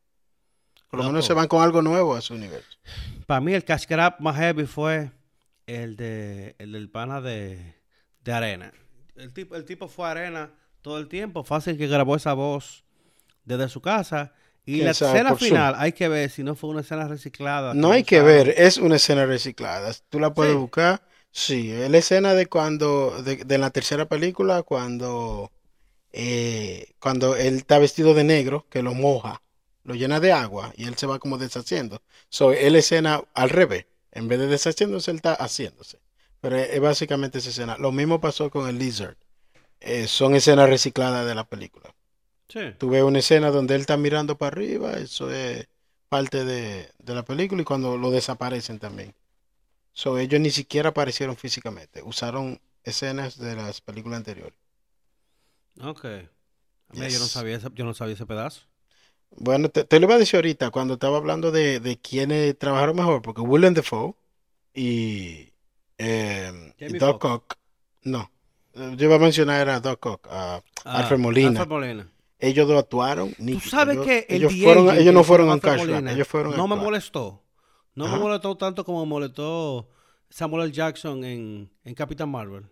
Por 0.91 1.01
lo 1.01 1.07
menos 1.07 1.27
se 1.27 1.35
van 1.35 1.49
con 1.49 1.63
algo 1.63 1.83
nuevo 1.83 2.15
a 2.15 2.21
su 2.21 2.35
universo. 2.35 2.79
Para 3.27 3.41
mí 3.41 3.53
el 3.53 3.65
cash 3.65 3.87
grab 3.87 4.17
más 4.21 4.37
heavy 4.37 4.65
fue 4.67 5.11
el 5.67 5.97
de 5.97 6.55
el 6.59 6.73
del 6.73 6.91
pana 6.91 7.21
de, 7.21 7.75
de 8.25 8.33
Arena. 8.33 8.73
El 9.17 9.33
tipo, 9.33 9.55
el 9.55 9.65
tipo 9.65 9.89
fue 9.89 10.07
a 10.07 10.13
Arena 10.13 10.51
todo 10.81 10.99
el 10.99 11.09
tiempo. 11.09 11.45
Fácil 11.45 11.77
que 11.77 11.87
grabó 11.89 12.17
esa 12.17 12.33
voz 12.33 12.85
desde 13.49 13.69
su 13.69 13.81
casa. 13.81 14.33
Y 14.65 14.75
¿Quién 14.75 14.85
la 14.85 14.91
escena 14.93 15.31
Zoom. 15.31 15.39
final 15.39 15.75
hay 15.79 15.93
que 15.93 16.09
ver 16.09 16.31
si 16.31 16.43
no 16.45 16.55
fue 16.55 16.71
una 16.71 16.83
escena 16.83 17.09
reciclada. 17.09 17.73
No 17.75 17.91
hay 17.93 18.05
que 18.05 18.21
ver, 18.21 18.55
es 18.57 18.77
una 18.79 18.97
escena 18.97 19.25
reciclada. 19.27 19.93
Tú 20.11 20.21
la 20.21 20.35
puedes 20.35 20.53
Sí. 20.55 20.59
buscar. 20.59 21.03
Sí, 21.31 21.71
es 21.73 21.91
la 21.91 21.99
escena 21.99 22.35
de 22.35 22.47
cuando, 22.47 23.23
de, 23.23 23.37
de 23.37 23.59
la 23.59 23.71
tercera 23.71 24.07
película, 24.09 24.63
cuando, 24.63 25.51
eh, 26.13 26.93
cuando 27.01 27.37
él 27.37 27.57
está 27.57 27.79
vestido 27.79 28.15
de 28.15 28.25
negro, 28.25 28.67
que 28.71 28.83
lo 28.83 28.95
moja, 28.95 29.43
lo 29.85 29.95
llena 29.95 30.21
de 30.21 30.33
agua 30.33 30.73
y 30.77 30.85
él 30.87 30.97
se 30.97 31.07
va 31.07 31.19
como 31.19 31.39
deshaciendo. 31.39 32.03
So, 32.29 32.53
es 32.53 32.71
la 32.73 32.79
escena 32.79 33.23
al 33.35 33.51
revés. 33.51 33.87
En 34.13 34.29
vez 34.29 34.39
de 34.39 34.47
deshaciéndose, 34.49 35.11
él 35.13 35.17
está 35.19 35.35
haciéndose. 35.35 35.99
Pero 36.41 36.57
es, 36.57 36.71
es 36.71 36.81
básicamente 36.81 37.39
esa 37.39 37.51
escena. 37.51 37.77
Lo 37.79 37.93
mismo 37.93 38.21
pasó 38.21 38.51
con 38.51 38.69
el 38.69 38.79
Lizard. 38.79 39.17
Eh, 39.81 40.07
son 40.09 40.35
escenas 40.35 40.69
recicladas 40.69 41.27
de 41.27 41.35
la 41.35 41.45
película. 41.49 41.95
Sí. 42.49 42.61
Tú 42.79 42.91
ves 42.91 43.03
una 43.03 43.19
escena 43.21 43.51
donde 43.51 43.75
él 43.75 43.81
está 43.83 43.97
mirando 43.97 44.39
para 44.39 44.49
arriba, 44.57 44.93
eso 44.95 45.31
es 45.33 45.69
parte 46.09 46.45
de, 46.45 46.91
de 46.99 47.15
la 47.15 47.25
película 47.25 47.63
y 47.63 47.65
cuando 47.65 47.97
lo 47.97 48.11
desaparecen 48.11 48.79
también. 48.79 49.15
So, 49.93 50.19
ellos 50.19 50.41
ni 50.41 50.51
siquiera 50.51 50.91
aparecieron 50.91 51.37
físicamente, 51.37 52.03
usaron 52.03 52.61
escenas 52.85 53.39
de 53.39 53.57
las 53.57 53.81
películas 53.81 54.19
anteriores. 54.19 54.59
Ok. 55.81 56.05
Mira, 56.93 57.09
yo 57.09 57.19
no 57.19 57.29
sabía 57.29 57.57
ese, 57.57 57.69
yo 57.75 57.85
no 57.85 57.95
sabía 57.95 58.15
ese 58.15 58.27
pedazo. 58.27 58.63
Bueno, 59.37 59.69
te, 59.69 59.85
te 59.85 60.01
lo 60.01 60.07
iba 60.07 60.15
a 60.15 60.19
decir 60.19 60.37
ahorita 60.37 60.71
cuando 60.71 60.95
estaba 60.95 61.19
hablando 61.19 61.51
de, 61.51 61.81
de 61.81 61.99
quiénes 61.99 62.59
trabajaron 62.59 62.97
mejor, 62.97 63.23
porque 63.23 63.41
Willem 63.43 63.75
Dafoe 63.75 64.15
y, 64.75 65.53
eh, 65.99 66.75
y 66.79 66.85
Jamie 66.85 66.99
Doc. 66.99 67.25
Ock, 67.25 67.55
no, 68.03 68.31
yo 68.75 69.07
iba 69.07 69.17
a 69.17 69.19
mencionar 69.19 69.69
a 69.69 69.81
Doc 69.81 70.07
Ock, 70.07 70.27
a 70.31 70.63
Ah, 70.85 70.99
Alfred 70.99 71.19
Molina. 71.19 71.49
Alfred 71.51 71.69
Molina. 71.69 72.09
Ellos 72.41 72.69
dos 72.69 72.79
actuaron 72.79 73.31
Tú 73.35 73.43
nítido. 73.45 73.71
sabes 73.71 73.95
Ellos- 73.97 74.07
que 74.07 74.27
el 74.29 74.37
ellos 74.37 74.53
de 74.55 74.63
fueron, 74.63 74.97
ellos 74.97 75.15
no 75.15 75.25
fueron 75.25 75.49
a 75.51 75.53
Alfred 75.55 75.77
cashback, 75.79 76.09
ellos 76.13 76.29
fueron 76.29 76.57
No 76.57 76.69
me 76.69 76.77
molestó. 76.77 77.43
No 77.95 78.07
me 78.09 78.17
molestó 78.19 78.57
tanto 78.57 78.85
como 78.85 79.05
molestó 79.07 79.89
Samuel 80.31 80.65
L. 80.65 80.73
Jackson 80.73 81.25
en, 81.25 81.69
en 81.85 81.95
Capitán 81.95 82.29
Marvel. 82.31 82.65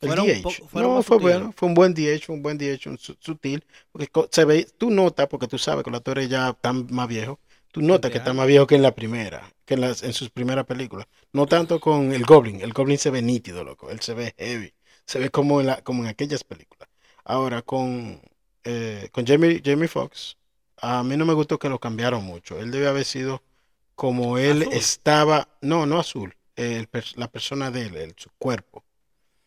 El 0.00 0.08
Fueron 0.08 0.26
DH. 0.26 0.42
fueron 0.68 0.94
no, 0.94 1.02
fue 1.02 1.16
sutiles. 1.16 1.38
bueno, 1.38 1.54
fue 1.56 1.68
un 1.68 1.74
buen 1.74 1.94
DH, 1.94 2.28
un 2.32 2.42
buen 2.42 2.58
DH, 2.58 2.86
un 2.90 2.98
su- 2.98 3.16
sutil. 3.18 3.64
Porque 3.92 4.10
se 4.30 4.44
ve, 4.44 4.66
tú 4.76 4.90
notas, 4.90 5.26
porque 5.28 5.48
tú 5.48 5.58
sabes 5.58 5.84
que 5.84 5.90
los 5.90 5.98
actores 5.98 6.28
ya 6.28 6.50
están 6.50 6.86
más 6.90 7.08
viejos, 7.08 7.38
tú 7.72 7.80
notas 7.80 8.10
que 8.10 8.18
está 8.18 8.32
más 8.34 8.46
viejo 8.46 8.66
que 8.66 8.74
en 8.74 8.82
la 8.82 8.94
primera, 8.94 9.50
que 9.64 9.74
en, 9.74 9.80
las, 9.80 10.02
en 10.02 10.12
sus 10.12 10.28
primeras 10.30 10.66
películas. 10.66 11.06
No 11.32 11.46
tanto 11.46 11.80
con 11.80 12.12
el 12.12 12.24
Goblin, 12.24 12.60
el 12.60 12.72
Goblin 12.74 12.98
se 12.98 13.10
ve 13.10 13.22
nítido, 13.22 13.64
loco, 13.64 13.90
él 13.90 14.00
se 14.00 14.12
ve 14.12 14.34
heavy, 14.38 14.74
se 15.06 15.18
ve 15.18 15.30
como 15.30 15.60
en, 15.60 15.66
la, 15.68 15.82
como 15.82 16.02
en 16.02 16.08
aquellas 16.08 16.44
películas. 16.44 16.88
Ahora, 17.26 17.62
con, 17.62 18.22
eh, 18.64 19.10
con 19.12 19.26
Jamie, 19.26 19.62
Jamie 19.64 19.88
Foxx, 19.88 20.36
a 20.78 21.02
mí 21.04 21.16
no 21.18 21.26
me 21.26 21.34
gustó 21.34 21.58
que 21.58 21.68
lo 21.70 21.80
cambiaron 21.80 22.24
mucho. 22.24 22.58
Él 22.60 22.70
debe 22.72 22.88
haber 22.88 23.04
sido 23.06 23.42
como 23.96 24.38
él 24.38 24.62
Azul. 24.62 24.74
estaba, 24.74 25.48
no, 25.62 25.86
no 25.86 25.98
azul, 26.00 26.36
el 26.56 26.88
la 27.16 27.28
persona 27.30 27.70
de 27.72 27.82
él, 27.86 27.96
el- 27.96 28.14
su 28.18 28.30
cuerpo. 28.38 28.84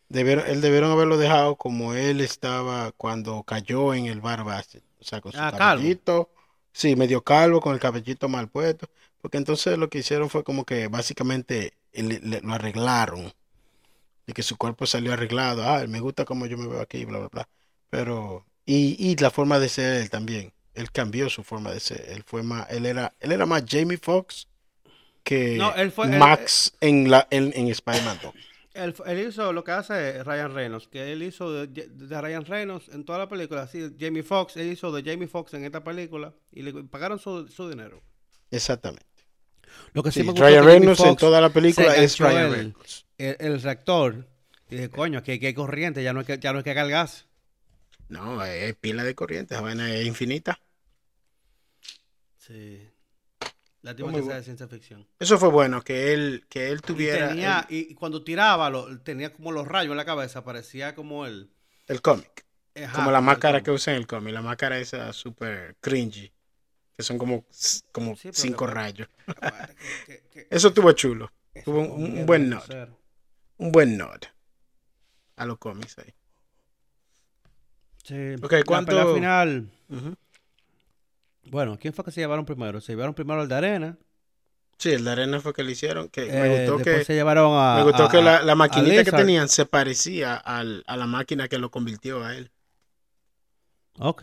Debieron, 0.08 0.46
él 0.48 0.60
debieron 0.60 0.90
haberlo 0.92 1.18
dejado 1.18 1.56
como 1.56 1.94
él 1.94 2.20
estaba 2.20 2.92
cuando 2.92 3.42
cayó 3.44 3.94
en 3.94 4.06
el 4.06 4.20
bar 4.20 4.44
Bassett. 4.44 4.84
O 5.00 5.04
sea, 5.04 5.20
con 5.22 5.32
su 5.32 5.38
Ah, 5.40 5.50
calvo. 5.52 5.58
cabellito, 5.58 6.30
sí, 6.72 6.96
medio 6.96 7.22
calvo, 7.24 7.60
con 7.60 7.74
el 7.74 7.80
cabellito 7.80 8.28
mal 8.28 8.48
puesto. 8.50 8.88
Porque 9.22 9.38
entonces 9.38 9.78
lo 9.78 9.90
que 9.90 9.98
hicieron 10.00 10.30
fue 10.30 10.44
como 10.44 10.64
que 10.66 10.88
básicamente 10.88 11.74
le- 11.92 12.20
le- 12.20 12.40
lo 12.42 12.54
arreglaron. 12.54 13.32
De 14.26 14.32
que 14.34 14.42
su 14.42 14.56
cuerpo 14.56 14.86
salió 14.86 15.12
arreglado. 15.12 15.62
Ah, 15.64 15.84
me 15.88 16.00
gusta 16.00 16.24
como 16.24 16.46
yo 16.46 16.56
me 16.58 16.66
veo 16.68 16.80
aquí, 16.80 17.04
bla, 17.04 17.18
bla, 17.18 17.28
bla. 17.28 17.48
Pero, 17.90 18.46
y, 18.66 18.96
y 18.98 19.16
la 19.16 19.30
forma 19.30 19.58
de 19.58 19.68
ser 19.68 20.00
él 20.02 20.10
también. 20.10 20.52
Él 20.74 20.90
cambió 20.92 21.28
su 21.28 21.42
forma 21.42 21.72
de 21.72 21.80
ser. 21.80 22.06
Él 22.08 22.22
fue 22.24 22.42
más, 22.42 22.70
él 22.70 22.86
era, 22.86 23.12
él 23.20 23.32
era 23.32 23.44
más 23.46 23.64
Jamie 23.68 23.98
Foxx 23.98 24.46
que 25.24 25.56
No, 25.56 25.74
él 25.74 25.90
fue- 25.92 26.06
él- 26.06 26.18
Max 26.18 26.72
en 26.80 27.10
la, 27.10 27.26
en, 27.30 27.52
en 27.54 27.68
Spider-Man 27.68 28.18
2. 28.22 28.34
Él, 28.72 28.94
él 29.04 29.26
hizo 29.28 29.52
lo 29.52 29.64
que 29.64 29.72
hace 29.72 30.22
Ryan 30.22 30.54
Reynolds, 30.54 30.86
que 30.86 31.10
él 31.12 31.24
hizo 31.24 31.52
de, 31.52 31.66
de 31.66 32.20
Ryan 32.20 32.44
Reynolds 32.44 32.88
en 32.90 33.04
toda 33.04 33.18
la 33.18 33.28
película. 33.28 33.62
Así, 33.62 33.90
Jamie 33.98 34.22
Foxx, 34.22 34.56
él 34.56 34.70
hizo 34.70 34.92
de 34.92 35.02
Jamie 35.02 35.26
Foxx 35.26 35.54
en 35.54 35.64
esta 35.64 35.82
película 35.82 36.32
y 36.52 36.62
le 36.62 36.72
pagaron 36.84 37.18
su, 37.18 37.48
su 37.48 37.68
dinero. 37.68 38.00
Exactamente. 38.52 39.04
Lo 39.92 40.04
que 40.04 40.12
sí, 40.12 40.20
Sí, 40.20 40.26
me 40.26 40.34
Ryan 40.38 40.62
que 40.62 40.70
Reynolds 40.70 41.00
en 41.00 41.16
toda 41.16 41.40
la 41.40 41.50
película 41.50 41.96
es 41.96 42.16
Ryan 42.18 42.52
Reynolds. 42.52 43.06
El, 43.18 43.36
el 43.40 43.60
reactor. 43.60 44.28
Y 44.70 44.76
dije, 44.76 44.88
coño, 44.88 45.18
aquí, 45.18 45.32
aquí 45.32 45.46
hay 45.46 45.54
corriente, 45.54 46.04
ya 46.04 46.12
no 46.12 46.20
hay 46.20 46.26
que, 46.26 46.38
ya 46.38 46.52
no 46.52 46.58
hay 46.58 46.64
que 46.64 46.72
cargar 46.72 46.88
gas. 46.90 47.26
No, 48.10 48.44
es 48.44 48.74
pila 48.76 49.04
de 49.04 49.14
corriente, 49.14 49.54
esa 49.54 49.62
vaina 49.62 49.94
es 49.94 50.04
infinita. 50.06 50.60
Sí. 52.36 52.88
Lástima 53.82 54.12
que 54.12 54.22
sea 54.22 54.36
de 54.36 54.42
ciencia 54.42 54.68
ficción. 54.68 55.06
Eso 55.18 55.38
fue 55.38 55.48
bueno, 55.50 55.80
que 55.82 56.12
él, 56.12 56.44
que 56.50 56.68
él 56.70 56.78
Y, 56.78 56.86
tuviera 56.86 57.28
tenía, 57.28 57.66
y 57.70 57.94
cuando 57.94 58.22
tiraba, 58.22 58.68
lo- 58.68 59.00
tenía 59.00 59.32
como 59.32 59.52
los 59.52 59.66
rayos 59.66 59.92
en 59.92 59.96
la 59.96 60.04
cabeza, 60.04 60.44
parecía 60.44 60.94
como 60.94 61.24
el... 61.24 61.50
el, 61.86 62.02
cómic. 62.02 62.44
ajá, 62.76 62.92
Como 62.96 63.10
la 63.10 63.20
máscara 63.22 63.62
que 63.62 63.70
usa 63.70 63.94
en 63.94 64.00
el 64.00 64.06
cómic, 64.06 64.34
la 64.34 64.42
máscara 64.42 64.78
esa 64.78 65.12
super 65.14 65.76
cringy, 65.80 66.30
que 66.94 67.02
son 67.02 67.16
como, 67.16 67.46
como 67.92 68.16
Sí, 68.16 68.30
cinco 68.32 68.66
que- 68.66 68.72
rayos. 68.72 69.08
Acuérdate 69.28 69.74
que- 69.76 70.04
que- 70.06 70.28
que- 70.28 70.46
Eso 70.50 70.68
estuvo 70.68 70.92
chulo, 70.92 71.32
tuvo 71.64 71.80
un- 71.80 72.18
un 72.18 72.26
buen 72.26 72.50
nod. 72.50 72.68
un 73.56 73.72
buen 73.72 73.96
nod 73.96 74.20
a 75.36 75.46
los 75.46 75.56
cómics 75.58 75.96
ahí. 76.00 76.12
Sí. 78.04 78.34
Ok, 78.42 78.52
la 78.52 78.62
¿cuánto- 78.64 78.90
pelea 78.96 79.14
final... 79.14 79.70
Bueno, 81.44 81.78
¿quién 81.80 81.92
fue 81.92 82.04
que 82.04 82.10
se 82.12 82.20
llevaron 82.20 82.44
primero? 82.44 82.80
Se 82.80 82.92
llevaron 82.92 83.14
primero 83.14 83.42
el 83.42 83.48
de 83.48 83.54
arena. 83.56 83.96
Sí, 84.78 84.92
el 84.92 85.04
de 85.04 85.10
arena 85.10 85.40
fue 85.40 85.52
que 85.52 85.62
le 85.64 85.72
hicieron, 85.72 86.08
que 86.08 86.22
eh, 86.28 86.32
me 86.32 86.58
gustó 86.72 86.84
que, 86.84 87.04
se 87.04 87.12
llevaron 87.14 87.52
a... 87.54 87.76
me 87.78 87.82
gustó 87.82 88.04
a- 88.04 88.10
que 88.10 88.22
la, 88.22 88.42
la 88.42 88.54
maquinita 88.54 89.02
que 89.04 89.10
tenían 89.12 89.48
se 89.48 89.66
parecía 89.66 90.36
al- 90.36 90.84
a 90.86 90.96
la 90.96 91.06
máquina 91.06 91.48
que 91.48 91.58
lo 91.58 91.70
convirtió 91.70 92.24
a 92.24 92.36
él. 92.36 92.50
Ok. 93.98 94.22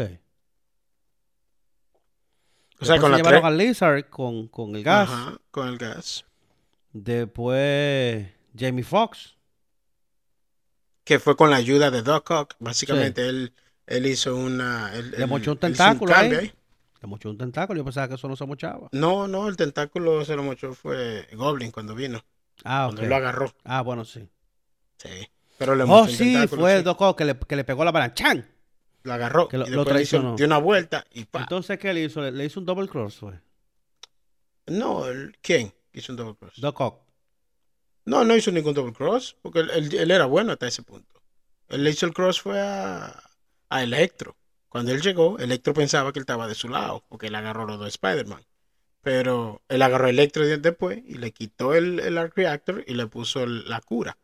O 2.80 2.86
sea, 2.86 2.94
Después 2.96 3.02
con 3.02 3.10
se 3.10 3.12
la 3.12 3.18
llevaron 3.18 3.46
al 3.46 3.58
Lizard 3.58 4.06
con, 4.10 4.48
con 4.48 4.76
el 4.76 4.84
gas. 4.84 5.10
Ajá, 5.10 5.38
con 5.52 5.68
el 5.68 5.78
gas. 5.78 6.26
Después 6.94 8.28
Jamie 8.58 8.84
Foxx. 8.84 9.36
que 11.04 11.20
fue 11.20 11.36
con 11.36 11.50
la 11.52 11.58
ayuda 11.58 11.92
de 11.92 12.02
Doc 12.04 12.30
Ock. 12.32 12.56
Básicamente 12.60 13.28
él, 13.28 13.54
él 13.88 14.06
hizo 14.06 14.36
una... 14.36 14.94
él- 14.96 15.12
Le 15.18 15.26
mochó 15.26 15.52
un 15.54 15.58
tentáculo 15.58 16.14
ahí. 16.16 16.30
Le 17.02 17.08
mochó 17.08 17.30
un 17.30 17.38
tentáculo. 17.38 17.80
Yo 17.80 17.84
pensaba 17.86 18.08
que 18.08 18.16
eso 18.16 18.28
no 18.28 18.36
se 18.36 18.46
mochaba. 18.46 18.90
No, 18.92 19.28
no, 19.28 19.48
el 19.48 19.56
tentáculo 19.58 20.24
se 20.26 20.36
lo 20.36 20.44
mochó 20.44 20.74
fue 20.74 21.28
Goblin 21.34 21.72
cuando 21.72 21.96
vino. 21.96 22.24
Ah, 22.64 22.86
Cuando 22.88 23.02
ok. 23.02 23.04
él 23.04 23.10
lo 23.10 23.16
agarró. 23.16 23.54
Ah, 23.64 23.82
bueno, 23.82 24.04
sí. 24.06 24.28
Sí. 24.98 25.10
Pero 25.58 25.76
le 25.76 25.86
mochó 25.86 26.00
Oh, 26.02 26.04
un 26.04 26.10
sí, 26.10 26.34
tentáculo, 26.34 26.62
fue 26.62 26.72
sí. 26.72 26.78
el 26.78 26.84
Doc 26.84 27.18
que 27.18 27.26
le, 27.26 27.38
que 27.40 27.56
le 27.56 27.64
pegó 27.64 27.84
la 27.86 27.92
bala. 27.92 28.14
¡Chan! 28.14 28.48
Lo 29.04 29.14
agarró. 29.14 29.48
que 29.48 29.58
lo- 29.58 29.68
y 29.68 29.70
lo 29.72 29.78
después 29.84 29.96
le 29.96 30.02
hizo- 30.04 30.10
traicionó. 30.18 30.36
dio 30.36 30.46
una 30.48 30.58
vuelta 30.58 31.06
y 31.14 31.26
pa. 31.26 31.40
Entonces, 31.42 31.78
¿qué 31.80 31.94
le 31.94 32.04
hizo? 32.04 32.22
Le, 32.22 32.32
le 32.32 32.46
hizo 32.46 32.60
un 32.60 32.66
double 32.66 32.88
cross, 32.88 33.16
fue. 33.18 33.40
No, 34.66 35.04
¿quién 35.42 35.74
hizo 35.94 36.12
un 36.12 36.18
double 36.18 36.36
cross? 36.36 36.54
Doc 36.60 36.80
Ock. 36.82 37.02
No, 38.06 38.24
no 38.26 38.36
hizo 38.36 38.52
ningún 38.52 38.74
double 38.74 38.94
cross. 38.94 39.36
Porque 39.42 39.60
él, 39.60 39.70
él- 39.72 39.94
él 39.96 40.12
era 40.12 40.26
bueno 40.26 40.52
hasta 40.54 40.68
ese 40.68 40.84
punto. 40.84 41.22
Él 41.70 41.84
le 41.84 41.92
hizo 41.92 42.06
el 42.06 42.14
cross 42.14 42.42
fue 42.42 42.60
a, 42.60 43.22
a 43.70 43.84
Electro. 43.84 44.38
Cuando 44.70 44.92
él 44.92 45.02
llegó, 45.02 45.38
Electro 45.40 45.74
pensaba 45.74 46.12
que 46.14 46.20
él 46.20 46.24
estaba 46.24 46.48
de 46.48 46.56
su 46.56 46.70
lado. 46.70 47.04
Porque 47.10 47.28
él 47.28 47.36
agarró 47.36 47.66
los 47.66 47.80
dos 47.80 47.88
Spider-Man. 47.90 48.42
Pero 49.02 49.62
él 49.70 49.82
agarró 49.82 50.08
a 50.08 50.10
Electro 50.10 50.46
después 50.46 51.00
y 51.06 51.16
le 51.16 51.32
quitó 51.32 51.74
el, 51.74 52.00
el 52.00 52.18
Arc 52.18 52.36
Reactor 52.36 52.84
y 52.88 52.94
le 52.94 53.08
puso 53.08 53.44
el- 53.44 53.68
la 53.70 53.80
cura. 53.82 54.18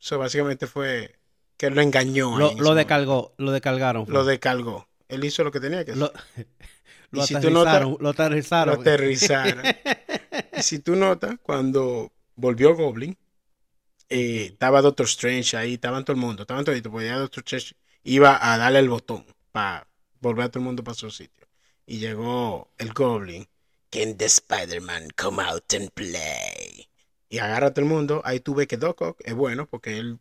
Eso 0.00 0.18
básicamente 0.18 0.66
fue 0.66 1.18
que 1.56 1.66
él 1.66 1.74
lo 1.74 1.80
engañó. 1.82 2.36
Lo, 2.38 2.52
lo, 2.54 2.74
descargó, 2.74 3.34
lo 3.38 3.52
descargaron. 3.52 4.04
fue. 4.06 4.14
Lo 4.14 4.24
descargó. 4.24 4.88
Él 5.08 5.24
hizo 5.24 5.44
lo 5.44 5.50
que 5.52 5.60
tenía 5.60 5.84
que 5.84 5.92
hacer. 5.92 6.00
Lo, 6.02 6.12
lo 7.10 7.22
Y 7.22 7.26
si 7.26 7.34
tú 7.40 7.50
notas- 7.50 7.74
aterrizaron. 7.76 7.96
Lo 8.00 8.08
aterrizaron. 8.10 8.74
Lo 8.74 8.80
aterrizaron. 8.80 9.64
y 10.56 10.62
si 10.62 10.78
tú 10.80 10.96
notas, 10.96 11.36
cuando 11.42 12.12
volvió 12.34 12.74
Goblin, 12.74 13.16
eh, 14.08 14.50
estaba 14.52 14.80
Doctor 14.82 15.06
Strange 15.06 15.56
ahí, 15.56 15.74
estaban 15.74 16.04
todo 16.04 16.14
el 16.14 16.20
mundo, 16.20 16.42
estaban 16.42 16.64
toditos, 16.64 16.90
porque 16.90 17.06
ya 17.06 17.18
Doctor 17.18 17.42
Strange 17.44 17.74
iba 18.04 18.52
a 18.52 18.58
darle 18.58 18.80
el 18.80 18.88
botón 18.88 19.24
para 19.52 19.86
volver 20.20 20.46
a 20.46 20.48
todo 20.48 20.60
el 20.60 20.66
mundo 20.66 20.84
para 20.84 20.94
su 20.94 21.10
sitio. 21.10 21.46
Y 21.86 21.98
llegó 21.98 22.70
el 22.78 22.92
Goblin. 22.92 23.48
Can 23.90 24.18
the 24.18 24.26
Spider-Man 24.26 25.08
come 25.16 25.42
out 25.42 25.72
and 25.72 25.90
play? 25.92 26.88
Y 27.30 27.38
agarra 27.38 27.68
a 27.68 27.70
todo 27.72 27.84
el 27.84 27.90
mundo. 27.90 28.20
Ahí 28.24 28.40
tú 28.40 28.54
ves 28.54 28.66
que 28.66 28.76
Doc 28.76 29.00
Ock 29.00 29.20
es 29.24 29.34
bueno 29.34 29.66
porque 29.66 29.98
él, 29.98 30.18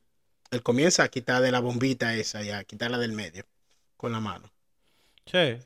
él 0.51 0.63
comienza 0.63 1.03
a 1.03 1.09
quitar 1.09 1.41
de 1.41 1.51
la 1.51 1.59
bombita 1.59 2.15
esa 2.15 2.41
y 2.43 2.51
a 2.51 2.63
quitarla 2.63 2.97
del 2.97 3.11
medio 3.11 3.45
con 3.97 4.13
la 4.13 4.21
mano. 4.21 4.49
Sí. 5.25 5.57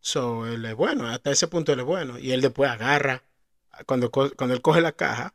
So, 0.00 0.46
él 0.46 0.64
es 0.64 0.74
bueno, 0.74 1.06
hasta 1.08 1.30
ese 1.30 1.48
punto 1.48 1.72
él 1.72 1.80
es 1.80 1.84
bueno. 1.84 2.18
Y 2.18 2.32
él 2.32 2.40
después 2.40 2.70
agarra, 2.70 3.22
cuando, 3.86 4.10
cuando 4.10 4.54
él 4.54 4.62
coge 4.62 4.80
la 4.80 4.92
caja, 4.92 5.34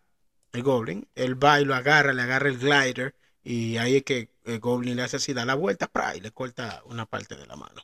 el 0.54 0.64
Goblin, 0.64 1.08
él 1.16 1.42
va 1.42 1.62
y 1.62 1.66
lo 1.66 1.76
agarra, 1.76 2.14
le 2.14 2.22
agarra 2.22 2.50
el 2.50 2.58
glider. 2.58 3.16
Y 3.44 3.78
ahí 3.78 3.98
es 3.98 4.04
que 4.04 4.30
el 4.46 4.60
Goblin 4.60 4.96
le 4.96 5.02
hace 5.04 5.18
así, 5.18 5.34
da 5.34 5.46
la 5.46 5.56
vuelta 5.56 5.88
¡pra! 5.88 6.16
y 6.16 6.20
le 6.22 6.32
corta 6.32 6.82
una 6.86 7.06
parte 7.06 7.36
de 7.36 7.48
la 7.48 7.56
mano. 7.56 7.82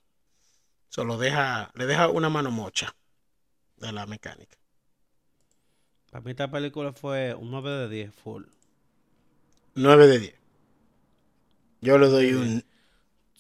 Solo 0.89 1.17
deja, 1.17 1.71
le 1.75 1.85
deja 1.85 2.09
una 2.09 2.29
mano 2.29 2.51
mocha 2.51 2.95
de 3.77 3.91
la 3.91 4.05
mecánica. 4.05 4.57
Para 6.11 6.23
mí 6.23 6.31
esta 6.31 6.49
película 6.49 6.93
fue 6.93 7.33
un 7.35 7.51
9 7.51 7.69
de 7.71 7.89
10 7.89 8.13
full. 8.13 8.43
9 9.75 10.07
de 10.07 10.19
10. 10.19 10.35
Yo 11.81 11.97
le 11.97 12.07
doy 12.07 12.33
un. 12.33 12.63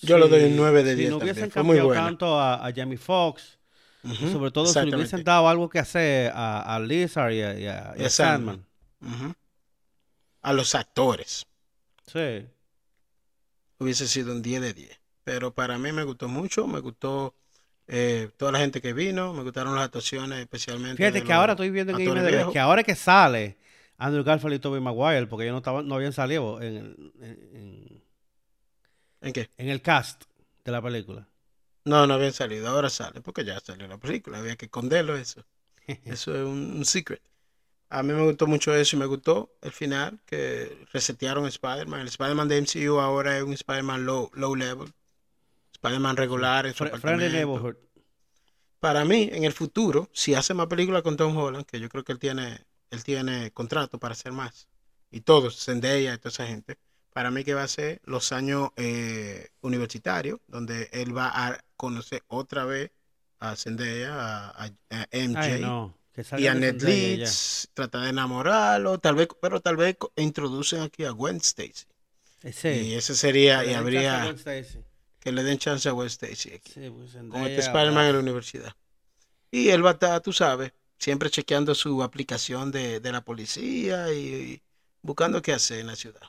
Yo 0.01 0.17
le 0.19 0.27
doy 0.27 0.43
un 0.43 0.55
9 0.57 0.83
de 0.83 0.95
10. 0.95 1.07
Si 1.07 1.09
no 1.11 1.17
hubiesen 1.17 1.43
muy 1.45 1.49
cambiado 1.77 1.87
tanto 2.05 2.39
a, 2.39 2.65
a 2.67 2.73
Jamie 2.73 2.97
Foxx, 2.99 3.57
sobre 4.31 4.51
todo 4.51 4.65
si 4.67 4.73
le 4.85 4.95
hubiesen 4.95 5.23
dado 5.23 5.49
algo 5.49 5.69
que 5.69 5.79
hacer 5.79 6.31
a, 6.35 6.75
a 6.75 6.79
Lizard 6.79 7.31
y 7.31 7.41
a, 7.41 7.59
y 7.59 7.65
a- 7.67 7.93
y 7.97 8.01
Y 8.01 8.03
a 8.03 8.07
a 8.07 8.09
Sandman. 8.09 8.65
A 10.41 10.53
los 10.53 10.75
actores. 10.75 11.46
Sí. 12.07 12.47
hubiese 13.79 14.07
sido 14.07 14.31
un 14.33 14.41
10 14.41 14.61
de 14.61 14.73
10. 14.73 14.99
Pero 15.23 15.53
para 15.53 15.77
mí 15.77 15.91
me 15.91 16.03
gustó 16.03 16.27
mucho, 16.27 16.67
me 16.67 16.79
gustó 16.79 17.35
eh, 17.87 18.29
toda 18.37 18.51
la 18.53 18.59
gente 18.59 18.81
que 18.81 18.93
vino, 18.93 19.33
me 19.33 19.43
gustaron 19.43 19.75
las 19.75 19.85
actuaciones 19.85 20.39
especialmente. 20.39 20.97
Fíjate 21.03 21.23
que 21.23 21.33
ahora 21.33 21.53
estoy 21.53 21.69
viendo 21.69 21.91
en 21.97 22.51
que 22.51 22.59
ahora 22.59 22.83
que 22.83 22.95
sale 22.95 23.57
Andrew 23.97 24.23
Garfield 24.23 24.55
y 24.55 24.59
Tobey 24.59 24.81
Maguire, 24.81 25.27
porque 25.27 25.45
ellos 25.45 25.53
no, 25.53 25.57
estaban, 25.59 25.87
no 25.87 25.95
habían 25.95 26.13
salido 26.13 26.61
en 26.61 26.75
el, 26.77 27.11
en- 27.21 27.55
en- 27.55 28.03
¿En 29.21 29.33
qué? 29.33 29.49
en 29.57 29.69
el 29.69 29.81
cast 29.81 30.23
de 30.63 30.71
la 30.71 30.81
película. 30.81 31.27
No, 31.85 32.05
no 32.05 32.15
habían 32.15 32.33
salido, 32.33 32.67
ahora 32.67 32.89
sale, 32.89 33.21
porque 33.21 33.45
ya 33.45 33.59
salió 33.59 33.87
la 33.87 33.97
película, 33.97 34.37
había 34.39 34.55
que 34.55 34.65
esconderlo 34.65 35.15
eso. 35.17 35.43
Eso 36.05 36.35
es 36.35 36.43
un, 36.45 36.77
un 36.77 36.85
secret. 36.85 37.21
A 37.89 38.03
mí 38.03 38.13
me 38.13 38.23
gustó 38.23 38.47
mucho 38.47 38.73
eso 38.75 38.95
y 38.95 38.99
me 38.99 39.05
gustó 39.05 39.51
el 39.61 39.71
final, 39.71 40.19
que 40.25 40.85
resetearon 40.93 41.45
Spider-Man. 41.47 42.01
El 42.01 42.07
Spider-Man 42.07 42.47
de 42.47 42.57
MCU 42.57 42.99
ahora 42.99 43.37
es 43.37 43.43
un 43.43 43.53
Spider-Man 43.53 44.05
low, 44.05 44.29
low 44.33 44.55
level. 44.55 44.93
Spider-Man 45.73 46.17
regular 46.17 46.65
en 46.67 46.73
su 46.73 46.83
apartamento. 46.85 47.59
Para 48.79 49.05
mí, 49.05 49.29
en 49.31 49.43
el 49.43 49.53
futuro, 49.53 50.09
si 50.13 50.35
hace 50.35 50.53
más 50.53 50.67
películas 50.67 51.01
con 51.01 51.17
Tom 51.17 51.35
Holland, 51.35 51.65
que 51.65 51.79
yo 51.79 51.89
creo 51.89 52.03
que 52.03 52.11
él 52.11 52.19
tiene, 52.19 52.65
él 52.91 53.03
tiene 53.03 53.51
contrato 53.51 53.97
para 53.99 54.13
hacer 54.13 54.31
más, 54.33 54.67
y 55.09 55.21
todos, 55.21 55.63
Zendaya 55.65 56.13
y 56.13 56.17
toda 56.19 56.29
esa 56.29 56.45
gente, 56.47 56.77
para 57.13 57.31
mí 57.31 57.43
que 57.43 57.55
va 57.55 57.63
a 57.63 57.67
ser 57.67 58.01
los 58.03 58.31
años 58.31 58.69
eh, 58.75 59.49
universitarios, 59.61 60.39
donde 60.47 60.89
él 60.91 61.15
va 61.17 61.31
a 61.47 61.59
conocer 61.75 62.23
otra 62.27 62.65
vez 62.65 62.91
a 63.39 63.55
Zendaya, 63.55 64.13
a, 64.13 64.49
a- 64.65 64.71
a 64.91 65.07
MJ, 65.11 65.39
Ay, 65.55 65.61
no. 65.61 65.96
Y 66.37 66.47
a 66.47 66.53
Ned. 66.53 66.81
Leeds, 66.81 67.69
tratar 67.73 68.03
de 68.03 68.09
enamorarlo, 68.09 68.99
tal 68.99 69.15
vez, 69.15 69.27
pero 69.41 69.61
tal 69.61 69.77
vez 69.77 69.97
introducen 70.15 70.81
aquí 70.81 71.05
a 71.05 71.11
Gwen 71.11 71.37
Stacy. 71.37 71.85
Y 72.63 72.93
ese 72.93 73.15
sería, 73.15 73.65
y 73.65 73.73
habría 73.73 74.35
que 75.19 75.31
le 75.31 75.43
den 75.43 75.57
chance 75.57 75.87
a 75.89 75.91
Gwen 75.91 76.07
Stacy 76.07 76.53
aquí 76.53 76.71
Sí, 76.73 76.89
pues 76.89 77.11
con 77.13 77.41
este 77.45 77.59
Spider-Man 77.61 78.07
en 78.07 78.13
la 78.13 78.19
universidad. 78.19 78.73
Y 79.51 79.69
él 79.69 79.85
va 79.85 79.91
a 79.91 79.93
estar, 79.93 80.21
tú 80.21 80.33
sabes, 80.33 80.73
siempre 80.97 81.29
chequeando 81.29 81.73
su 81.75 82.03
aplicación 82.03 82.71
de, 82.71 82.99
de 82.99 83.11
la 83.11 83.21
policía 83.23 84.11
y, 84.13 84.17
y 84.17 84.63
buscando 85.01 85.41
qué 85.41 85.53
hacer 85.53 85.79
en 85.79 85.87
la 85.87 85.95
ciudad. 85.95 86.21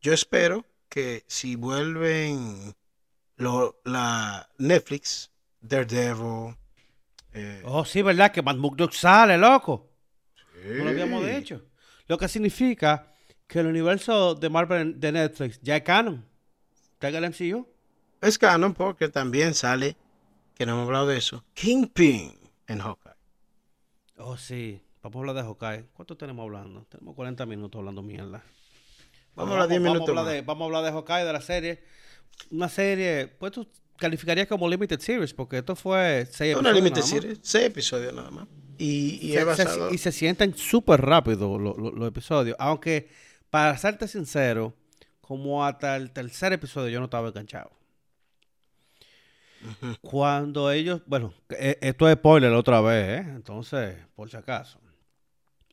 Yo 0.00 0.12
espero 0.12 0.64
que 0.88 1.24
si 1.26 1.56
vuelven 1.56 2.74
lo, 3.36 3.80
la 3.84 4.48
Netflix, 4.58 5.30
Daredevil, 5.60 6.56
eh, 7.32 7.62
Oh, 7.64 7.84
sí, 7.84 8.02
¿verdad? 8.02 8.32
Que 8.32 8.42
Matt 8.42 8.56
Murdock 8.56 8.92
sale, 8.92 9.38
loco. 9.38 9.90
No 10.64 10.84
lo 10.84 10.90
habíamos 10.90 11.26
dicho. 11.26 11.62
Lo 12.06 12.18
que 12.18 12.28
significa 12.28 13.14
que 13.46 13.60
el 13.60 13.66
universo 13.66 14.34
de 14.34 14.48
Marvel 14.50 15.00
de 15.00 15.12
Netflix 15.12 15.60
ya 15.62 15.76
es 15.76 15.82
canon. 15.82 16.24
Está 16.92 17.08
en 17.08 17.16
el 17.16 17.30
MCU. 17.30 17.66
Es 18.20 18.38
canon 18.38 18.74
porque 18.74 19.08
también 19.08 19.54
sale, 19.54 19.96
que 20.54 20.66
no 20.66 20.72
hemos 20.72 20.86
hablado 20.86 21.06
de 21.06 21.16
eso, 21.16 21.44
Kingpin 21.54 22.38
en 22.66 22.78
Hawkeye. 22.78 23.14
Oh, 24.18 24.36
sí. 24.36 24.82
Vamos 25.02 25.16
a 25.16 25.18
hablar 25.20 25.36
de 25.36 25.42
Hawkeye. 25.42 25.88
¿Cuánto 25.94 26.16
tenemos 26.16 26.44
hablando? 26.44 26.84
Tenemos 26.84 27.14
40 27.14 27.46
minutos 27.46 27.78
hablando 27.78 28.02
mierda. 28.02 28.42
Vamos 29.34 29.52
a 29.52 29.54
hablar 29.54 29.68
10 29.68 29.80
minutos 29.80 30.00
Vamos 30.00 30.16
a 30.16 30.20
hablar, 30.20 30.34
de, 30.34 30.42
vamos 30.42 30.62
a 30.62 30.66
hablar 30.66 30.84
de 30.84 30.92
Hawkeye, 30.92 31.24
de 31.24 31.32
la 31.32 31.40
serie. 31.40 31.84
Una 32.50 32.68
serie, 32.68 33.28
pues 33.28 33.52
tú 33.52 33.66
calificarías 34.00 34.48
como 34.48 34.68
Limited 34.68 34.98
Series, 34.98 35.32
porque 35.34 35.58
esto 35.58 35.76
fue 35.76 36.26
seis 36.30 36.54
Es 36.54 36.56
una 36.60 36.70
episodios 36.70 36.74
limited 36.74 37.02
series, 37.02 37.38
seis 37.42 37.66
episodios 37.66 38.12
nada 38.14 38.30
más. 38.30 38.48
Y, 38.78 39.18
y 39.22 39.32
Se- 39.34 39.66
se- 39.66 39.94
y 39.94 39.98
se 39.98 40.10
sienten 40.10 40.56
súper 40.56 41.00
rápido 41.02 41.58
lo- 41.58 41.76
lo- 41.76 41.90
los 41.92 42.08
episodios. 42.08 42.56
Aunque, 42.58 43.08
para 43.50 43.76
serte 43.78 44.08
sincero, 44.08 44.74
como 45.20 45.64
hasta 45.64 45.96
el 45.96 46.10
tercer 46.10 46.52
episodio 46.52 46.88
yo 46.88 46.98
no 46.98 47.04
estaba 47.04 47.28
enganchado. 47.28 47.70
Cuando 50.00 50.70
ellos, 50.70 51.02
bueno, 51.06 51.34
eh, 51.50 51.76
esto 51.82 52.08
es 52.08 52.14
spoiler 52.16 52.52
otra 52.54 52.80
vez, 52.80 53.20
¿eh? 53.20 53.26
Entonces, 53.34 53.96
por 54.16 54.30
si 54.30 54.36
acaso. 54.38 54.80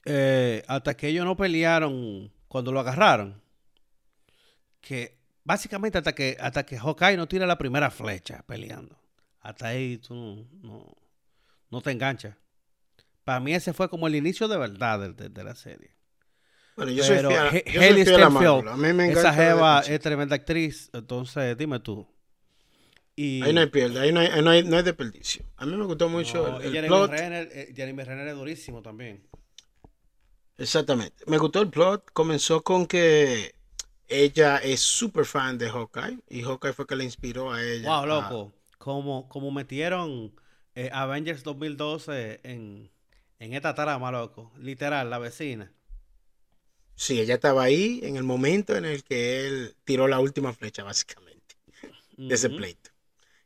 Eh, 0.04 0.64
hasta 0.68 0.96
que 0.96 1.08
ellos 1.08 1.24
no 1.26 1.38
pelearon 1.38 2.32
cuando 2.48 2.72
lo 2.74 2.82
agarraron. 2.82 3.42
Que 4.82 5.17
básicamente 5.48 5.98
hasta 5.98 6.14
que, 6.14 6.36
hasta 6.40 6.66
que 6.66 6.78
Hawkeye 6.78 7.16
no 7.18 7.28
tira 7.28 7.48
la 7.48 7.58
primera 7.58 7.90
flecha 7.90 8.44
peleando. 8.46 9.00
Hasta 9.40 9.68
ahí 9.70 9.98
tú 9.98 10.14
no, 10.14 10.46
no, 10.62 10.96
no 11.72 11.82
te 11.82 11.92
enganchas. 11.92 12.36
Para 13.24 13.40
mí 13.40 13.54
ese 13.54 13.74
fue 13.74 13.90
como 13.90 14.08
el 14.08 14.16
inicio 14.16 14.48
de 14.48 14.58
verdad 14.58 15.00
de, 15.00 15.14
de- 15.14 15.30
de 15.30 15.44
la 15.44 15.56
serie. 15.56 15.96
Bueno, 16.76 16.92
yo 16.92 17.04
soy 17.04 17.16
Pero 17.18 17.30
fiel, 17.30 17.64
He- 17.66 17.72
yo 17.72 17.82
soy 17.82 18.04
fiel 18.06 18.24
a. 18.24 18.28
A 18.28 18.78
mí 18.78 18.94
me 18.94 19.12
Esa 19.12 19.34
jeva 19.34 19.80
es 19.82 20.00
tremenda 20.02 20.36
actriz, 20.36 20.90
entonces 20.94 21.58
dime 21.58 21.80
tú. 21.80 22.06
Y, 23.16 23.42
Ahí 23.42 23.52
no 23.54 23.62
hay 23.62 23.68
pierde, 23.68 24.00
ahí 24.00 24.12
no 24.12 24.20
hay, 24.20 24.30
no 24.44 24.50
hay, 24.52 24.64
no 24.64 24.78
hay 24.78 24.84
desperdicio. 24.84 25.44
A 25.56 25.66
mí 25.66 25.76
me 25.76 25.86
gustó 25.86 26.08
mucho 26.08 26.48
no, 26.52 26.58
el, 26.60 26.66
el 26.68 26.72
Jeremy 26.74 26.88
plot. 26.90 27.10
Renner, 27.12 27.50
eh, 27.52 27.74
Jeremy 27.76 28.04
Renner 28.04 28.28
es 28.28 28.36
durísimo 28.36 28.82
también. 28.84 29.24
Exactamente. 30.58 31.24
Me 31.26 31.38
gustó 31.38 31.62
el 31.62 31.70
plot. 31.70 32.12
Comenzó 32.14 32.64
con 32.64 32.86
que 32.86 33.56
ella 34.08 34.58
es 34.58 34.82
súper 34.82 35.26
fan 35.26 35.58
de 35.58 35.70
Hawkeye. 35.70 36.20
Y 36.30 36.44
Hawkeye 36.44 36.74
fue 36.74 36.88
que 36.88 36.96
le 36.96 37.04
inspiró 37.04 37.52
a 37.54 37.64
ella. 37.64 37.94
Wow, 37.94 38.06
loco. 38.06 38.54
Como, 38.78 39.28
como 39.30 39.52
metieron 39.52 40.36
eh, 40.76 40.90
Avengers 40.94 41.44
2012 41.44 42.42
en, 42.44 42.92
en 43.40 43.54
esta 43.54 43.74
trama, 43.76 44.12
loco. 44.12 44.52
Literal, 44.58 45.10
la 45.10 45.20
vecina. 45.20 45.72
Sí, 46.96 47.20
ella 47.20 47.36
estaba 47.36 47.64
ahí 47.64 48.00
en 48.04 48.16
el 48.18 48.24
momento 48.24 48.76
en 48.76 48.86
el 48.86 49.04
que 49.04 49.46
él 49.48 49.76
tiró 49.84 50.08
la 50.08 50.20
última 50.20 50.54
flecha, 50.54 50.84
básicamente, 50.84 51.56
de 52.28 52.36
ese 52.36 52.50
pleito. 52.50 52.92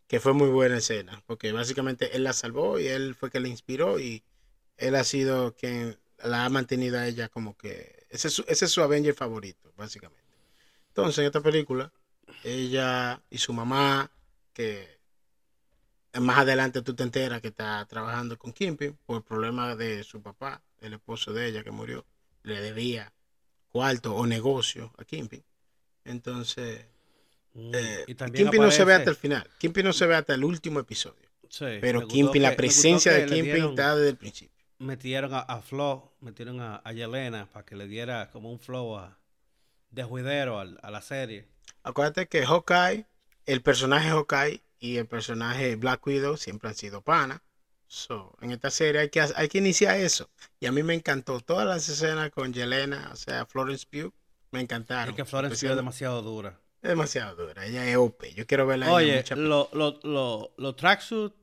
Que 0.07 0.19
fue 0.21 0.33
muy 0.33 0.49
buena 0.49 0.77
escena. 0.77 1.23
Porque 1.27 1.51
básicamente 1.53 2.15
él 2.17 2.23
la 2.25 2.33
salvó 2.33 2.79
y 2.79 2.87
él 2.87 3.15
fue 3.15 3.31
que 3.31 3.39
le 3.41 3.49
inspiró. 3.49 3.99
Y 3.99 4.23
él 4.77 4.95
ha 4.95 5.03
sido 5.05 5.55
quien 5.55 5.99
la 6.23 6.45
ha 6.45 6.49
mantenido 6.49 6.99
a 6.99 7.07
ella 7.07 7.29
como 7.29 7.57
que. 7.57 8.07
Ese 8.11 8.29
es 8.29 8.35
su, 8.35 8.45
ese 8.47 8.65
es 8.65 8.71
su 8.71 8.81
Avenger 8.83 9.15
favorito, 9.15 9.73
básicamente. 9.77 10.20
Entonces, 10.91 11.19
en 11.19 11.25
esta 11.25 11.41
película, 11.41 11.91
ella 12.43 13.21
y 13.29 13.37
su 13.37 13.53
mamá, 13.53 14.11
que 14.53 14.99
más 16.19 16.39
adelante 16.39 16.81
tú 16.81 16.93
te 16.93 17.03
enteras 17.03 17.41
que 17.41 17.47
está 17.47 17.85
trabajando 17.85 18.37
con 18.37 18.51
Kimping 18.51 18.97
por 19.05 19.23
problemas 19.23 19.77
de 19.77 20.03
su 20.03 20.21
papá, 20.21 20.61
el 20.81 20.93
esposo 20.93 21.31
de 21.31 21.47
ella 21.47 21.63
que 21.63 21.71
murió, 21.71 22.05
le 22.43 22.59
debía 22.59 23.13
cuarto 23.69 24.13
o 24.15 24.27
negocio 24.27 24.93
a 24.97 25.05
Kimping. 25.05 25.43
Entonces, 26.05 26.85
Mm, 27.53 27.71
eh, 27.73 28.05
y 28.07 28.43
no 28.43 28.71
se 28.71 28.85
ve 28.85 28.93
hasta 28.93 29.09
el 29.09 29.15
final. 29.17 29.45
Kimping 29.59 29.83
no 29.83 29.91
se 29.91 30.05
ve 30.05 30.15
hasta 30.15 30.33
el 30.33 30.45
último 30.45 30.79
episodio. 30.79 31.27
Sí, 31.49 31.65
Pero 31.81 32.07
Kimping, 32.07 32.41
la 32.41 32.55
presencia 32.55 33.11
de 33.13 33.25
Kimping 33.25 33.69
está 33.71 33.95
desde 33.95 34.09
el 34.11 34.15
principio. 34.17 34.57
metieron 34.79 35.33
a, 35.33 35.39
a 35.39 35.61
Flo, 35.61 36.13
metieron 36.21 36.61
a, 36.61 36.77
a 36.77 36.93
Yelena 36.93 37.47
para 37.47 37.65
que 37.65 37.75
le 37.75 37.87
diera 37.87 38.29
como 38.31 38.49
un 38.51 38.59
flow 38.59 38.97
a- 38.97 39.17
de 39.91 40.03
juidero 40.03 40.59
al- 40.59 40.79
a, 40.81 40.91
la 40.91 41.01
serie. 41.01 41.47
Acuérdate 41.83 42.27
que 42.27 42.45
Hawkeye, 42.45 43.05
el 43.45 43.61
personaje 43.61 44.09
Hawkeye 44.09 44.61
y 44.79 44.97
el 44.97 45.07
personaje 45.07 45.75
Black 45.75 46.05
Widow 46.05 46.37
siempre 46.37 46.69
han 46.69 46.75
sido 46.75 47.01
pana. 47.01 47.41
So, 47.87 48.35
en 48.41 48.51
esta 48.51 48.69
serie 48.71 49.01
hay 49.01 49.09
que, 49.09 49.19
hay 49.21 49.47
que 49.49 49.57
iniciar 49.57 49.97
eso. 49.99 50.29
Y 50.59 50.65
a 50.65 50.71
mí 50.71 50.81
me 50.81 50.93
encantó 50.93 51.39
todas 51.41 51.67
las 51.67 51.87
escenas 51.89 52.31
con 52.31 52.53
Yelena, 52.53 53.09
o 53.11 53.15
sea, 53.17 53.45
Florence 53.45 53.85
Pugh, 53.89 54.13
me 54.51 54.61
encantaron. 54.61 55.09
Es 55.09 55.15
que 55.17 55.25
Florence 55.25 55.65
Pugh 55.65 55.71
es 55.71 55.75
demasiado 55.77 56.21
dura. 56.21 56.57
es 56.81 56.89
demasiado 56.89 57.35
dura. 57.35 57.65
Ella 57.65 57.85
es 57.85 57.97
OP. 57.97 58.33
Yo 58.33 58.47
quiero 58.47 58.65
verla. 58.65 58.87
a 58.87 58.93
Oye, 58.93 59.17
mucha- 59.17 59.35
lo- 59.35 59.69
lo- 59.73 59.99
lo- 60.03 60.53
los 60.57 60.75
tracksuits 60.77 61.35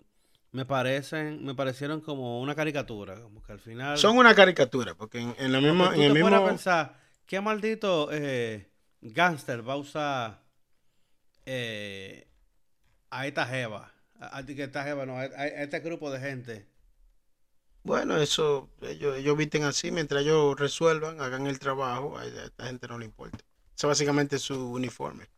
me 0.53 0.65
parecen, 0.65 1.45
me 1.45 1.55
parecieron 1.55 2.01
como 2.01 2.41
una 2.41 2.55
caricatura, 2.55 3.21
como 3.21 3.43
que 3.43 3.53
al 3.53 3.61
final. 3.61 3.99
Son 3.99 4.17
una 4.17 4.35
caricatura, 4.35 4.95
porque 4.95 5.19
en, 5.21 5.35
en 5.39 5.53
la 5.53 5.59
Porque 5.59 5.71
misma, 5.71 5.89
tú 5.91 5.95
en 5.97 6.03
el 6.03 6.13
te 6.15 6.21
a 6.21 6.25
mismo, 6.25 6.47
pensar, 6.47 6.99
¿qué 7.29 7.41
maldito 7.41 8.11
eh, 8.13 8.73
gangster 9.03 9.63
va 9.69 9.75
a 9.75 9.77
usar 9.77 10.43
eh, 11.47 12.29
a 13.11 13.27
esta 13.29 13.47
jeva? 13.47 13.93
A, 14.21 14.39
a- 14.39 14.47
que 14.47 14.65
esta 14.65 14.85
jeva 14.85 15.07
no, 15.07 15.17
a, 15.19 15.23
a 15.23 15.47
este 15.65 15.81
grupo 15.81 16.11
de 16.11 16.21
gente. 16.21 16.69
bueno, 17.83 18.17
eso 18.19 18.71
ellos, 18.83 19.17
ellos 19.17 19.37
visten 19.37 19.65
así 19.65 19.91
mientras 19.91 20.23
ellos 20.23 20.59
resuelvan, 20.59 21.21
hagan 21.21 21.47
el 21.47 21.59
trabajo, 21.59 22.19
a 22.19 22.27
esta 22.27 22.67
gente 22.67 22.89
no 22.89 22.99
le 22.99 23.07
importa. 23.07 23.39
Eso 23.77 23.89
básicamente 23.89 24.37
es 24.37 24.43
su 24.43 24.71
uniforme. 24.73 25.29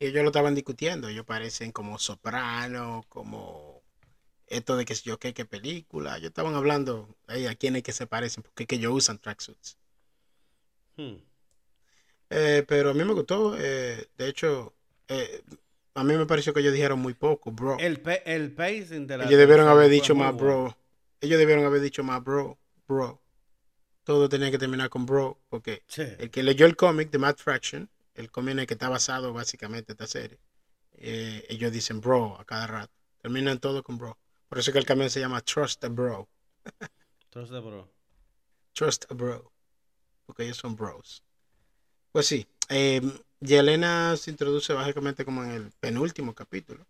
Y 0.00 0.06
ellos 0.08 0.22
lo 0.24 0.30
estaban 0.30 0.54
discutiendo, 0.54 1.08
ellos 1.08 1.26
parecen 1.26 1.72
como 1.72 1.98
soprano, 1.98 3.04
como 3.08 3.82
esto 4.46 4.76
de 4.76 4.84
que 4.86 4.94
si 4.96 5.04
yo 5.10 5.18
qué, 5.20 5.34
qué 5.34 5.44
película. 5.46 6.16
Ellos 6.18 6.28
estaban 6.30 6.54
hablando 6.56 7.16
ahí 7.28 7.46
a 7.46 7.56
quiénes 7.56 7.82
que 7.84 7.92
se 7.92 8.06
parecen, 8.08 8.42
porque 8.44 8.66
que 8.66 8.76
ellos 8.76 8.94
usan 8.94 9.18
tracksuits. 9.20 9.78
Hmm. 10.96 11.16
Eh, 12.30 12.64
pero 12.66 12.90
a 12.90 12.94
mí 12.94 13.04
me 13.04 13.12
gustó, 13.12 13.54
eh, 13.58 14.08
de 14.16 14.28
hecho, 14.28 14.74
eh, 15.08 15.42
a 15.94 16.02
mí 16.04 16.14
me 16.16 16.26
pareció 16.26 16.52
que 16.52 16.60
ellos 16.60 16.72
dijeron 16.72 16.98
muy 16.98 17.14
poco, 17.14 17.52
bro. 17.52 17.76
El, 17.78 18.02
el 18.24 18.52
pacing 18.52 19.06
de 19.06 19.18
la. 19.18 19.24
Ellos 19.24 19.38
debieron 19.38 19.68
haber 19.68 19.88
dicho 19.90 20.14
más 20.14 20.32
bueno. 20.34 20.46
bro. 20.64 20.76
Ellos 21.20 21.38
debieron 21.38 21.64
haber 21.64 21.80
dicho 21.80 22.02
más 22.02 22.22
bro, 22.22 22.58
bro. 22.88 23.20
Todo 24.02 24.28
tenía 24.28 24.50
que 24.50 24.58
terminar 24.58 24.90
con 24.90 25.06
bro, 25.06 25.38
porque 25.48 25.82
Sí. 25.86 26.02
el 26.18 26.30
que 26.30 26.42
leyó 26.42 26.66
el 26.66 26.76
cómic 26.76 27.10
de 27.10 27.18
Matt 27.18 27.38
Fraction, 27.38 27.88
el 28.14 28.30
cómic 28.30 28.52
en 28.52 28.58
el 28.60 28.66
que 28.66 28.74
está 28.74 28.88
basado 28.88 29.32
básicamente 29.32 29.92
esta 29.92 30.06
serie, 30.06 30.38
ellos 30.98 31.72
dicen 31.72 32.00
bro 32.00 32.38
a 32.38 32.44
cada 32.44 32.66
rato. 32.66 32.92
Terminan 33.22 33.58
todo 33.58 33.82
con 33.82 33.96
bro. 33.96 34.18
Por 34.48 34.58
eso 34.58 34.70
es 34.70 34.72
que 34.72 34.78
el 34.78 34.84
camión 34.86 35.08
se 35.08 35.20
llama 35.20 35.40
Trust 35.40 35.82
a 35.84 35.88
Bro. 35.88 36.28
Entonces, 37.24 37.62
bro. 37.62 37.90
Trust 38.74 39.10
a 39.10 39.14
Bro. 39.14 39.50
Porque 40.26 40.44
ellos 40.44 40.58
son 40.58 40.76
bros. 40.76 41.22
Pues 42.14 42.26
sí, 42.26 42.46
eh, 42.70 43.02
Yelena 43.40 44.16
se 44.16 44.30
introduce 44.30 44.72
básicamente 44.72 45.24
como 45.24 45.42
en 45.44 45.50
el 45.50 45.72
penúltimo 45.80 46.34
capítulo, 46.34 46.86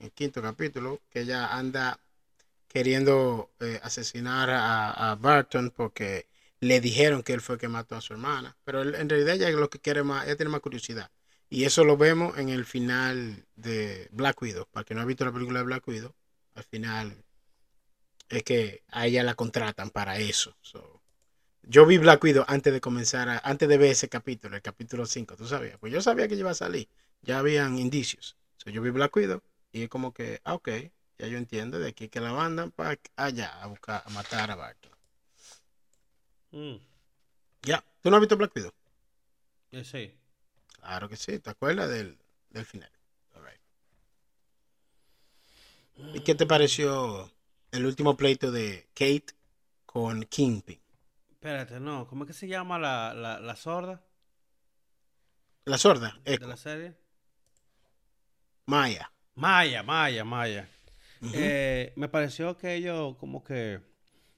en 0.00 0.06
el 0.08 0.12
quinto 0.12 0.42
capítulo, 0.42 1.00
que 1.10 1.22
ella 1.22 1.56
anda 1.56 2.00
queriendo 2.68 3.50
eh, 3.60 3.80
asesinar 3.82 4.50
a, 4.50 5.12
a 5.12 5.16
Barton 5.16 5.70
porque 5.70 6.28
le 6.60 6.80
dijeron 6.80 7.22
que 7.24 7.34
él 7.34 7.42
fue 7.42 7.56
el 7.56 7.60
que 7.62 7.68
mató 7.68 7.96
a 7.96 8.02
su 8.02 8.14
hermana. 8.14 8.56
Pero 8.64 8.82
él- 8.82 8.94
en 8.96 9.08
realidad 9.10 9.36
ella 9.36 9.50
lo 9.52 9.70
que 9.70 9.80
quiere 9.80 10.02
más, 10.04 10.26
ella 10.26 10.36
tiene 10.36 10.52
más 10.52 10.62
curiosidad. 10.62 11.10
Y 11.50 11.64
eso 11.64 11.84
lo 11.84 11.96
vemos 11.98 12.38
en 12.38 12.50
el 12.50 12.66
final 12.66 13.46
de 13.56 14.08
Black 14.12 14.42
Widow. 14.42 14.66
Para 14.72 14.84
que 14.84 14.94
no 14.96 15.02
ha 15.02 15.06
visto 15.06 15.24
la 15.26 15.32
película 15.32 15.60
de 15.60 15.66
Black 15.66 15.88
Widow, 15.88 16.14
al 16.56 16.64
final 16.64 17.24
es 18.30 18.42
que 18.42 18.84
a 18.90 19.06
ella 19.06 19.22
la 19.22 19.34
contratan 19.34 19.90
para 19.90 20.18
eso. 20.18 20.56
So, 20.62 20.97
yo 21.62 21.86
vi 21.86 21.98
Black 21.98 22.22
Widow 22.24 22.44
antes 22.48 22.72
de 22.72 22.80
comenzar, 22.80 23.28
a- 23.28 23.38
antes 23.44 23.68
de 23.68 23.78
ver 23.78 23.90
ese 23.92 24.08
capítulo, 24.08 24.56
el 24.56 24.62
capítulo 24.62 25.06
5, 25.06 25.36
¿tú 25.36 25.46
sabías? 25.46 25.78
Pues 25.78 25.92
yo 25.92 26.00
sabía 26.02 26.28
que 26.28 26.34
iba 26.34 26.50
a 26.50 26.54
salir, 26.54 26.88
ya 27.22 27.38
habían 27.38 27.78
indicios. 27.78 28.36
So, 28.56 28.70
yo 28.70 28.82
vi 28.82 28.90
Black 28.90 29.14
Widow 29.16 29.42
y 29.72 29.82
es 29.84 29.88
como 29.88 30.12
que, 30.12 30.40
ah, 30.44 30.54
ok, 30.54 30.68
ya 31.18 31.26
yo 31.28 31.38
entiendo 31.38 31.78
de 31.78 31.88
aquí 31.88 32.08
que 32.08 32.20
la 32.20 32.32
mandan 32.32 32.70
para 32.72 32.98
allá 33.16 33.60
a 33.62 33.66
buscar, 33.66 34.02
a 34.06 34.10
matar 34.10 34.50
a 34.50 34.56
Barton. 34.56 34.92
Mm, 36.52 36.78
Ya, 37.62 37.84
¿tú 38.02 38.10
no 38.10 38.16
has 38.16 38.20
visto 38.20 38.36
Black 38.36 38.52
Widow? 38.56 38.72
eh, 39.72 39.84
sí. 39.84 40.12
Claro 40.80 41.08
que 41.08 41.16
sí, 41.16 41.38
¿te 41.38 41.50
acuerdas 41.50 41.88
del, 41.90 42.18
del 42.50 42.64
final? 42.64 42.90
All 43.34 43.44
right. 43.44 43.60
¿Y 46.14 46.20
qué 46.20 46.34
te 46.34 46.46
pareció 46.46 47.30
el 47.72 47.86
último 47.86 48.16
pleito 48.16 48.50
de 48.50 48.88
Kate 48.94 49.26
con 49.86 50.22
Kingpin. 50.24 50.80
Espérate, 51.40 51.78
no. 51.78 52.06
¿Cómo 52.08 52.24
es 52.24 52.28
que 52.28 52.34
se 52.34 52.48
llama 52.48 52.78
la, 52.78 53.14
la, 53.14 53.38
la 53.38 53.54
sorda 53.56 54.02
La 55.64 55.78
sorda, 55.78 56.18
de 56.24 56.38
la 56.38 56.56
serie? 56.56 56.96
Maya. 58.66 59.12
Maya, 59.34 59.82
Maya, 59.84 60.24
Maya. 60.24 60.68
Eh, 61.34 61.92
me 61.96 62.08
pareció 62.08 62.56
que 62.56 62.74
ellos 62.74 63.16
como 63.18 63.42
que 63.44 63.80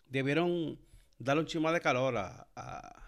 debieron 0.09 0.79
darle 1.19 1.43
un 1.43 1.47
chima 1.47 1.73
de 1.73 1.81
calor 1.81 2.17
a, 2.19 2.47
a- 2.55 3.03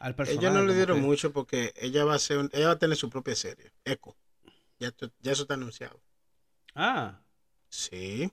al 0.00 0.14
personaje. 0.14 0.44
Ellos 0.46 0.54
no 0.54 0.64
le 0.66 0.74
dieron 0.74 1.00
que- 1.00 1.06
mucho 1.06 1.32
porque 1.32 1.72
ella 1.76 2.04
va 2.04 2.14
a 2.14 2.18
ser 2.18 2.38
un- 2.38 2.50
ella 2.52 2.66
va 2.68 2.72
a 2.72 2.78
tener 2.78 2.96
su 2.96 3.08
propia 3.08 3.34
serie, 3.36 3.72
Echo. 3.84 4.16
Ya, 4.80 4.92
ya 5.20 5.32
eso 5.32 5.42
está 5.42 5.54
anunciado. 5.54 6.00
Ah, 6.74 7.20
Sí. 7.70 8.32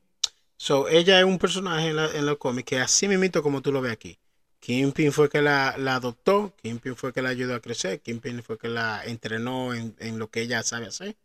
So, 0.58 0.88
ella 0.90 1.20
es 1.20 1.26
un 1.26 1.38
personaje 1.38 1.90
en, 1.90 1.96
la- 1.98 2.12
en 2.14 2.26
los 2.26 2.38
cómics 2.38 2.66
que 2.70 2.80
así 2.80 3.08
mismito 3.08 3.44
como 3.44 3.62
tú 3.62 3.72
lo 3.72 3.82
ves 3.82 3.92
aquí. 3.94 4.18
Kingpin 4.60 5.12
fue 5.12 5.30
que 5.30 5.42
la, 5.42 5.76
la 5.78 5.96
adoptó, 5.96 6.54
Kingpin 6.62 6.96
fue 6.96 7.14
que 7.14 7.22
la 7.22 7.30
ayudó 7.30 7.56
a 7.56 7.60
crecer, 7.60 8.00
Kingpin 8.02 8.42
fue 8.42 8.58
que 8.58 8.68
la 8.68 9.04
entrenó 9.06 9.74
en, 9.74 9.96
en 10.00 10.18
lo 10.18 10.30
que 10.32 10.42
ella 10.42 10.64
sabe 10.64 10.88
hacer. 10.88 11.16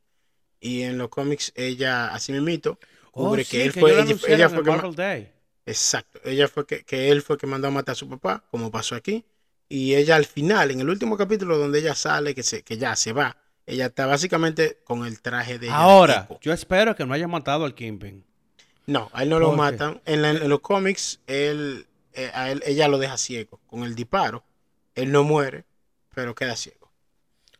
Y 0.60 0.82
en 0.82 0.98
los 0.98 1.08
cómics 1.08 1.52
ella 1.56 2.08
así 2.12 2.32
mismito 2.32 2.78
oh, 3.12 3.12
cubre 3.12 3.44
sí, 3.44 3.50
que 3.58 3.64
él 3.64 3.72
que 3.72 3.80
fue, 3.80 3.92
ella, 4.34 4.48
fue 4.48 4.62
que 4.62 4.96
Day. 4.96 5.28
Exacto, 5.66 6.20
ella 6.24 6.48
fue 6.48 6.66
que, 6.66 6.84
que 6.84 7.10
él 7.10 7.22
fue 7.22 7.38
que 7.38 7.46
mandó 7.46 7.68
a 7.68 7.70
matar 7.70 7.92
a 7.92 7.96
su 7.96 8.08
papá, 8.08 8.44
como 8.50 8.70
pasó 8.70 8.94
aquí. 8.94 9.24
Y 9.68 9.94
ella 9.94 10.16
al 10.16 10.26
final, 10.26 10.70
en 10.70 10.80
el 10.80 10.88
último 10.88 11.16
capítulo 11.16 11.56
donde 11.56 11.78
ella 11.78 11.94
sale, 11.94 12.34
que, 12.34 12.42
se, 12.42 12.62
que 12.62 12.76
ya 12.76 12.96
se 12.96 13.12
va, 13.12 13.36
ella 13.66 13.86
está 13.86 14.06
básicamente 14.06 14.80
con 14.84 15.06
el 15.06 15.20
traje 15.20 15.58
de 15.58 15.68
ella, 15.68 15.76
Ahora, 15.76 16.28
yo 16.40 16.52
espero 16.52 16.96
que 16.96 17.06
no 17.06 17.14
hayan 17.14 17.30
matado 17.30 17.64
al 17.64 17.74
Kingpin. 17.74 18.24
No, 18.86 19.10
a 19.12 19.22
él 19.22 19.28
no 19.30 19.38
lo 19.38 19.52
matan. 19.52 20.00
En, 20.04 20.22
la- 20.22 20.30
en 20.30 20.48
los 20.48 20.60
cómics, 20.60 21.20
él, 21.26 21.86
eh, 22.14 22.30
a 22.34 22.50
él, 22.50 22.62
ella 22.66 22.88
lo 22.88 22.98
deja 22.98 23.16
ciego. 23.16 23.60
Con 23.66 23.84
el 23.84 23.94
disparo, 23.94 24.44
él 24.94 25.12
no 25.12 25.24
muere, 25.24 25.64
pero 26.14 26.34
queda 26.34 26.56
ciego. 26.56 26.90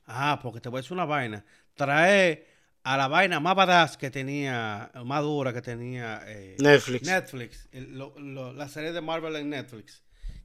Ah, 0.07 0.39
porque 0.43 0.61
te 0.61 0.69
voy 0.69 0.79
a 0.79 0.83
decir 0.83 0.93
una 0.93 1.05
vaina. 1.05 1.45
Trae 1.75 2.47
a 2.83 2.97
la 2.97 3.09
vaina 3.09 3.39
más 3.41 3.55
badass 3.55 3.97
que 3.97 4.11
tenía, 4.11 4.91
más 5.05 5.23
dura 5.23 5.53
que 5.53 5.63
tenía 5.63 6.23
eh, 6.27 6.57
Netflix. 6.59 7.07
Netflix, 7.07 7.69
el- 7.73 7.97
lo- 7.97 8.15
lo- 8.19 8.53
la 8.53 8.69
serie 8.69 8.93
de 8.93 9.01
Marvel 9.01 9.37
en 9.37 9.51
Netflix, 9.51 10.03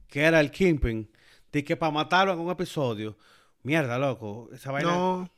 que 0.08 0.22
era 0.22 0.40
el 0.40 0.50
Kingpin, 0.50 1.10
de 1.52 1.64
que 1.64 1.76
para 1.76 1.90
matarlo 1.92 2.32
en 2.34 2.38
un 2.40 2.50
episodio, 2.50 3.16
mierda, 3.62 3.98
loco, 3.98 4.48
esa 4.52 4.70
vaina. 4.70 4.90
no, 4.90 5.28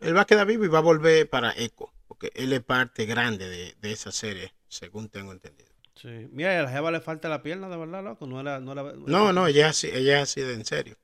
él 0.00 0.16
va 0.16 0.22
a 0.22 0.26
quedar 0.26 0.46
vivo 0.46 0.64
y 0.64 0.68
va 0.68 0.78
a 0.78 0.82
volver 0.82 1.28
para 1.30 1.52
Echo, 1.56 1.92
porque 2.08 2.32
él 2.34 2.52
es 2.52 2.62
parte 2.62 3.06
grande 3.06 3.48
de, 3.48 3.76
de 3.80 3.92
esa 3.92 4.12
serie, 4.12 4.52
según 4.70 5.10
tengo 5.10 5.32
entendido. 5.32 5.68
Sí. 5.94 6.28
Mira, 6.32 6.58
a 6.58 6.62
la 6.62 6.70
jeva 6.70 6.90
le 6.90 7.00
falta 7.02 7.28
la 7.28 7.42
pierna, 7.42 7.68
de 7.68 7.76
verdad, 7.76 8.02
loco, 8.02 8.26
no 8.26 8.40
era, 8.40 8.58
no 8.60 8.72
era- 8.72 8.94
No, 8.94 9.32
no, 9.34 9.46
ella 9.46 9.66
es 9.66 9.70
así, 9.70 9.88
ella 9.92 10.16
es 10.16 10.30
así 10.30 10.40
de 10.40 10.54
en 10.54 10.64
serio. 10.64 10.96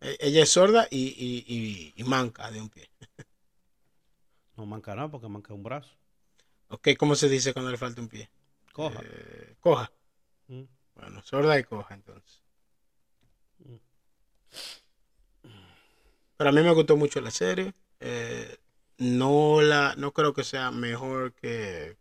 E- 0.00 0.16
Ella 0.20 0.42
es 0.42 0.48
sorda 0.48 0.88
y, 0.90 1.08
y, 1.08 1.44
y- 1.46 1.92
y 1.96 2.04
manca 2.04 2.50
de 2.50 2.60
un 2.60 2.68
pie. 2.68 2.88
no 4.56 4.66
manca 4.66 4.94
nada 4.94 5.08
porque 5.10 5.28
manca 5.28 5.54
un 5.54 5.62
brazo. 5.62 5.90
Ok, 6.68 6.88
¿cómo 6.98 7.14
se 7.14 7.28
dice 7.28 7.52
cuando 7.52 7.70
le 7.70 7.76
falta 7.76 8.00
un 8.00 8.08
pie? 8.08 8.30
Coja. 8.72 9.00
Eh, 9.04 9.54
coja. 9.60 9.92
Mm. 10.48 10.62
Bueno, 10.94 11.22
sorda 11.22 11.58
y 11.58 11.64
coja 11.64 11.94
entonces. 11.94 12.42
Mm. 13.58 13.76
Pero 16.36 16.50
a 16.50 16.52
mí 16.52 16.62
me 16.62 16.72
gustó 16.72 16.96
mucho 16.96 17.20
la 17.20 17.30
serie. 17.30 17.72
Eh, 18.00 18.41
no 18.98 19.60
la, 19.62 19.94
no 19.96 20.12
creo 20.12 20.32
que 20.34 20.44
sea 20.44 20.70
mejor 20.70 21.32
que 21.34 21.96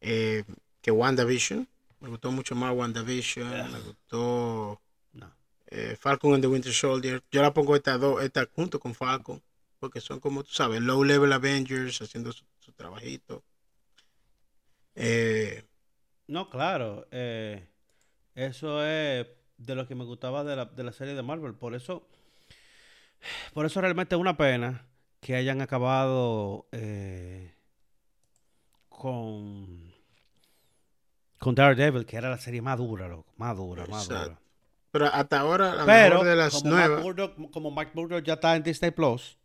eh, 0.00 0.44
que 0.82 0.90
WandaVision. 0.90 1.68
Me 2.00 2.08
gustó 2.08 2.30
mucho 2.32 2.54
más 2.54 2.74
WandaVision. 2.74 3.72
Me 3.72 3.80
gustó 3.80 4.80
No. 5.12 5.30
eh, 5.66 5.96
Falcon 5.98 6.34
and 6.34 6.42
the 6.42 6.48
Winter 6.48 6.72
Soldier. 6.72 7.22
Yo 7.30 7.42
la 7.42 7.52
pongo 7.54 7.76
estas 7.76 8.00
dos, 8.00 8.22
estas 8.22 8.48
junto 8.54 8.78
con 8.80 8.94
Falcon. 8.94 9.42
Porque 9.78 10.00
son 10.00 10.20
como 10.20 10.42
tú 10.44 10.52
sabes, 10.52 10.80
low 10.82 11.04
level 11.04 11.32
Avengers 11.32 12.00
haciendo 12.02 12.32
su, 12.32 12.44
su 12.60 12.72
trabajito. 12.72 13.42
Eh, 14.94 15.64
No, 16.28 16.48
claro. 16.48 17.06
eh, 17.10 17.66
eso 18.34 18.84
es 18.84 19.26
de 19.58 19.74
lo 19.74 19.86
que 19.86 19.94
me 19.94 20.04
gustaba 20.04 20.44
de 20.44 20.56
la, 20.56 20.66
de 20.66 20.84
la 20.84 20.92
serie 20.92 21.14
de 21.14 21.22
Marvel. 21.22 21.54
Por 21.54 21.74
eso, 21.74 22.08
por 23.52 23.66
eso 23.66 23.80
realmente 23.80 24.14
es 24.14 24.20
una 24.20 24.36
pena 24.36 24.86
que 25.20 25.36
hayan 25.36 25.60
acabado 25.60 26.66
eh, 26.72 27.54
con, 28.88 29.92
con 31.38 31.54
Daredevil, 31.54 32.06
que 32.06 32.16
era 32.16 32.30
la 32.30 32.38
serie 32.38 32.62
más 32.62 32.78
dura, 32.78 33.08
loco. 33.08 33.32
Más 33.36 33.56
dura, 33.56 33.86
más 33.86 34.04
Exacto. 34.04 34.24
dura. 34.30 34.40
pero 34.90 35.06
hasta 35.06 35.40
ahora 35.40 35.74
la 35.74 35.86
Pero, 35.86 36.10
mejor 36.10 36.26
de 36.26 36.36
las 36.36 36.54
como, 36.54 36.70
nuevas 36.70 37.02
Murdock, 37.02 37.50
como 37.50 37.70
Mike 37.70 37.92
Murdock 37.94 38.24
ya 38.24 38.34
está 38.34 38.56
en 38.56 38.62
Disney 38.62 38.90
Plus, 38.90 39.38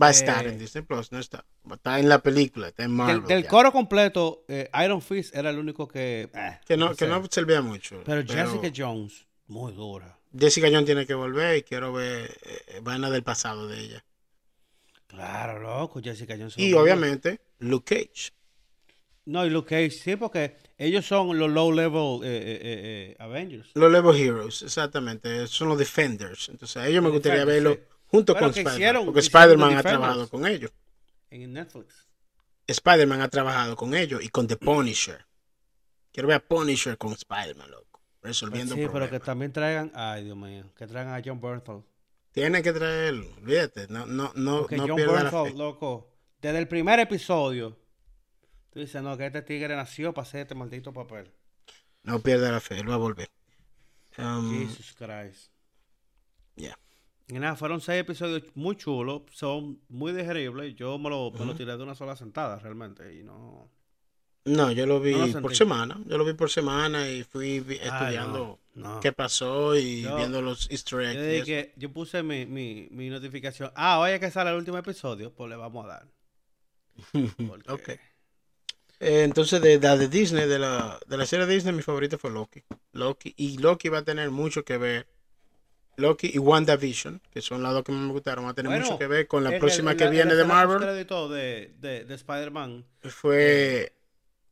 va 0.00 0.08
a 0.08 0.10
estar 0.10 0.46
eh, 0.46 0.50
en 0.50 0.58
Disney 0.58 0.84
Plus, 0.84 1.10
no 1.10 1.18
está. 1.18 1.44
Está 1.70 1.98
en 1.98 2.08
la 2.08 2.20
película, 2.20 2.68
está 2.68 2.84
en 2.84 2.92
Marvel. 2.92 3.24
del, 3.24 3.46
coro 3.46 3.72
completo, 3.72 4.44
eh, 4.46 4.70
Iron 4.84 5.02
Fist 5.02 5.34
era 5.34 5.50
el 5.50 5.58
único 5.58 5.88
que... 5.88 6.30
eh, 6.32 6.60
que 6.64 6.76
no, 6.76 6.90
que 6.90 7.06
sé. 7.06 7.08
no 7.08 7.24
servía 7.28 7.62
mucho. 7.62 8.02
Pero 8.04 8.22
Jessica 8.22 8.72
Jones, 8.74 9.26
muy 9.48 9.72
dura. 9.72 10.18
Jessica 10.38 10.68
Jones 10.68 10.84
tiene 10.86 11.06
que 11.06 11.14
volver 11.14 11.56
y 11.56 11.62
quiero 11.62 11.92
ver 11.92 12.38
eh, 12.42 12.80
vaina 12.82 13.10
del 13.10 13.22
pasado 13.22 13.66
de 13.66 13.80
ella. 13.80 14.04
Claro, 15.06 15.60
loco, 15.60 16.00
Jessica 16.02 16.36
Jones. 16.36 16.58
Y 16.58 16.72
obviamente 16.74 17.40
Luke 17.58 17.94
Cage. 17.94 18.32
No, 19.24 19.44
y 19.44 19.50
Luke 19.50 19.68
Cage, 19.68 19.90
sí, 19.90 20.16
porque 20.16 20.56
ellos 20.78 21.04
son 21.04 21.36
los 21.38 21.50
low 21.50 21.72
level 21.72 22.22
eh, 22.22 22.36
eh, 22.36 22.60
eh, 22.60 22.60
eh, 22.62 23.16
Avengers. 23.18 23.70
Los 23.74 23.90
Level 23.90 24.14
Heroes, 24.14 24.62
exactamente. 24.62 25.46
Son 25.48 25.68
los 25.68 25.78
Defenders. 25.78 26.48
Entonces 26.48 26.76
a 26.76 26.86
ellos 26.86 27.02
me 27.02 27.10
gustaría 27.10 27.44
Defenders, 27.44 27.64
verlo 27.64 27.86
sí. 27.88 27.96
junto 28.06 28.34
Pero 28.34 28.46
con 28.46 28.58
Spider-Man. 28.58 29.04
porque 29.06 29.20
Spider-Man 29.20 29.76
ha 29.76 29.82
trabajado 29.82 30.28
con 30.28 30.46
ellos. 30.46 30.70
En 31.30 31.52
Netflix. 31.52 32.06
Spider-Man 32.68 33.20
ha 33.20 33.28
trabajado 33.28 33.76
con 33.76 33.94
ellos 33.94 34.22
y 34.22 34.28
con 34.28 34.46
The 34.46 34.56
Punisher. 34.56 35.24
Quiero 36.12 36.28
ver 36.28 36.36
a 36.36 36.40
Punisher 36.40 36.96
con 36.96 37.12
Spider-Man, 37.12 37.70
loco. 37.70 38.00
Resolviendo 38.22 38.74
sí, 38.74 38.86
pero 38.92 39.08
que 39.08 39.20
también 39.20 39.52
traigan, 39.52 39.92
ay 39.94 40.24
Dios 40.24 40.36
mío, 40.36 40.64
que 40.76 40.86
traigan 40.86 41.14
a 41.14 41.22
John 41.24 41.40
Bernthal. 41.40 41.84
Tiene 42.36 42.62
que 42.62 42.70
traerlo, 42.70 43.26
olvídate. 43.38 43.86
No, 43.88 44.04
no, 44.04 44.30
no, 44.34 44.58
Porque 44.60 44.76
no 44.76 44.86
John 44.88 44.96
pierda 44.96 45.12
la 45.14 45.22
Bernthal, 45.22 45.52
fe. 45.52 45.56
loco, 45.56 46.12
desde 46.42 46.58
el 46.58 46.68
primer 46.68 47.00
episodio, 47.00 47.78
tú 48.70 48.80
dices, 48.80 49.02
no, 49.02 49.16
que 49.16 49.24
este 49.24 49.40
tigre 49.40 49.74
nació 49.74 50.12
para 50.12 50.28
hacer 50.28 50.42
este 50.42 50.54
maldito 50.54 50.92
papel. 50.92 51.32
No 52.02 52.20
pierda 52.20 52.52
la 52.52 52.60
fe, 52.60 52.78
él 52.78 52.90
va 52.90 52.94
a 52.94 52.98
volver. 52.98 53.30
Um, 54.18 54.66
Jesus 54.66 54.94
Christ. 54.94 55.50
yeah. 56.56 56.78
Y 57.26 57.38
nada, 57.38 57.56
fueron 57.56 57.80
seis 57.80 58.02
episodios 58.02 58.42
muy 58.54 58.76
chulos, 58.76 59.22
son 59.32 59.80
muy 59.88 60.12
digeribles. 60.12 60.74
Yo 60.74 60.98
me 60.98 61.08
lo, 61.08 61.30
me 61.30 61.46
lo 61.46 61.54
tiré 61.54 61.74
de 61.74 61.82
una 61.82 61.94
sola 61.94 62.16
sentada 62.16 62.58
realmente. 62.58 63.14
Y 63.18 63.24
no. 63.24 63.70
No, 64.44 64.72
yo 64.72 64.84
lo 64.84 65.00
vi 65.00 65.12
No 65.14 65.26
lo 65.26 65.40
por 65.40 65.56
semana. 65.56 65.98
Yo 66.04 66.18
lo 66.18 66.24
vi 66.26 66.34
por 66.34 66.50
semana 66.50 67.08
y 67.08 67.24
fui 67.24 67.64
Ay, 67.66 67.80
estudiando 67.82 68.60
no, 68.76 69.00
qué 69.00 69.12
pasó 69.12 69.74
y 69.76 70.02
Yo- 70.02 70.16
viendo 70.16 70.40
los 70.42 70.70
easter 70.70 71.00
eggs. 71.00 71.14
Yo, 71.16 71.22
dije 71.22 71.88
puse 71.92 72.22
mi, 72.22 72.46
mi, 72.46 72.88
mi 72.90 73.08
notificación. 73.10 73.72
Ah, 73.74 73.98
hoy 73.98 74.12
es 74.12 74.20
que 74.20 74.30
sale 74.30 74.50
el 74.50 74.56
último 74.56 74.78
episodio, 74.78 75.32
pues 75.32 75.50
le 75.50 75.56
vamos 75.56 75.84
a 75.84 75.88
dar. 75.88 76.06
Porque- 77.48 77.72
Ok. 77.72 77.88
Eh, 78.98 79.24
entonces, 79.24 79.60
de 79.60 79.78
la 79.78 79.96
de 79.96 80.08
Disney, 80.08 80.48
de 80.48 80.58
la, 80.58 80.98
de 81.06 81.16
la 81.18 81.26
serie 81.26 81.44
de 81.44 81.54
Disney, 81.54 81.74
mi 81.74 81.82
favorito 81.82 82.16
fue 82.18 82.30
Loki. 82.30 82.62
Loki. 82.92 83.34
Y 83.36 83.58
Loki 83.58 83.90
va 83.90 83.98
a 83.98 84.04
tener 84.04 84.30
mucho 84.30 84.64
que 84.64 84.78
ver. 84.78 85.06
Loki 85.98 86.30
y 86.32 86.38
WandaVision, 86.38 87.20
que 87.30 87.40
son 87.42 87.62
las 87.62 87.72
dos 87.72 87.82
que 87.82 87.92
más 87.92 88.02
me 88.02 88.12
gustaron, 88.12 88.44
va 88.46 88.50
a 88.50 88.54
tener 88.54 88.70
Bueno, 88.70 88.84
mucho 88.84 88.98
que 88.98 89.06
ver 89.06 89.26
con 89.26 89.44
la 89.44 89.50
el- 89.54 89.58
próxima 89.60 89.96
que 89.96 90.04
la- 90.04 90.10
viene 90.10 90.34
de 90.34 90.44
Marvel. 90.44 90.78
de, 90.80 91.74
de, 91.78 92.04
de 92.04 92.14
Spider-Man. 92.14 92.84
Fue 93.02 93.92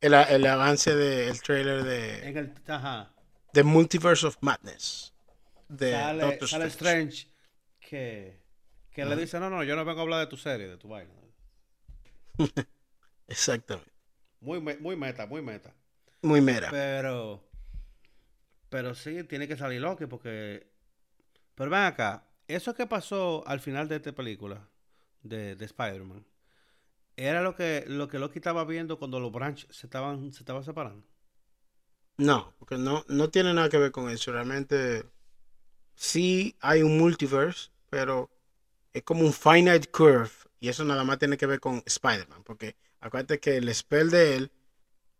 el, 0.03 0.13
el 0.15 0.47
avance 0.47 0.95
del 0.95 1.41
trailer 1.43 1.83
de, 1.83 2.29
En 2.29 2.37
el. 2.37 2.53
Ajá. 2.67 3.14
The 3.55 3.63
Multiverse 3.63 4.27
of 4.27 4.37
Madness. 4.41 5.13
De 5.69 5.91
sale 5.93 6.23
Doctor 6.23 6.49
sale 6.49 6.67
Strange. 6.67 7.15
Strange 7.15 7.29
que, 7.81 8.41
que 8.91 9.05
le 9.05 9.17
dice: 9.17 9.39
No, 9.41 9.49
no, 9.51 9.63
yo 9.65 9.77
no 9.77 9.85
vengo 9.85 10.01
a 10.01 10.03
hablar 10.03 10.21
de 10.21 10.27
tu 10.27 10.37
serie, 10.37 10.69
de 10.69 10.77
tu 10.77 10.89
vaina. 10.89 11.13
Exactamente. 13.29 13.91
Muy, 14.41 14.61
me- 14.61 14.77
muy 14.77 14.97
meta, 14.97 15.27
muy 15.27 15.43
meta. 15.43 15.73
Muy 16.23 16.41
mera. 16.41 16.71
Pero. 16.71 17.43
Pero 18.69 18.95
sí, 18.95 19.25
tiene 19.25 19.47
que 19.49 19.57
salir 19.57 19.81
Loki 19.81 20.07
porque. 20.07 20.67
Pero 21.55 21.71
ven 21.71 21.81
acá, 21.83 22.25
eso 22.49 22.75
que 22.75 22.87
pasó 22.87 23.45
al 23.47 23.61
final 23.61 23.89
de 23.89 23.97
esta 23.97 24.13
película 24.13 24.69
de, 25.23 25.55
de 25.57 25.65
Spider-Man, 25.65 26.27
¿era 27.17 27.43
lo 27.43 27.55
que, 27.57 27.85
lo 27.87 28.09
que 28.09 28.19
Loki 28.19 28.39
estaba 28.41 28.65
viendo 28.65 28.99
cuando 28.99 29.21
los 29.21 29.33
Branch 29.33 29.67
se 29.71 29.87
estaban, 29.87 30.33
se 30.33 30.41
estaban 30.41 30.65
separando? 30.65 31.07
No, 32.17 32.53
porque 32.59 32.79
no, 32.79 33.05
no 33.09 33.31
tiene 33.31 33.53
nada 33.55 33.69
que 33.69 33.79
ver 33.79 33.93
con 33.93 34.09
eso. 34.11 34.33
Realmente 34.33 35.05
sí 35.95 36.57
hay 36.61 36.83
un 36.83 36.99
multiverse, 36.99 37.71
pero 37.91 38.31
es 38.93 39.03
como 39.03 39.23
un 39.23 39.33
finite 39.33 39.89
curve. 39.91 40.31
Y 40.61 40.69
eso 40.69 40.85
nada 40.85 41.05
más 41.05 41.19
tiene 41.19 41.37
que 41.37 41.47
ver 41.47 41.61
con 41.61 41.83
Spider-Man. 41.85 42.45
Porque 42.45 42.77
acuérdate 43.01 43.41
que 43.41 43.57
el 43.57 43.75
spell 43.75 44.11
de 44.11 44.37
él 44.37 44.53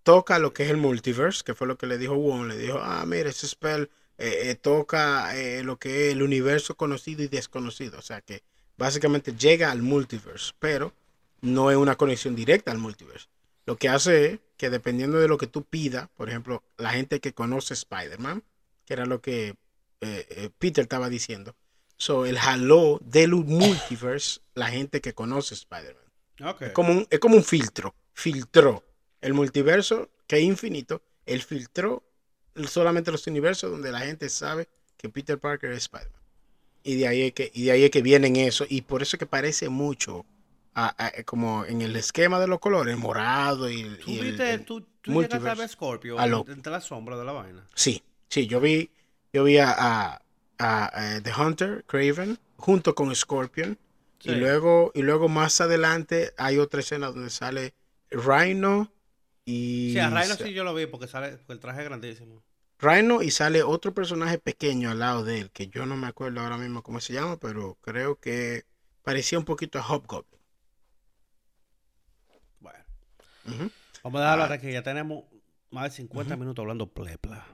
toca 0.05 0.39
lo 0.39 0.53
que 0.53 0.65
es 0.65 0.71
el 0.71 0.77
multiverse, 0.77 1.43
que 1.45 1.55
fue 1.55 1.67
lo 1.67 1.77
que 1.77 1.87
le 1.87 1.99
dijo 1.99 2.15
Wong. 2.15 2.47
Le 2.49 2.57
dijo, 2.59 2.79
ah, 2.81 3.05
mira, 3.07 3.31
ese 3.31 3.49
spell 3.49 3.91
eh, 4.19 4.51
eh, 4.51 4.55
toca 4.55 5.37
eh, 5.37 5.65
lo 5.65 5.79
que 5.79 6.07
es 6.09 6.13
el 6.13 6.23
universo 6.23 6.77
conocido 6.77 7.23
y 7.23 7.29
desconocido. 7.29 7.99
O 7.99 8.03
sea 8.03 8.21
que 8.21 8.43
básicamente 8.79 9.35
llega 9.35 9.71
al 9.71 9.83
multiverse, 9.83 10.53
pero 10.59 10.93
no 11.41 11.71
es 11.71 11.77
una 11.77 11.97
conexión 11.97 12.37
directa 12.37 12.71
al 12.71 12.79
multiverse. 12.79 13.29
Lo 13.67 13.77
que 13.77 13.89
hace 13.89 14.27
es 14.27 14.41
que 14.57 14.71
dependiendo 14.71 15.19
de 15.19 15.29
lo 15.29 15.39
que 15.39 15.47
tú 15.47 15.65
pidas, 15.65 16.09
por 16.17 16.29
ejemplo, 16.29 16.63
la 16.77 16.91
gente 16.91 17.21
que 17.21 17.33
conoce 17.33 17.75
Spider-Man, 17.75 18.43
que 18.85 18.95
era 18.95 19.07
lo 19.07 19.21
que 19.21 19.55
eh, 20.01 20.27
eh, 20.31 20.51
Peter 20.59 20.83
estaba 20.83 21.09
diciendo. 21.09 21.57
So, 21.97 22.27
el 22.27 22.37
halo 22.39 23.01
del 23.03 23.35
multiverse, 23.35 24.41
la 24.55 24.69
gente 24.69 25.01
que 25.01 25.15
conoce 25.15 25.55
Spider-Man. 25.55 26.51
Ok. 26.51 26.63
Es, 26.63 26.73
como 26.73 26.93
un, 26.93 27.07
es 27.09 27.19
como 27.19 27.37
un 27.37 27.45
filtro. 27.45 27.95
Filtró 28.13 28.85
el 29.21 29.33
multiverso, 29.33 30.11
que 30.27 30.37
es 30.37 30.43
infinito. 30.43 31.03
Él 31.25 31.43
filtró 31.43 32.03
solamente 32.69 33.11
los 33.11 33.27
universos 33.27 33.71
donde 33.71 33.91
la 33.91 34.01
gente 34.01 34.29
sabe 34.29 34.69
que 34.97 35.09
Peter 35.09 35.39
Parker 35.39 35.73
es 35.73 35.85
Spider-Man. 35.85 36.21
Y 36.83 36.97
de 36.97 37.09
ahí 37.09 37.23
es 37.23 37.33
que, 37.33 37.51
y 37.55 37.65
de 37.65 37.71
ahí 37.73 37.85
es 37.85 37.91
que 37.91 38.03
vienen 38.03 38.37
eso. 38.37 38.67
Y 38.69 38.83
por 38.83 39.01
eso 39.01 39.17
es 39.17 39.19
que 39.19 39.27
parece 39.27 39.71
mucho 39.71 40.27
a- 40.75 41.07
a- 41.07 41.23
como 41.25 41.65
en 41.65 41.83
el 41.83 41.97
esquema 41.97 42.39
de 42.41 42.47
los 42.47 42.59
colores, 42.59 42.97
morado 42.99 43.71
y, 43.71 43.83
¿Tú, 44.05 44.11
y 44.11 44.19
el- 44.19 44.25
viste, 44.31 44.55
el 44.55 44.65
tú, 44.65 44.81
tú 45.01 45.13
llegaste 45.13 45.49
a 45.49 45.55
ver 45.55 45.69
Scorpio 45.69 46.19
A 46.19 46.27
lo- 46.27 46.45
entre 46.49 46.73
la 46.73 46.81
sombra 46.81 47.17
de 47.17 47.25
la 47.25 47.33
vaina? 47.33 47.65
Sí, 47.75 48.03
sí, 48.29 48.47
yo 48.47 48.61
vi, 48.61 48.91
yo 49.33 49.45
vi 49.45 49.59
a, 49.59 50.21
a- 50.59 51.07
eh, 51.17 51.21
The 51.23 51.33
Hunter, 51.33 51.85
Craven, 51.87 52.39
junto 52.57 52.95
con 52.95 53.15
Scorpion. 53.15 53.79
Sí. 54.21 54.31
Y 54.31 54.35
luego, 54.37 54.91
y 54.95 55.03
luego 55.03 55.29
más 55.29 55.61
adelante 55.61 56.33
hay 56.39 56.59
otra 56.59 56.81
escena 56.81 57.09
donde 57.09 57.29
sale 57.31 57.75
Rhino 58.11 58.91
y 59.45 59.93
Sí, 59.93 59.99
a 59.99 60.09
Rhino 60.09 60.35
sí 60.37 60.55
yo 60.55 60.65
lo 60.65 60.73
vi 60.75 60.87
porque 60.87 61.07
sale 61.07 61.33
porque 61.37 61.53
el 61.53 61.61
traje 61.61 61.81
es 61.83 61.85
grandísimo. 61.87 62.43
Rhino 62.79 63.23
y 63.23 63.31
sale 63.31 63.63
otro 63.63 63.93
personaje 63.93 64.39
pequeño 64.39 64.91
al 64.91 64.99
lado 65.01 65.25
de 65.25 65.41
él, 65.41 65.51
que 65.51 65.69
yo 65.69 65.85
no 65.87 65.97
me 65.97 66.07
acuerdo 66.07 66.41
ahora 66.41 66.57
mismo 66.57 66.83
cómo 66.83 67.01
se 67.01 67.13
llama, 67.13 67.37
pero 67.39 67.77
creo 67.83 68.19
que 68.19 68.65
parecía 69.03 69.39
un 69.39 69.45
poquito 69.45 69.79
a 69.79 69.83
Hobgoblin. 69.87 70.41
Bueno, 72.61 72.79
Vamos 74.03 74.21
a 74.21 74.25
dejarlo 74.25 74.43
Ah. 74.43 74.47
hasta 74.47 74.59
que 74.61 74.73
ya 74.73 74.83
tenemos 74.83 75.25
más 75.71 75.85
de 75.85 75.91
50 75.91 76.37
minutos 76.37 76.63
hablando 76.63 76.87
plepla. 76.93 77.47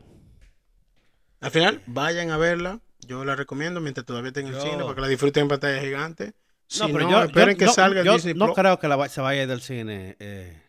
Al 1.41 1.51
final, 1.51 1.83
vayan 1.87 2.31
a 2.31 2.37
verla. 2.37 2.81
Yo 3.07 3.25
la 3.25 3.35
recomiendo 3.35 3.81
mientras 3.81 4.05
todavía 4.05 4.29
esté 4.29 4.41
en 4.41 4.49
el 4.49 4.53
Yo- 4.55 4.61
cine, 4.61 4.83
para 4.83 4.95
que 4.95 5.01
la 5.01 5.09
disfruten 5.09 5.43
en 5.45 5.49
pantalla 5.49 5.81
gigante. 5.81 6.35
Si 6.67 6.81
No, 6.81 6.89
no, 6.89 6.95
pero 6.95 7.11
yo, 7.11 7.23
esperen 7.25 7.55
yo- 7.55 7.59
que 7.59 7.65
yo- 7.65 7.73
salga 7.73 8.03
yo 8.05 8.13
Disney 8.15 8.35
no 8.35 8.53
creo 8.53 8.79
que 8.79 8.89
la 8.89 9.09
se 9.09 9.21
vaya 9.21 9.47
del 9.47 9.61
cine. 9.63 10.17
eh, 10.21 10.63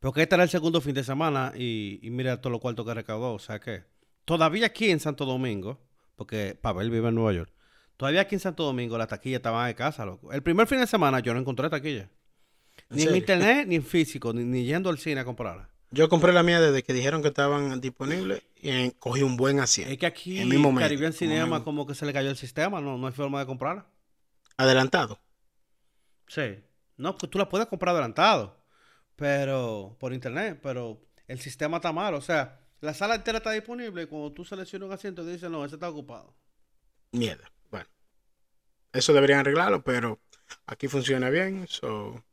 porque 0.00 0.22
este 0.22 0.34
era 0.34 0.42
el 0.44 0.50
segundo 0.50 0.80
fin 0.80 0.94
de 0.94 1.04
semana 1.04 1.52
y, 1.54 2.00
y 2.02 2.10
mira 2.10 2.40
todo 2.40 2.50
lo 2.50 2.58
cuarto 2.58 2.84
que 2.84 2.92
recaudó. 2.92 3.32
O 3.34 3.38
sea 3.38 3.60
que 3.60 3.84
todavía 4.24 4.66
aquí 4.66 4.90
en 4.90 4.98
Santo 4.98 5.24
Domingo, 5.24 5.80
porque 6.16 6.58
Pavel 6.60 6.90
vive 6.90 7.08
en 7.08 7.14
Nueva 7.14 7.32
York, 7.32 7.52
todavía 7.96 8.22
aquí 8.22 8.34
en 8.34 8.40
Santo 8.40 8.64
Domingo 8.64 8.98
las 8.98 9.06
taquillas 9.08 9.38
estaban 9.38 9.68
de 9.68 9.74
casa, 9.76 10.04
loco. 10.04 10.32
El 10.32 10.42
primer 10.42 10.66
fin 10.66 10.80
de 10.80 10.86
semana 10.88 11.20
yo 11.20 11.32
no 11.32 11.38
encontré 11.40 11.70
taquilla. 11.70 12.10
¿En 12.92 12.98
Ni 12.98 13.02
en 13.04 13.16
internet, 13.16 13.66
ni 13.68 13.76
en 13.76 13.84
físico, 13.84 14.32
ni, 14.32 14.44
ni 14.44 14.64
yendo 14.64 14.90
al 14.90 14.98
cine 14.98 15.20
a 15.20 15.24
comprarla. 15.24 15.68
Yo 15.90 16.08
compré 16.08 16.32
la 16.32 16.42
mía 16.42 16.60
desde 16.60 16.82
que 16.82 16.94
dijeron 16.94 17.20
que 17.20 17.28
estaban 17.28 17.80
disponibles 17.80 18.42
y 18.56 18.90
cogí 18.92 19.22
un 19.22 19.36
buen 19.36 19.60
asiento. 19.60 19.92
Es 19.92 19.98
que 19.98 20.06
aquí 20.06 20.38
El 20.38 20.48
mismo 20.48 20.72
medio, 20.72 20.86
Caribbean 20.86 21.12
Cinema 21.12 21.62
como 21.64 21.86
que 21.86 21.94
se 21.94 22.06
le 22.06 22.14
cayó 22.14 22.30
el 22.30 22.36
sistema, 22.36 22.80
no, 22.80 22.96
no 22.96 23.06
hay 23.06 23.12
forma 23.12 23.40
de 23.40 23.46
comprarla. 23.46 23.86
Adelantado. 24.56 25.18
Sí. 26.28 26.60
No, 26.96 27.16
pues 27.16 27.30
tú 27.30 27.38
la 27.38 27.48
puedes 27.48 27.66
comprar 27.66 27.94
adelantado, 27.94 28.64
pero 29.16 29.96
por 29.98 30.14
internet, 30.14 30.60
pero 30.62 30.98
el 31.28 31.40
sistema 31.40 31.76
está 31.76 31.92
mal. 31.92 32.14
O 32.14 32.22
sea, 32.22 32.60
la 32.80 32.94
sala 32.94 33.16
entera 33.16 33.38
está 33.38 33.50
disponible 33.50 34.02
y 34.02 34.06
cuando 34.06 34.32
tú 34.32 34.44
seleccionas 34.44 34.86
un 34.86 34.92
asiento 34.94 35.26
dice 35.26 35.50
no, 35.50 35.64
ese 35.64 35.76
está 35.76 35.90
ocupado. 35.90 36.34
Mierda. 37.10 37.52
Bueno. 37.70 37.88
Eso 38.94 39.12
deberían 39.12 39.40
arreglarlo, 39.40 39.84
pero 39.84 40.20
aquí 40.66 40.88
funciona 40.88 41.28
bien. 41.28 41.66
So, 41.68 42.24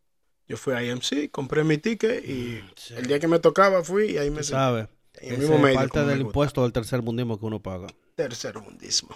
yo 0.49 0.57
fui 0.57 0.73
a 0.73 0.83
IMC, 0.83 1.29
compré 1.31 1.63
mi 1.63 1.77
ticket 1.77 2.25
y 2.27 2.61
Sí. 2.75 2.95
el 2.95 3.05
día 3.07 3.19
que 3.19 3.27
me 3.29 3.39
tocaba 3.39 3.83
fui 3.85 4.11
y 4.11 4.17
ahí 4.17 4.29
me 4.31 4.43
sabes. 4.43 4.87
En 5.21 5.33
el 5.33 5.39
mismo 5.39 5.55
es 5.55 5.61
medio. 5.61 5.75
parte 5.79 6.03
del 6.05 6.21
impuesto 6.21 6.63
del 6.63 6.73
tercer 6.73 7.01
mundismo 7.01 7.39
que 7.39 7.45
uno 7.45 7.61
paga. 7.61 7.87
Tercer 8.15 8.57
mundismo. 8.59 9.15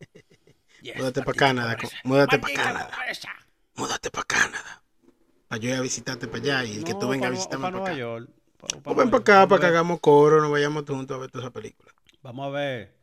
Yes, 0.82 0.96
Múdate 0.96 1.20
para 1.22 1.36
Canadá. 1.36 1.76
Múdate 2.04 2.38
para 2.38 2.54
Canadá. 2.54 2.90
Múdate 3.74 4.10
para 4.10 4.24
Canadá. 4.24 4.82
Para 5.46 5.60
yo 5.60 5.68
ir 5.68 5.74
a 5.74 5.80
visitarte 5.82 6.26
para 6.26 6.42
allá 6.42 6.64
y 6.64 6.78
el 6.78 6.84
que 6.84 6.94
No, 6.94 6.98
tú 7.00 7.08
vengas 7.08 7.26
a 7.26 7.30
no- 7.32 7.36
visitarme 7.36 7.64
pa' 7.66 7.70
para 7.70 7.76
Nueva 7.80 7.88
acá. 7.90 7.98
York. 7.98 8.30
Pa- 8.56 8.66
pa' 8.82 8.90
O 8.90 8.94
ven 8.94 9.10
para 9.10 9.20
acá 9.20 9.46
para 9.46 9.60
que 9.60 9.66
hagamos 9.66 10.00
coro, 10.00 10.40
nos 10.40 10.50
vayamos 10.50 10.84
juntos 10.86 11.14
a 11.14 11.20
ver 11.20 11.30
toda 11.30 11.44
esa 11.44 11.52
película. 11.52 11.92
Vamos 12.22 12.46
a 12.46 12.50
ver 12.50 12.94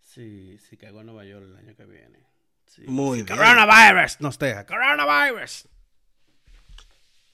si, 0.00 0.58
si 0.58 0.76
caigo 0.76 1.00
en 1.02 1.06
Nueva 1.06 1.24
York 1.24 1.44
el 1.46 1.56
año 1.56 1.76
que 1.76 1.84
viene. 1.84 2.26
Sí. 2.66 2.82
Muy 2.88 3.20
Si 3.20 3.24
bien. 3.26 3.36
Coronavirus 3.38 4.20
nos 4.20 4.36
deja. 4.36 4.66
Coronavirus. 4.66 5.68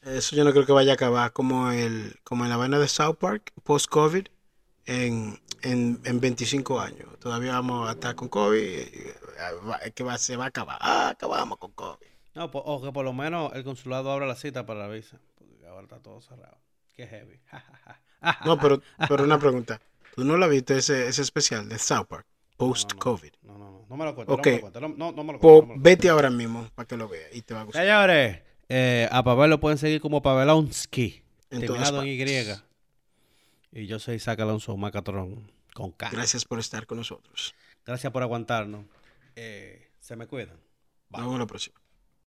Eso 0.03 0.37
yo 0.37 0.45
no 0.45 0.53
creo 0.53 0.65
que 0.67 0.73
vaya 0.73 0.93
a 0.93 0.95
acabar 0.95 1.33
como 1.33 1.71
el 1.73 2.17
como 2.23 2.45
en 2.45 2.51
la 2.51 2.57
vaina 2.57 2.79
de 2.79 2.87
South 2.89 3.17
Park 3.17 3.53
post-COVID 3.65 4.27
en, 4.87 5.41
en, 5.63 6.01
en 6.05 6.21
25 6.21 6.79
años. 6.81 7.19
Todavía 7.19 7.53
vamos 7.53 7.89
a 7.89 7.93
estar 7.93 8.15
con 8.15 8.29
COVID. 8.29 8.87
que 9.95 10.05
va, 10.05 10.17
se 10.19 10.37
va 10.37 10.45
a 10.45 10.49
acabar. 10.49 10.79
Ah, 10.81 11.09
acabamos 11.11 11.59
con 11.59 11.73
COVID. 11.73 12.07
No, 12.35 12.51
po- 12.51 12.61
o 12.61 12.83
que 12.83 12.93
por 12.93 13.05
lo 13.05 13.13
menos 13.13 13.53
el 13.55 13.65
consulado 13.65 14.13
abra 14.13 14.27
la 14.27 14.37
cita 14.37 14.65
para 14.67 14.81
la 14.87 14.89
visa. 14.89 15.19
Porque 15.37 15.67
ahora 15.67 15.83
está 15.83 15.99
todo 16.01 16.21
cerrado. 16.21 16.59
Qué 16.95 17.07
heavy. 17.07 17.41
No, 18.45 18.59
pero, 18.59 18.81
pero 19.09 19.23
una 19.25 19.39
pregunta. 19.39 19.81
¿Tú 20.17 20.25
no 20.25 20.37
la 20.39 20.47
viste 20.49 20.79
ese, 20.79 21.07
ese 21.07 21.23
especial 21.23 21.69
de 21.69 21.79
South 21.79 22.07
Park 22.09 22.27
post-COVID? 22.57 23.31
No, 23.43 23.59
no, 23.59 23.71
no. 23.71 23.87
No 23.89 23.97
me 23.97 24.05
lo 24.05 24.15
cuento. 24.15 24.33
Ok. 24.33 24.47
No 24.47 24.51
me 24.51 24.55
lo 24.57 24.61
cuento. 24.63 24.81
No, 24.81 24.89
no, 24.89 25.13
no 25.13 25.25
me 25.25 25.33
lo 25.35 25.39
cuento. 25.39 25.67
me 25.67 25.75
lo 25.77 25.81
vete 25.81 26.09
ahora 26.09 26.31
mismo 26.31 26.69
para 26.75 26.89
que 26.89 26.97
lo 26.97 27.09
veas 27.09 27.33
y 27.35 27.43
te 27.43 27.55
va 27.55 27.61
a 27.61 27.65
cuento. 27.65 27.79
gustar. 27.79 27.85
Señores, 27.85 28.43
eh, 28.69 29.09
a 29.11 29.23
Pavel 29.23 29.51
lo 29.51 29.61
pueden 29.61 29.79
seguir 29.79 30.01
como 30.01 30.23
Pavelonsky. 30.23 31.23
Terminado 31.49 32.03
en 32.03 32.09
Y. 32.09 32.63
Y 33.73 33.87
yo 33.87 33.99
soy 33.99 34.17
Isaac 34.17 34.41
Alonso 34.41 34.77
Macatrón. 34.77 35.51
Con 35.75 35.93
K. 35.93 36.07
Gracias, 36.07 36.13
Gracias 36.13 36.45
por 36.47 36.59
estar 36.59 36.87
con 36.87 36.99
nosotros. 36.99 37.55
por 38.13 38.23
aguantarnos. 38.23 38.87
Eh, 39.35 39.91
se 40.01 40.17
me 40.17 40.27
cuidan. 40.27 40.57
Bye. 41.11 41.21
Nos 41.21 41.27
vemos 41.27 41.39
la 41.41 41.47
próxima. 41.47 41.81